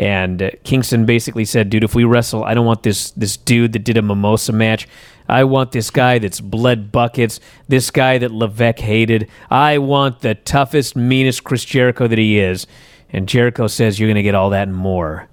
And 0.00 0.42
uh, 0.42 0.50
Kingston 0.64 1.04
basically 1.04 1.44
said, 1.44 1.68
"Dude, 1.68 1.84
if 1.84 1.94
we 1.94 2.04
wrestle, 2.04 2.42
I 2.42 2.54
don't 2.54 2.64
want 2.64 2.84
this 2.84 3.10
this 3.10 3.36
dude 3.36 3.74
that 3.74 3.84
did 3.84 3.98
a 3.98 4.02
mimosa 4.02 4.50
match. 4.50 4.88
I 5.28 5.44
want 5.44 5.72
this 5.72 5.90
guy 5.90 6.18
that's 6.18 6.40
bled 6.40 6.90
buckets, 6.90 7.38
this 7.68 7.90
guy 7.90 8.16
that 8.16 8.32
Levesque 8.32 8.78
hated. 8.78 9.28
I 9.50 9.76
want 9.76 10.20
the 10.20 10.34
toughest, 10.34 10.96
meanest 10.96 11.44
Chris 11.44 11.66
Jericho 11.66 12.08
that 12.08 12.16
he 12.16 12.38
is." 12.38 12.66
And 13.12 13.28
Jericho 13.28 13.66
says, 13.66 14.00
"You're 14.00 14.08
going 14.08 14.14
to 14.14 14.22
get 14.22 14.34
all 14.34 14.48
that 14.50 14.68
and 14.68 14.76
more." 14.76 15.28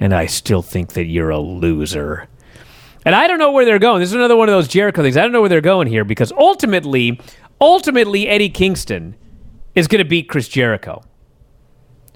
And 0.00 0.14
I 0.14 0.26
still 0.26 0.62
think 0.62 0.94
that 0.94 1.04
you're 1.04 1.30
a 1.30 1.38
loser. 1.38 2.26
And 3.04 3.14
I 3.14 3.26
don't 3.26 3.38
know 3.38 3.52
where 3.52 3.66
they're 3.66 3.78
going. 3.78 4.00
This 4.00 4.08
is 4.08 4.14
another 4.14 4.34
one 4.34 4.48
of 4.48 4.54
those 4.54 4.66
Jericho 4.66 5.02
things. 5.02 5.18
I 5.18 5.22
don't 5.22 5.32
know 5.32 5.42
where 5.42 5.50
they're 5.50 5.60
going 5.60 5.88
here 5.88 6.04
because 6.04 6.32
ultimately, 6.32 7.20
ultimately, 7.60 8.28
Eddie 8.28 8.48
Kingston 8.48 9.14
is 9.74 9.88
going 9.88 10.02
to 10.02 10.08
beat 10.08 10.30
Chris 10.30 10.48
Jericho. 10.48 11.02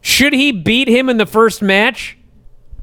Should 0.03 0.33
he 0.33 0.53
beat 0.53 0.89
him 0.89 1.09
in 1.09 1.17
the 1.17 1.27
first 1.27 1.63
match? 1.63 2.17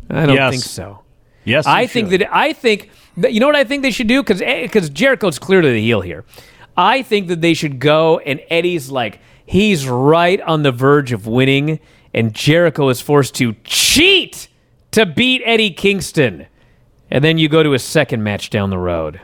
I 0.10 0.26
don't 0.26 0.36
Yes. 0.36 0.52
think 0.52 0.64
so. 0.64 1.00
Yes, 1.46 1.66
I 1.68 1.88
think 1.88 2.10
should. 2.12 2.22
that 2.22 2.36
I 2.36 2.54
think 2.54 2.90
that, 3.18 3.34
you 3.34 3.40
know 3.40 3.46
what 3.48 3.56
I 3.56 3.64
think 3.64 3.84
they 3.84 3.92
should 3.92 4.08
do 4.08 4.22
because 4.24 4.40
because 4.40 4.90
eh, 4.90 4.94
Jericho's 4.94 5.40
clearly 5.40 5.74
the 5.74 5.82
heel 5.82 6.02
here. 6.02 6.26
I 6.76 7.02
think 7.04 7.28
that 7.28 7.42
they 7.42 7.54
should 7.54 7.80
go 7.80 8.20
and 8.20 8.42
Eddie's 8.50 8.90
like 8.92 9.20
he's 9.46 9.88
right 9.88 10.42
on 10.42 10.64
the 10.64 10.72
verge 10.72 11.12
of 11.12 11.28
winning, 11.28 11.80
and 12.14 12.34
Jericho 12.34 12.90
is 12.90 13.00
forced 13.02 13.36
to 13.36 13.54
cheat 13.64 14.48
to 14.92 15.06
beat 15.06 15.42
Eddie 15.46 15.72
Kingston, 15.72 16.48
and 17.12 17.24
then 17.24 17.38
you 17.38 17.48
go 17.48 17.62
to 17.64 17.74
a 17.74 17.80
second 17.80 18.24
match 18.24 18.50
down 18.50 18.70
the 18.72 18.78
road 18.78 19.22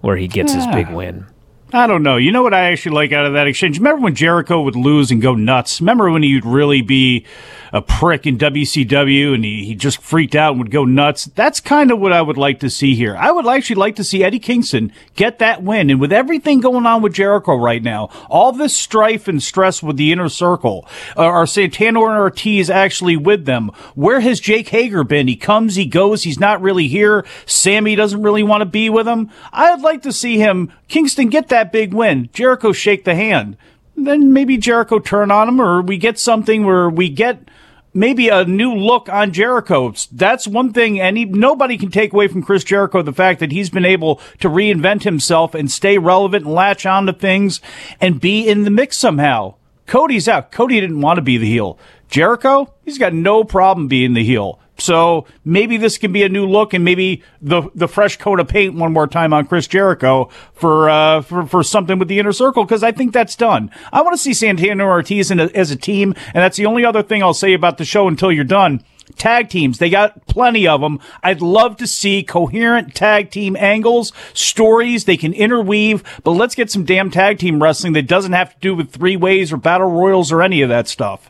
where 0.00 0.16
he 0.16 0.26
gets 0.28 0.52
his 0.54 0.66
big 0.68 0.88
win. 0.90 1.26
I 1.72 1.86
don't 1.86 2.02
know. 2.02 2.16
You 2.16 2.32
know 2.32 2.42
what 2.42 2.54
I 2.54 2.72
actually 2.72 2.94
like 2.94 3.12
out 3.12 3.26
of 3.26 3.34
that 3.34 3.46
exchange? 3.46 3.78
Remember 3.78 4.02
when 4.02 4.14
Jericho 4.14 4.60
would 4.62 4.76
lose 4.76 5.10
and 5.10 5.22
go 5.22 5.34
nuts? 5.34 5.80
Remember 5.80 6.10
when 6.10 6.22
he'd 6.22 6.44
really 6.44 6.82
be 6.82 7.24
a 7.72 7.82
prick 7.82 8.26
in 8.26 8.38
WCW 8.38 9.34
and 9.34 9.44
he, 9.44 9.64
he 9.64 9.74
just 9.74 10.00
freaked 10.02 10.34
out 10.34 10.52
and 10.52 10.60
would 10.60 10.70
go 10.70 10.84
nuts? 10.84 11.26
That's 11.26 11.60
kind 11.60 11.90
of 11.90 11.98
what 11.98 12.12
I 12.12 12.22
would 12.22 12.36
like 12.36 12.60
to 12.60 12.70
see 12.70 12.94
here. 12.94 13.16
I 13.16 13.30
would 13.30 13.46
actually 13.46 13.76
like 13.76 13.96
to 13.96 14.04
see 14.04 14.24
Eddie 14.24 14.38
Kingston 14.38 14.92
get 15.14 15.38
that 15.38 15.62
win. 15.62 15.90
And 15.90 16.00
with 16.00 16.12
everything 16.12 16.60
going 16.60 16.86
on 16.86 17.02
with 17.02 17.14
Jericho 17.14 17.56
right 17.56 17.82
now, 17.82 18.10
all 18.28 18.52
this 18.52 18.76
strife 18.76 19.28
and 19.28 19.42
stress 19.42 19.82
with 19.82 19.96
the 19.96 20.12
inner 20.12 20.28
circle, 20.28 20.86
uh, 21.16 21.22
are 21.22 21.46
Santana 21.46 22.00
and 22.00 22.18
Ortiz 22.18 22.70
actually 22.70 23.16
with 23.16 23.44
them? 23.44 23.70
Where 23.94 24.20
has 24.20 24.40
Jake 24.40 24.68
Hager 24.68 25.04
been? 25.04 25.28
He 25.28 25.36
comes, 25.36 25.76
he 25.76 25.86
goes, 25.86 26.22
he's 26.22 26.40
not 26.40 26.62
really 26.62 26.88
here. 26.88 27.24
Sammy 27.46 27.94
doesn't 27.94 28.22
really 28.22 28.42
want 28.42 28.62
to 28.62 28.66
be 28.66 28.90
with 28.90 29.06
him. 29.06 29.30
I'd 29.52 29.80
like 29.80 30.02
to 30.02 30.12
see 30.12 30.38
him, 30.38 30.72
Kingston, 30.88 31.28
get 31.28 31.48
that 31.48 31.72
big 31.72 31.92
win. 31.92 32.28
Jericho 32.32 32.72
shake 32.72 33.04
the 33.04 33.14
hand. 33.14 33.56
Then 33.96 34.32
maybe 34.32 34.56
Jericho 34.56 34.98
turn 34.98 35.30
on 35.30 35.48
him, 35.48 35.60
or 35.60 35.82
we 35.82 35.98
get 35.98 36.18
something 36.18 36.64
where 36.64 36.88
we 36.88 37.08
get 37.08 37.48
maybe 37.92 38.28
a 38.28 38.44
new 38.44 38.74
look 38.74 39.08
on 39.08 39.32
Jericho. 39.32 39.92
That's 40.12 40.46
one 40.46 40.72
thing, 40.72 41.00
and 41.00 41.16
he, 41.16 41.24
nobody 41.24 41.76
can 41.76 41.90
take 41.90 42.12
away 42.12 42.28
from 42.28 42.42
Chris 42.42 42.64
Jericho 42.64 43.02
the 43.02 43.12
fact 43.12 43.40
that 43.40 43.52
he's 43.52 43.70
been 43.70 43.84
able 43.84 44.20
to 44.40 44.48
reinvent 44.48 45.02
himself 45.02 45.54
and 45.54 45.70
stay 45.70 45.98
relevant 45.98 46.44
and 46.44 46.54
latch 46.54 46.86
on 46.86 47.06
to 47.06 47.12
things 47.12 47.60
and 48.00 48.20
be 48.20 48.48
in 48.48 48.64
the 48.64 48.70
mix 48.70 48.96
somehow. 48.96 49.54
Cody's 49.86 50.28
out. 50.28 50.52
Cody 50.52 50.80
didn't 50.80 51.00
want 51.00 51.16
to 51.16 51.22
be 51.22 51.36
the 51.36 51.48
heel. 51.48 51.78
Jericho, 52.08 52.72
he's 52.84 52.98
got 52.98 53.12
no 53.12 53.44
problem 53.44 53.88
being 53.88 54.14
the 54.14 54.24
heel. 54.24 54.60
So 54.80 55.26
maybe 55.44 55.76
this 55.76 55.98
can 55.98 56.12
be 56.12 56.22
a 56.22 56.28
new 56.28 56.46
look 56.46 56.74
and 56.74 56.84
maybe 56.84 57.22
the 57.40 57.62
the 57.74 57.88
fresh 57.88 58.16
coat 58.16 58.40
of 58.40 58.48
paint 58.48 58.74
one 58.74 58.92
more 58.92 59.06
time 59.06 59.32
on 59.32 59.46
Chris 59.46 59.66
Jericho 59.66 60.30
for 60.52 60.90
uh, 60.90 61.22
for, 61.22 61.46
for 61.46 61.62
something 61.62 61.98
with 61.98 62.08
the 62.08 62.18
inner 62.18 62.32
circle 62.32 62.64
because 62.64 62.82
I 62.82 62.92
think 62.92 63.12
that's 63.12 63.36
done. 63.36 63.70
I 63.92 64.02
want 64.02 64.14
to 64.14 64.22
see 64.22 64.34
Santana 64.34 64.84
Ortiz 64.84 65.30
a, 65.30 65.56
as 65.56 65.70
a 65.70 65.76
team, 65.76 66.14
and 66.26 66.36
that's 66.36 66.56
the 66.56 66.66
only 66.66 66.84
other 66.84 67.02
thing 67.02 67.22
I'll 67.22 67.34
say 67.34 67.52
about 67.52 67.78
the 67.78 67.84
show 67.84 68.08
until 68.08 68.32
you're 68.32 68.44
done. 68.44 68.82
Tag 69.16 69.48
teams, 69.48 69.78
they 69.78 69.90
got 69.90 70.26
plenty 70.28 70.68
of 70.68 70.80
them. 70.80 71.00
I'd 71.22 71.42
love 71.42 71.76
to 71.78 71.86
see 71.86 72.22
coherent 72.22 72.94
tag 72.94 73.30
team 73.30 73.56
angles, 73.56 74.12
stories 74.34 75.04
they 75.04 75.16
can 75.16 75.32
interweave, 75.32 76.04
but 76.22 76.32
let's 76.32 76.54
get 76.54 76.70
some 76.70 76.84
damn 76.84 77.10
tag 77.10 77.38
team 77.38 77.60
wrestling 77.60 77.92
that 77.94 78.06
doesn't 78.06 78.32
have 78.32 78.54
to 78.54 78.60
do 78.60 78.74
with 78.74 78.92
three 78.92 79.16
ways 79.16 79.52
or 79.52 79.56
battle 79.56 79.90
royals 79.90 80.30
or 80.30 80.42
any 80.42 80.62
of 80.62 80.68
that 80.68 80.86
stuff. 80.86 81.28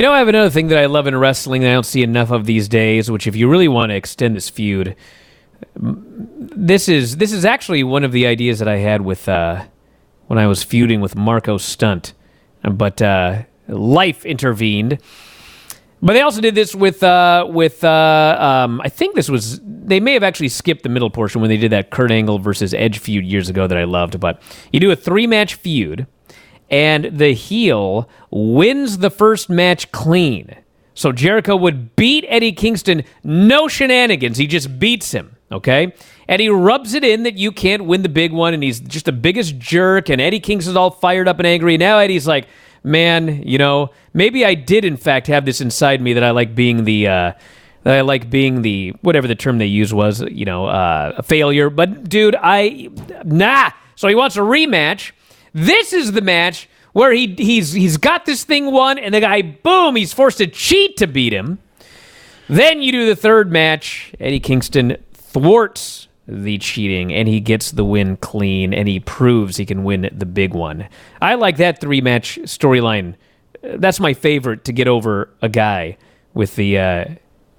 You 0.00 0.06
know, 0.06 0.14
I 0.14 0.18
have 0.20 0.28
another 0.28 0.48
thing 0.48 0.68
that 0.68 0.78
I 0.78 0.86
love 0.86 1.06
in 1.06 1.14
wrestling 1.14 1.60
that 1.60 1.68
I 1.68 1.72
don't 1.74 1.84
see 1.84 2.02
enough 2.02 2.30
of 2.30 2.46
these 2.46 2.70
days. 2.70 3.10
Which, 3.10 3.26
if 3.26 3.36
you 3.36 3.50
really 3.50 3.68
want 3.68 3.90
to 3.90 3.96
extend 3.96 4.34
this 4.34 4.48
feud, 4.48 4.96
this 5.76 6.88
is 6.88 7.18
this 7.18 7.32
is 7.32 7.44
actually 7.44 7.84
one 7.84 8.02
of 8.02 8.10
the 8.10 8.26
ideas 8.26 8.60
that 8.60 8.66
I 8.66 8.78
had 8.78 9.02
with 9.02 9.28
uh, 9.28 9.66
when 10.28 10.38
I 10.38 10.46
was 10.46 10.62
feuding 10.62 11.02
with 11.02 11.16
Marko 11.16 11.58
Stunt, 11.58 12.14
but 12.62 13.02
uh, 13.02 13.42
life 13.68 14.24
intervened. 14.24 15.02
But 16.00 16.14
they 16.14 16.22
also 16.22 16.40
did 16.40 16.54
this 16.54 16.74
with 16.74 17.02
uh, 17.02 17.46
with 17.46 17.84
uh, 17.84 18.38
um, 18.40 18.80
I 18.82 18.88
think 18.88 19.16
this 19.16 19.28
was 19.28 19.60
they 19.62 20.00
may 20.00 20.14
have 20.14 20.22
actually 20.22 20.48
skipped 20.48 20.82
the 20.82 20.88
middle 20.88 21.10
portion 21.10 21.42
when 21.42 21.50
they 21.50 21.58
did 21.58 21.72
that 21.72 21.90
Kurt 21.90 22.10
Angle 22.10 22.38
versus 22.38 22.72
Edge 22.72 22.98
feud 23.00 23.26
years 23.26 23.50
ago 23.50 23.66
that 23.66 23.76
I 23.76 23.84
loved. 23.84 24.18
But 24.18 24.40
you 24.72 24.80
do 24.80 24.90
a 24.90 24.96
three 24.96 25.26
match 25.26 25.56
feud, 25.56 26.06
and 26.70 27.18
the 27.18 27.32
heel 27.32 28.08
wins 28.30 28.98
the 28.98 29.10
first 29.10 29.50
match 29.50 29.90
clean. 29.92 30.56
So 30.94 31.12
Jericho 31.12 31.56
would 31.56 31.96
beat 31.96 32.24
Eddie 32.28 32.52
Kingston, 32.52 33.04
no 33.24 33.68
shenanigans. 33.68 34.38
He 34.38 34.46
just 34.46 34.78
beats 34.78 35.12
him, 35.12 35.36
okay? 35.50 35.94
He 36.28 36.48
rubs 36.48 36.94
it 36.94 37.02
in 37.02 37.24
that 37.24 37.36
you 37.36 37.50
can't 37.50 37.86
win 37.86 38.02
the 38.02 38.08
big 38.08 38.32
one, 38.32 38.54
and 38.54 38.62
he's 38.62 38.80
just 38.80 39.06
the 39.06 39.12
biggest 39.12 39.58
jerk. 39.58 40.08
And 40.08 40.20
Eddie 40.20 40.40
Kingston's 40.40 40.76
all 40.76 40.90
fired 40.90 41.26
up 41.26 41.38
and 41.38 41.46
angry. 41.46 41.76
Now 41.76 41.98
Eddie's 41.98 42.26
like, 42.26 42.46
man, 42.84 43.42
you 43.44 43.58
know, 43.58 43.90
maybe 44.14 44.44
I 44.44 44.54
did 44.54 44.84
in 44.84 44.96
fact 44.96 45.26
have 45.26 45.44
this 45.44 45.60
inside 45.60 46.00
me 46.00 46.12
that 46.12 46.22
I 46.22 46.30
like 46.30 46.54
being 46.54 46.84
the. 46.84 47.08
Uh, 47.08 47.32
that 47.82 47.94
I 47.94 48.02
like 48.02 48.28
being 48.28 48.60
the 48.60 48.90
whatever 49.00 49.26
the 49.26 49.34
term 49.34 49.56
they 49.56 49.64
use 49.64 49.94
was, 49.94 50.20
you 50.20 50.44
know, 50.44 50.66
uh, 50.66 51.14
a 51.16 51.22
failure. 51.22 51.70
But 51.70 52.10
dude, 52.10 52.36
I 52.38 52.90
nah. 53.24 53.70
So 53.96 54.06
he 54.06 54.14
wants 54.14 54.36
a 54.36 54.40
rematch. 54.40 55.12
This 55.52 55.92
is 55.92 56.12
the 56.12 56.20
match 56.20 56.68
where 56.92 57.12
he 57.12 57.34
he's 57.36 57.72
he's 57.72 57.96
got 57.96 58.24
this 58.24 58.44
thing 58.44 58.72
won, 58.72 58.98
and 58.98 59.14
the 59.14 59.20
guy 59.20 59.42
boom, 59.42 59.96
he's 59.96 60.12
forced 60.12 60.38
to 60.38 60.46
cheat 60.46 60.96
to 60.98 61.06
beat 61.06 61.32
him. 61.32 61.58
Then 62.48 62.82
you 62.82 62.90
do 62.90 63.06
the 63.06 63.16
third 63.16 63.52
match. 63.52 64.12
Eddie 64.18 64.40
Kingston 64.40 64.96
thwarts 65.12 66.08
the 66.26 66.58
cheating 66.58 67.12
and 67.12 67.28
he 67.28 67.40
gets 67.40 67.72
the 67.72 67.84
win 67.84 68.16
clean 68.16 68.72
and 68.72 68.88
he 68.88 69.00
proves 69.00 69.56
he 69.56 69.66
can 69.66 69.84
win 69.84 70.08
the 70.12 70.26
big 70.26 70.54
one. 70.54 70.88
I 71.20 71.34
like 71.34 71.56
that 71.56 71.80
three 71.80 72.00
match 72.00 72.38
storyline. 72.42 73.14
That's 73.62 74.00
my 74.00 74.14
favorite 74.14 74.64
to 74.64 74.72
get 74.72 74.88
over 74.88 75.28
a 75.42 75.48
guy 75.48 75.96
with 76.34 76.56
the 76.56 76.78
uh, 76.78 77.04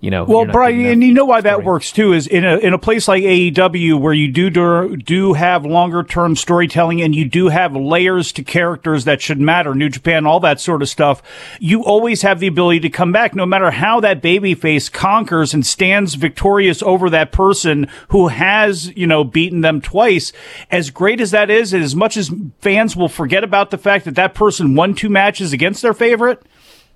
you 0.02 0.10
know. 0.10 0.24
Well, 0.24 0.46
Bryan, 0.46 0.86
and 0.86 1.04
you 1.04 1.14
know 1.14 1.26
why 1.26 1.42
that 1.42 1.64
works 1.64 1.92
too 1.92 2.12
is 2.14 2.26
in 2.26 2.44
a 2.44 2.58
in 2.58 2.74
a 2.74 2.80
place 2.80 3.08
like 3.08 3.24
AEW 3.24 4.00
where 4.00 4.14
you 4.14 4.32
do 4.32 4.50
do, 4.50 4.98
do 4.98 5.34
have 5.34 5.64
longer 5.64 6.04
term 6.04 6.36
storytelling 6.36 7.02
and 7.02 7.16
you 7.16 7.24
do 7.24 7.50
have 7.50 7.76
layers 7.76 8.32
to 8.34 8.44
characters 8.44 9.06
that 9.06 9.22
should 9.22 9.40
matter, 9.40 9.76
New 9.76 9.90
Japan, 9.90 10.26
all 10.26 10.40
that 10.40 10.60
sort 10.60 10.82
of 10.82 10.90
stuff. 10.90 11.22
You 11.60 11.86
always 11.86 12.24
have 12.24 12.40
the 12.40 12.48
ability 12.48 12.80
to 12.82 12.90
come 12.90 13.12
back, 13.12 13.36
no 13.36 13.46
matter 13.46 13.70
how 13.70 14.00
that 14.00 14.24
babyface 14.24 14.92
conquers 14.92 15.54
and 15.54 15.64
stands 15.66 16.16
victorious 16.16 16.82
over 16.82 17.10
that 17.12 17.32
person 17.32 17.88
who 18.08 18.30
has 18.30 18.96
you 18.98 19.06
know 19.06 19.24
beaten 19.24 19.62
them 19.62 19.82
twice. 19.82 20.34
As 20.72 20.90
great 20.90 21.22
as 21.22 21.30
that 21.30 21.52
is, 21.52 21.74
and 21.74 21.84
as 21.84 21.96
much 21.96 22.18
as 22.18 22.32
fans 22.60 22.96
will 22.96 23.08
forget 23.08 23.44
about 23.44 23.70
the 23.70 23.78
fact 23.78 24.06
that 24.06 24.16
that 24.16 24.34
person 24.34 24.76
won 24.76 24.96
two 24.96 25.10
matches 25.10 25.54
against 25.54 25.84
their 25.84 25.94
favorite. 25.94 26.42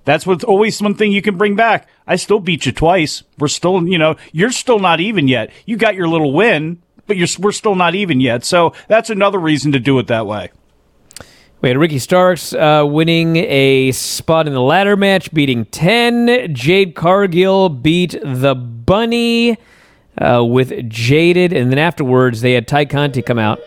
That's 0.06 0.24
what's 0.24 0.44
always 0.44 0.80
one 0.80 0.94
thing 0.94 1.10
you 1.10 1.20
can 1.20 1.36
bring 1.36 1.56
back. 1.56 1.88
I 2.06 2.14
still 2.14 2.38
beat 2.38 2.64
you 2.64 2.70
twice. 2.70 3.24
We're 3.38 3.48
still, 3.48 3.86
you 3.86 3.98
know, 3.98 4.14
you're 4.32 4.52
still 4.52 4.78
not 4.78 5.00
even 5.00 5.26
yet. 5.26 5.50
You 5.66 5.76
got 5.76 5.96
your 5.96 6.08
little 6.08 6.32
win, 6.32 6.80
but 7.08 7.16
you're, 7.16 7.26
we're 7.40 7.52
still 7.52 7.74
not 7.74 7.96
even 7.96 8.20
yet. 8.20 8.44
So 8.44 8.72
that's 8.86 9.10
another 9.10 9.38
reason 9.38 9.72
to 9.72 9.80
do 9.80 9.98
it 9.98 10.06
that 10.06 10.24
way. 10.24 10.52
We 11.60 11.70
had 11.70 11.78
Ricky 11.78 11.98
Starks 11.98 12.52
uh, 12.52 12.84
winning 12.86 13.36
a 13.36 13.90
spot 13.90 14.46
in 14.46 14.52
the 14.52 14.60
ladder 14.60 14.96
match, 14.96 15.34
beating 15.34 15.64
10. 15.64 16.54
Jade 16.54 16.94
Cargill 16.94 17.68
beat 17.68 18.14
the 18.22 18.54
Bunny 18.54 19.58
uh, 20.18 20.44
with 20.44 20.88
Jaded. 20.88 21.52
And 21.52 21.72
then 21.72 21.78
afterwards, 21.78 22.42
they 22.42 22.52
had 22.52 22.68
Tay 22.68 22.86
Conti 22.86 23.22
come 23.22 23.40
out. 23.40 23.60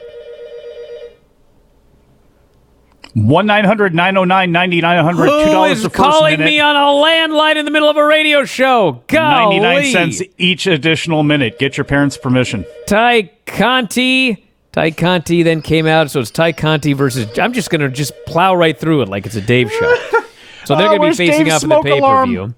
1 3.15 3.45
900 3.45 3.95
909 3.95 4.51
9900 4.51 5.25
Who 5.25 5.29
$2 5.31 5.71
is 5.71 5.83
the 5.83 5.89
first 5.89 5.95
calling 5.95 6.33
minute, 6.39 6.45
me 6.45 6.59
on 6.59 6.75
a 6.75 6.79
landline 6.79 7.55
in 7.55 7.65
the 7.65 7.71
middle 7.71 7.89
of 7.89 7.97
a 7.97 8.05
radio 8.05 8.45
show? 8.45 9.03
Golly. 9.07 9.59
99 9.59 9.91
cents 9.91 10.21
each 10.37 10.67
additional 10.67 11.23
minute. 11.23 11.57
Get 11.59 11.75
your 11.77 11.85
parents' 11.85 12.17
permission. 12.17 12.65
Tay 12.85 13.31
Conti. 13.45 14.45
Tay 14.71 14.91
Conti 14.91 15.41
then 15.41 15.63
came 15.63 15.87
out, 15.87 16.11
so 16.11 16.19
it's 16.19 16.29
Tay 16.29 16.53
Conti 16.53 16.93
versus. 16.93 17.39
I'm 17.39 17.53
just 17.53 17.71
going 17.71 17.81
to 17.81 17.89
just 17.89 18.13
plow 18.27 18.53
right 18.55 18.77
through 18.77 19.01
it 19.01 19.09
like 19.09 19.25
it's 19.25 19.35
a 19.35 19.41
Dave 19.41 19.71
show. 19.71 19.95
So 20.65 20.75
they're 20.75 20.87
going 20.89 21.01
to 21.01 21.09
be 21.09 21.15
facing 21.15 21.45
Dave's 21.45 21.55
off 21.55 21.63
in 21.63 21.69
the 21.69 21.81
pay 21.81 21.99
per 21.99 22.25
view. 22.27 22.53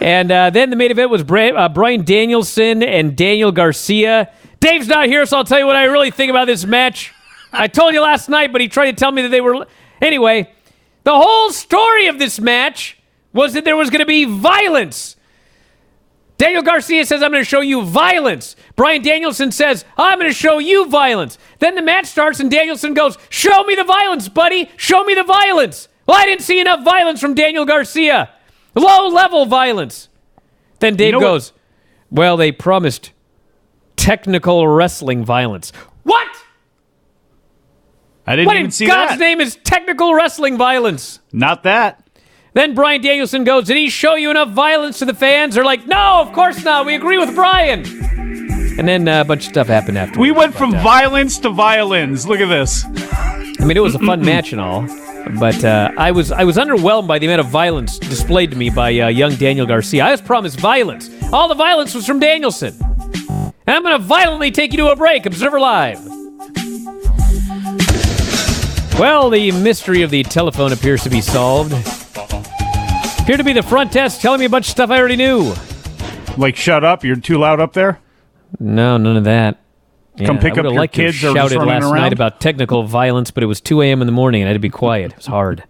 and 0.00 0.32
uh, 0.32 0.50
then 0.50 0.70
the 0.70 0.74
main 0.74 0.90
event 0.90 1.10
was 1.10 1.22
Bra- 1.22 1.50
uh, 1.54 1.68
Bryan 1.68 2.02
Danielson 2.04 2.82
and 2.82 3.16
Daniel 3.16 3.52
Garcia. 3.52 4.32
Dave's 4.58 4.88
not 4.88 5.06
here, 5.06 5.24
so 5.26 5.36
I'll 5.36 5.44
tell 5.44 5.60
you 5.60 5.66
what 5.66 5.76
I 5.76 5.84
really 5.84 6.10
think 6.10 6.30
about 6.30 6.46
this 6.46 6.64
match. 6.64 7.12
I 7.58 7.68
told 7.68 7.94
you 7.94 8.00
last 8.00 8.28
night, 8.28 8.52
but 8.52 8.60
he 8.60 8.68
tried 8.68 8.90
to 8.90 8.96
tell 8.96 9.12
me 9.12 9.22
that 9.22 9.28
they 9.28 9.40
were. 9.40 9.66
Anyway, 10.00 10.52
the 11.04 11.14
whole 11.14 11.50
story 11.50 12.06
of 12.08 12.18
this 12.18 12.40
match 12.40 12.98
was 13.32 13.54
that 13.54 13.64
there 13.64 13.76
was 13.76 13.90
going 13.90 14.00
to 14.00 14.06
be 14.06 14.24
violence. 14.24 15.16
Daniel 16.38 16.62
Garcia 16.62 17.06
says, 17.06 17.22
I'm 17.22 17.30
going 17.30 17.42
to 17.42 17.48
show 17.48 17.62
you 17.62 17.82
violence. 17.82 18.56
Bryan 18.76 19.02
Danielson 19.02 19.50
says, 19.52 19.86
I'm 19.96 20.18
going 20.18 20.30
to 20.30 20.34
show 20.36 20.58
you 20.58 20.86
violence. 20.88 21.38
Then 21.60 21.74
the 21.74 21.82
match 21.82 22.06
starts, 22.06 22.40
and 22.40 22.50
Danielson 22.50 22.92
goes, 22.92 23.16
Show 23.30 23.64
me 23.64 23.74
the 23.74 23.84
violence, 23.84 24.28
buddy. 24.28 24.70
Show 24.76 25.04
me 25.04 25.14
the 25.14 25.24
violence. 25.24 25.88
Well, 26.06 26.18
I 26.18 26.26
didn't 26.26 26.42
see 26.42 26.60
enough 26.60 26.84
violence 26.84 27.20
from 27.20 27.34
Daniel 27.34 27.64
Garcia. 27.64 28.30
Low 28.74 29.08
level 29.08 29.46
violence. 29.46 30.08
Then 30.80 30.94
Dave 30.96 31.12
know 31.12 31.18
what- 31.20 31.24
goes, 31.24 31.52
Well, 32.10 32.36
they 32.36 32.52
promised 32.52 33.12
technical 33.96 34.68
wrestling 34.68 35.24
violence. 35.24 35.72
What? 36.02 36.28
I 38.26 38.34
didn't 38.36 38.46
What 38.46 38.56
even 38.56 38.70
see 38.70 38.86
God's 38.86 39.12
that. 39.12 39.18
name 39.20 39.40
is 39.40 39.56
technical 39.62 40.14
wrestling 40.14 40.56
violence? 40.56 41.20
Not 41.32 41.62
that. 41.62 42.02
Then 42.54 42.74
Bryan 42.74 43.02
Danielson 43.02 43.44
goes, 43.44 43.66
Did 43.66 43.76
he 43.76 43.88
show 43.88 44.14
you 44.16 44.30
enough 44.30 44.50
violence 44.50 44.98
to 45.00 45.04
the 45.04 45.14
fans? 45.14 45.54
They're 45.54 45.64
like, 45.64 45.86
No, 45.86 46.22
of 46.22 46.32
course 46.32 46.64
not. 46.64 46.86
We 46.86 46.94
agree 46.94 47.18
with 47.18 47.34
Brian. 47.34 47.84
And 48.78 48.86
then 48.88 49.06
uh, 49.08 49.20
a 49.22 49.24
bunch 49.24 49.44
of 49.44 49.50
stuff 49.52 49.68
happened 49.68 49.96
after. 49.98 50.18
We 50.20 50.30
went 50.32 50.54
from 50.54 50.72
violence 50.72 51.38
to 51.40 51.50
violins. 51.50 52.26
Look 52.26 52.40
at 52.40 52.48
this. 52.48 52.84
I 52.84 53.64
mean, 53.64 53.76
it 53.76 53.80
was 53.82 53.94
a 53.94 53.98
fun 54.00 54.20
match 54.24 54.52
and 54.52 54.60
all, 54.60 54.86
but 55.38 55.64
uh, 55.64 55.92
I 55.96 56.10
was 56.10 56.30
I 56.30 56.44
was 56.44 56.56
underwhelmed 56.56 57.06
by 57.06 57.18
the 57.18 57.26
amount 57.26 57.40
of 57.40 57.46
violence 57.46 57.98
displayed 57.98 58.50
to 58.50 58.56
me 58.56 58.68
by 58.70 58.98
uh, 58.98 59.08
young 59.08 59.34
Daniel 59.36 59.66
Garcia. 59.66 60.04
I 60.04 60.10
was 60.10 60.20
promised 60.20 60.60
violence. 60.60 61.08
All 61.32 61.48
the 61.48 61.54
violence 61.54 61.94
was 61.94 62.06
from 62.06 62.18
Danielson. 62.20 62.74
And 62.82 63.74
I'm 63.74 63.82
going 63.82 63.98
to 63.98 64.04
violently 64.04 64.50
take 64.50 64.72
you 64.72 64.78
to 64.78 64.88
a 64.88 64.96
break. 64.96 65.26
Observer 65.26 65.58
Live. 65.58 65.98
Well, 68.98 69.28
the 69.28 69.52
mystery 69.52 70.00
of 70.02 70.10
the 70.10 70.22
telephone 70.22 70.72
appears 70.72 71.02
to 71.02 71.10
be 71.10 71.20
solved. 71.20 71.72
Appear 73.20 73.36
to 73.36 73.44
be 73.44 73.52
the 73.52 73.62
front 73.62 73.92
desk 73.92 74.22
telling 74.22 74.40
me 74.40 74.46
a 74.46 74.48
bunch 74.48 74.66
of 74.66 74.70
stuff 74.70 74.90
I 74.90 74.98
already 74.98 75.16
knew. 75.16 75.52
Like, 76.38 76.56
shut 76.56 76.82
up. 76.82 77.04
You're 77.04 77.16
too 77.16 77.36
loud 77.38 77.60
up 77.60 77.74
there. 77.74 78.00
No, 78.58 78.96
none 78.96 79.16
of 79.18 79.24
that. 79.24 79.58
Come 80.24 80.38
pick 80.38 80.54
I 80.54 80.60
up 80.60 80.64
your 80.64 80.72
liked 80.72 80.94
to 80.94 81.02
have 81.02 81.08
kids 81.12 81.20
just 81.20 81.34
shouted 81.36 81.56
running 81.56 81.68
last 81.74 81.82
around? 81.84 82.00
night 82.00 82.12
about 82.14 82.40
technical 82.40 82.84
violence, 82.84 83.30
but 83.30 83.42
it 83.42 83.46
was 83.46 83.60
2 83.60 83.82
a.m. 83.82 84.00
in 84.00 84.06
the 84.06 84.12
morning 84.12 84.40
and 84.40 84.48
I 84.48 84.52
had 84.52 84.54
to 84.54 84.60
be 84.60 84.70
quiet. 84.70 85.10
It 85.10 85.16
was 85.18 85.26
hard. 85.26 85.64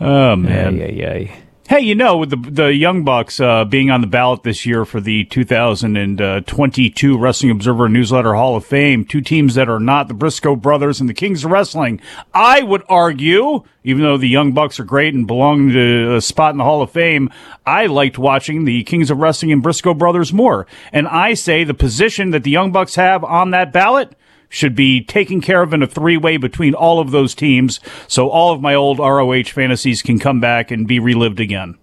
Oh, 0.00 0.34
man. 0.34 0.80
Ay, 0.80 0.84
ay, 0.84 1.06
ay. 1.06 1.38
Hey, 1.68 1.80
you 1.80 1.94
know, 1.94 2.16
with 2.16 2.30
the 2.30 2.36
the 2.36 2.74
Young 2.74 3.04
Bucks 3.04 3.38
uh, 3.38 3.66
being 3.66 3.90
on 3.90 4.00
the 4.00 4.06
ballot 4.06 4.42
this 4.42 4.64
year 4.64 4.86
for 4.86 5.02
the 5.02 5.26
2022 5.26 7.18
Wrestling 7.18 7.52
Observer 7.52 7.90
Newsletter 7.90 8.34
Hall 8.34 8.56
of 8.56 8.64
Fame, 8.64 9.04
two 9.04 9.20
teams 9.20 9.54
that 9.54 9.68
are 9.68 9.78
not 9.78 10.08
the 10.08 10.14
Briscoe 10.14 10.56
brothers 10.56 10.98
and 10.98 11.10
the 11.10 11.14
Kings 11.14 11.44
of 11.44 11.50
Wrestling, 11.50 12.00
I 12.32 12.62
would 12.62 12.84
argue, 12.88 13.64
even 13.84 14.02
though 14.02 14.16
the 14.16 14.30
Young 14.30 14.52
Bucks 14.52 14.80
are 14.80 14.84
great 14.84 15.12
and 15.12 15.26
belong 15.26 15.68
to 15.72 16.16
a 16.16 16.22
spot 16.22 16.52
in 16.52 16.56
the 16.56 16.64
Hall 16.64 16.80
of 16.80 16.90
Fame, 16.90 17.28
I 17.66 17.84
liked 17.84 18.16
watching 18.16 18.64
the 18.64 18.82
Kings 18.84 19.10
of 19.10 19.18
Wrestling 19.18 19.52
and 19.52 19.62
Briscoe 19.62 19.92
brothers 19.92 20.32
more. 20.32 20.66
And 20.90 21.06
I 21.06 21.34
say 21.34 21.64
the 21.64 21.74
position 21.74 22.30
that 22.30 22.44
the 22.44 22.50
Young 22.50 22.72
Bucks 22.72 22.94
have 22.94 23.22
on 23.24 23.50
that 23.50 23.74
ballot 23.74 24.16
should 24.48 24.74
be 24.74 25.02
taken 25.02 25.40
care 25.40 25.62
of 25.62 25.72
in 25.72 25.82
a 25.82 25.86
three 25.86 26.16
way 26.16 26.36
between 26.36 26.74
all 26.74 27.00
of 27.00 27.10
those 27.10 27.34
teams 27.34 27.80
so 28.06 28.28
all 28.28 28.52
of 28.52 28.60
my 28.60 28.74
old 28.74 28.98
ROH 28.98 29.44
fantasies 29.44 30.02
can 30.02 30.18
come 30.18 30.40
back 30.40 30.70
and 30.70 30.86
be 30.86 30.98
relived 30.98 31.40
again. 31.40 31.76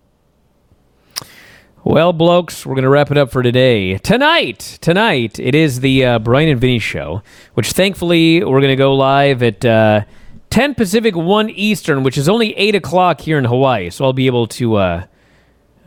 Well, 1.83 2.13
blokes, 2.13 2.65
we're 2.65 2.73
going 2.73 2.81
to 2.81 2.89
wrap 2.89 3.11
it 3.11 3.17
up 3.19 3.29
for 3.29 3.43
today. 3.43 3.99
Tonight, 3.99 4.79
tonight, 4.81 5.37
it 5.37 5.53
is 5.53 5.81
the 5.81 6.03
uh, 6.03 6.17
Bryan 6.17 6.49
and 6.49 6.59
Vinny 6.59 6.79
show, 6.79 7.21
which 7.53 7.73
thankfully 7.73 8.43
we're 8.43 8.59
going 8.59 8.71
to 8.71 8.75
go 8.75 8.95
live 8.95 9.43
at 9.43 9.63
uh, 9.63 10.01
10 10.49 10.73
Pacific, 10.73 11.15
1 11.15 11.51
Eastern, 11.51 12.01
which 12.01 12.17
is 12.17 12.27
only 12.27 12.57
8 12.57 12.73
o'clock 12.73 13.21
here 13.21 13.37
in 13.37 13.45
Hawaii. 13.45 13.91
So 13.91 14.03
I'll 14.03 14.13
be 14.13 14.25
able 14.25 14.47
to, 14.47 14.77
uh, 14.77 15.05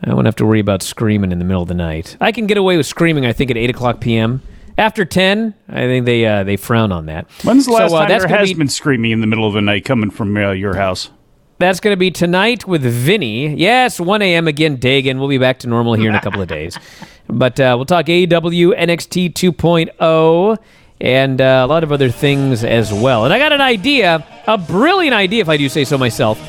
I 0.01 0.13
won't 0.13 0.25
have 0.25 0.37
to 0.37 0.45
worry 0.45 0.61
about 0.61 0.81
screaming 0.81 1.33
in 1.33 1.39
the 1.39 1.43
middle 1.43 1.63
of 1.63 1.67
the 1.67 1.73
night. 1.73 2.15
I 2.21 2.31
can 2.31 2.47
get 2.47 2.57
away 2.57 2.77
with 2.77 2.85
screaming, 2.85 3.25
I 3.25 3.33
think, 3.33 3.51
at 3.51 3.57
8 3.57 3.69
o'clock 3.69 3.99
p.m. 3.99 4.41
After 4.79 5.03
10, 5.03 5.53
I 5.67 5.81
think 5.81 6.05
they 6.05 6.25
uh, 6.25 6.43
they 6.45 6.55
frown 6.55 6.91
on 6.91 7.05
that. 7.07 7.29
When's 7.43 7.65
the 7.65 7.73
last 7.73 7.91
So, 7.91 7.97
uh, 7.97 8.07
time 8.07 8.17
gonna 8.21 8.37
has 8.37 8.47
be- 8.49 8.53
been 8.55 8.69
screaming 8.69 9.11
in 9.11 9.19
the 9.21 9.27
middle 9.27 9.45
of 9.45 9.53
the 9.53 9.61
night 9.61 9.83
coming 9.85 10.09
from 10.09 10.35
uh, 10.37 10.51
your 10.51 10.75
house? 10.75 11.09
That's 11.57 11.81
going 11.81 11.91
to 11.91 11.97
be 11.97 12.09
tonight 12.09 12.65
with 12.65 12.83
Vinny. 12.83 13.53
Yes, 13.55 13.99
1 13.99 14.21
a.m. 14.21 14.47
again, 14.47 14.77
Dagan. 14.77 15.19
We'll 15.19 15.27
be 15.27 15.37
back 15.37 15.59
to 15.59 15.67
normal 15.67 15.95
here 15.95 16.09
in 16.09 16.15
a 16.15 16.21
couple 16.21 16.41
of 16.41 16.47
days. 16.47 16.77
But 17.31 17.59
uh, 17.59 17.75
we'll 17.77 17.85
talk 17.85 18.07
AEW, 18.07 18.75
NXT 18.75 19.33
2.0, 19.33 20.57
and 20.99 21.39
uh, 21.39 21.61
a 21.63 21.67
lot 21.67 21.83
of 21.83 21.91
other 21.91 22.09
things 22.09 22.63
as 22.63 22.91
well. 22.91 23.25
And 23.25 23.31
I 23.31 23.37
got 23.37 23.51
an 23.53 23.61
idea, 23.61 24.25
a 24.47 24.57
brilliant 24.57 25.13
idea, 25.13 25.41
if 25.41 25.47
I 25.49 25.55
do 25.57 25.69
say 25.69 25.83
so 25.85 25.95
myself, 25.97 26.39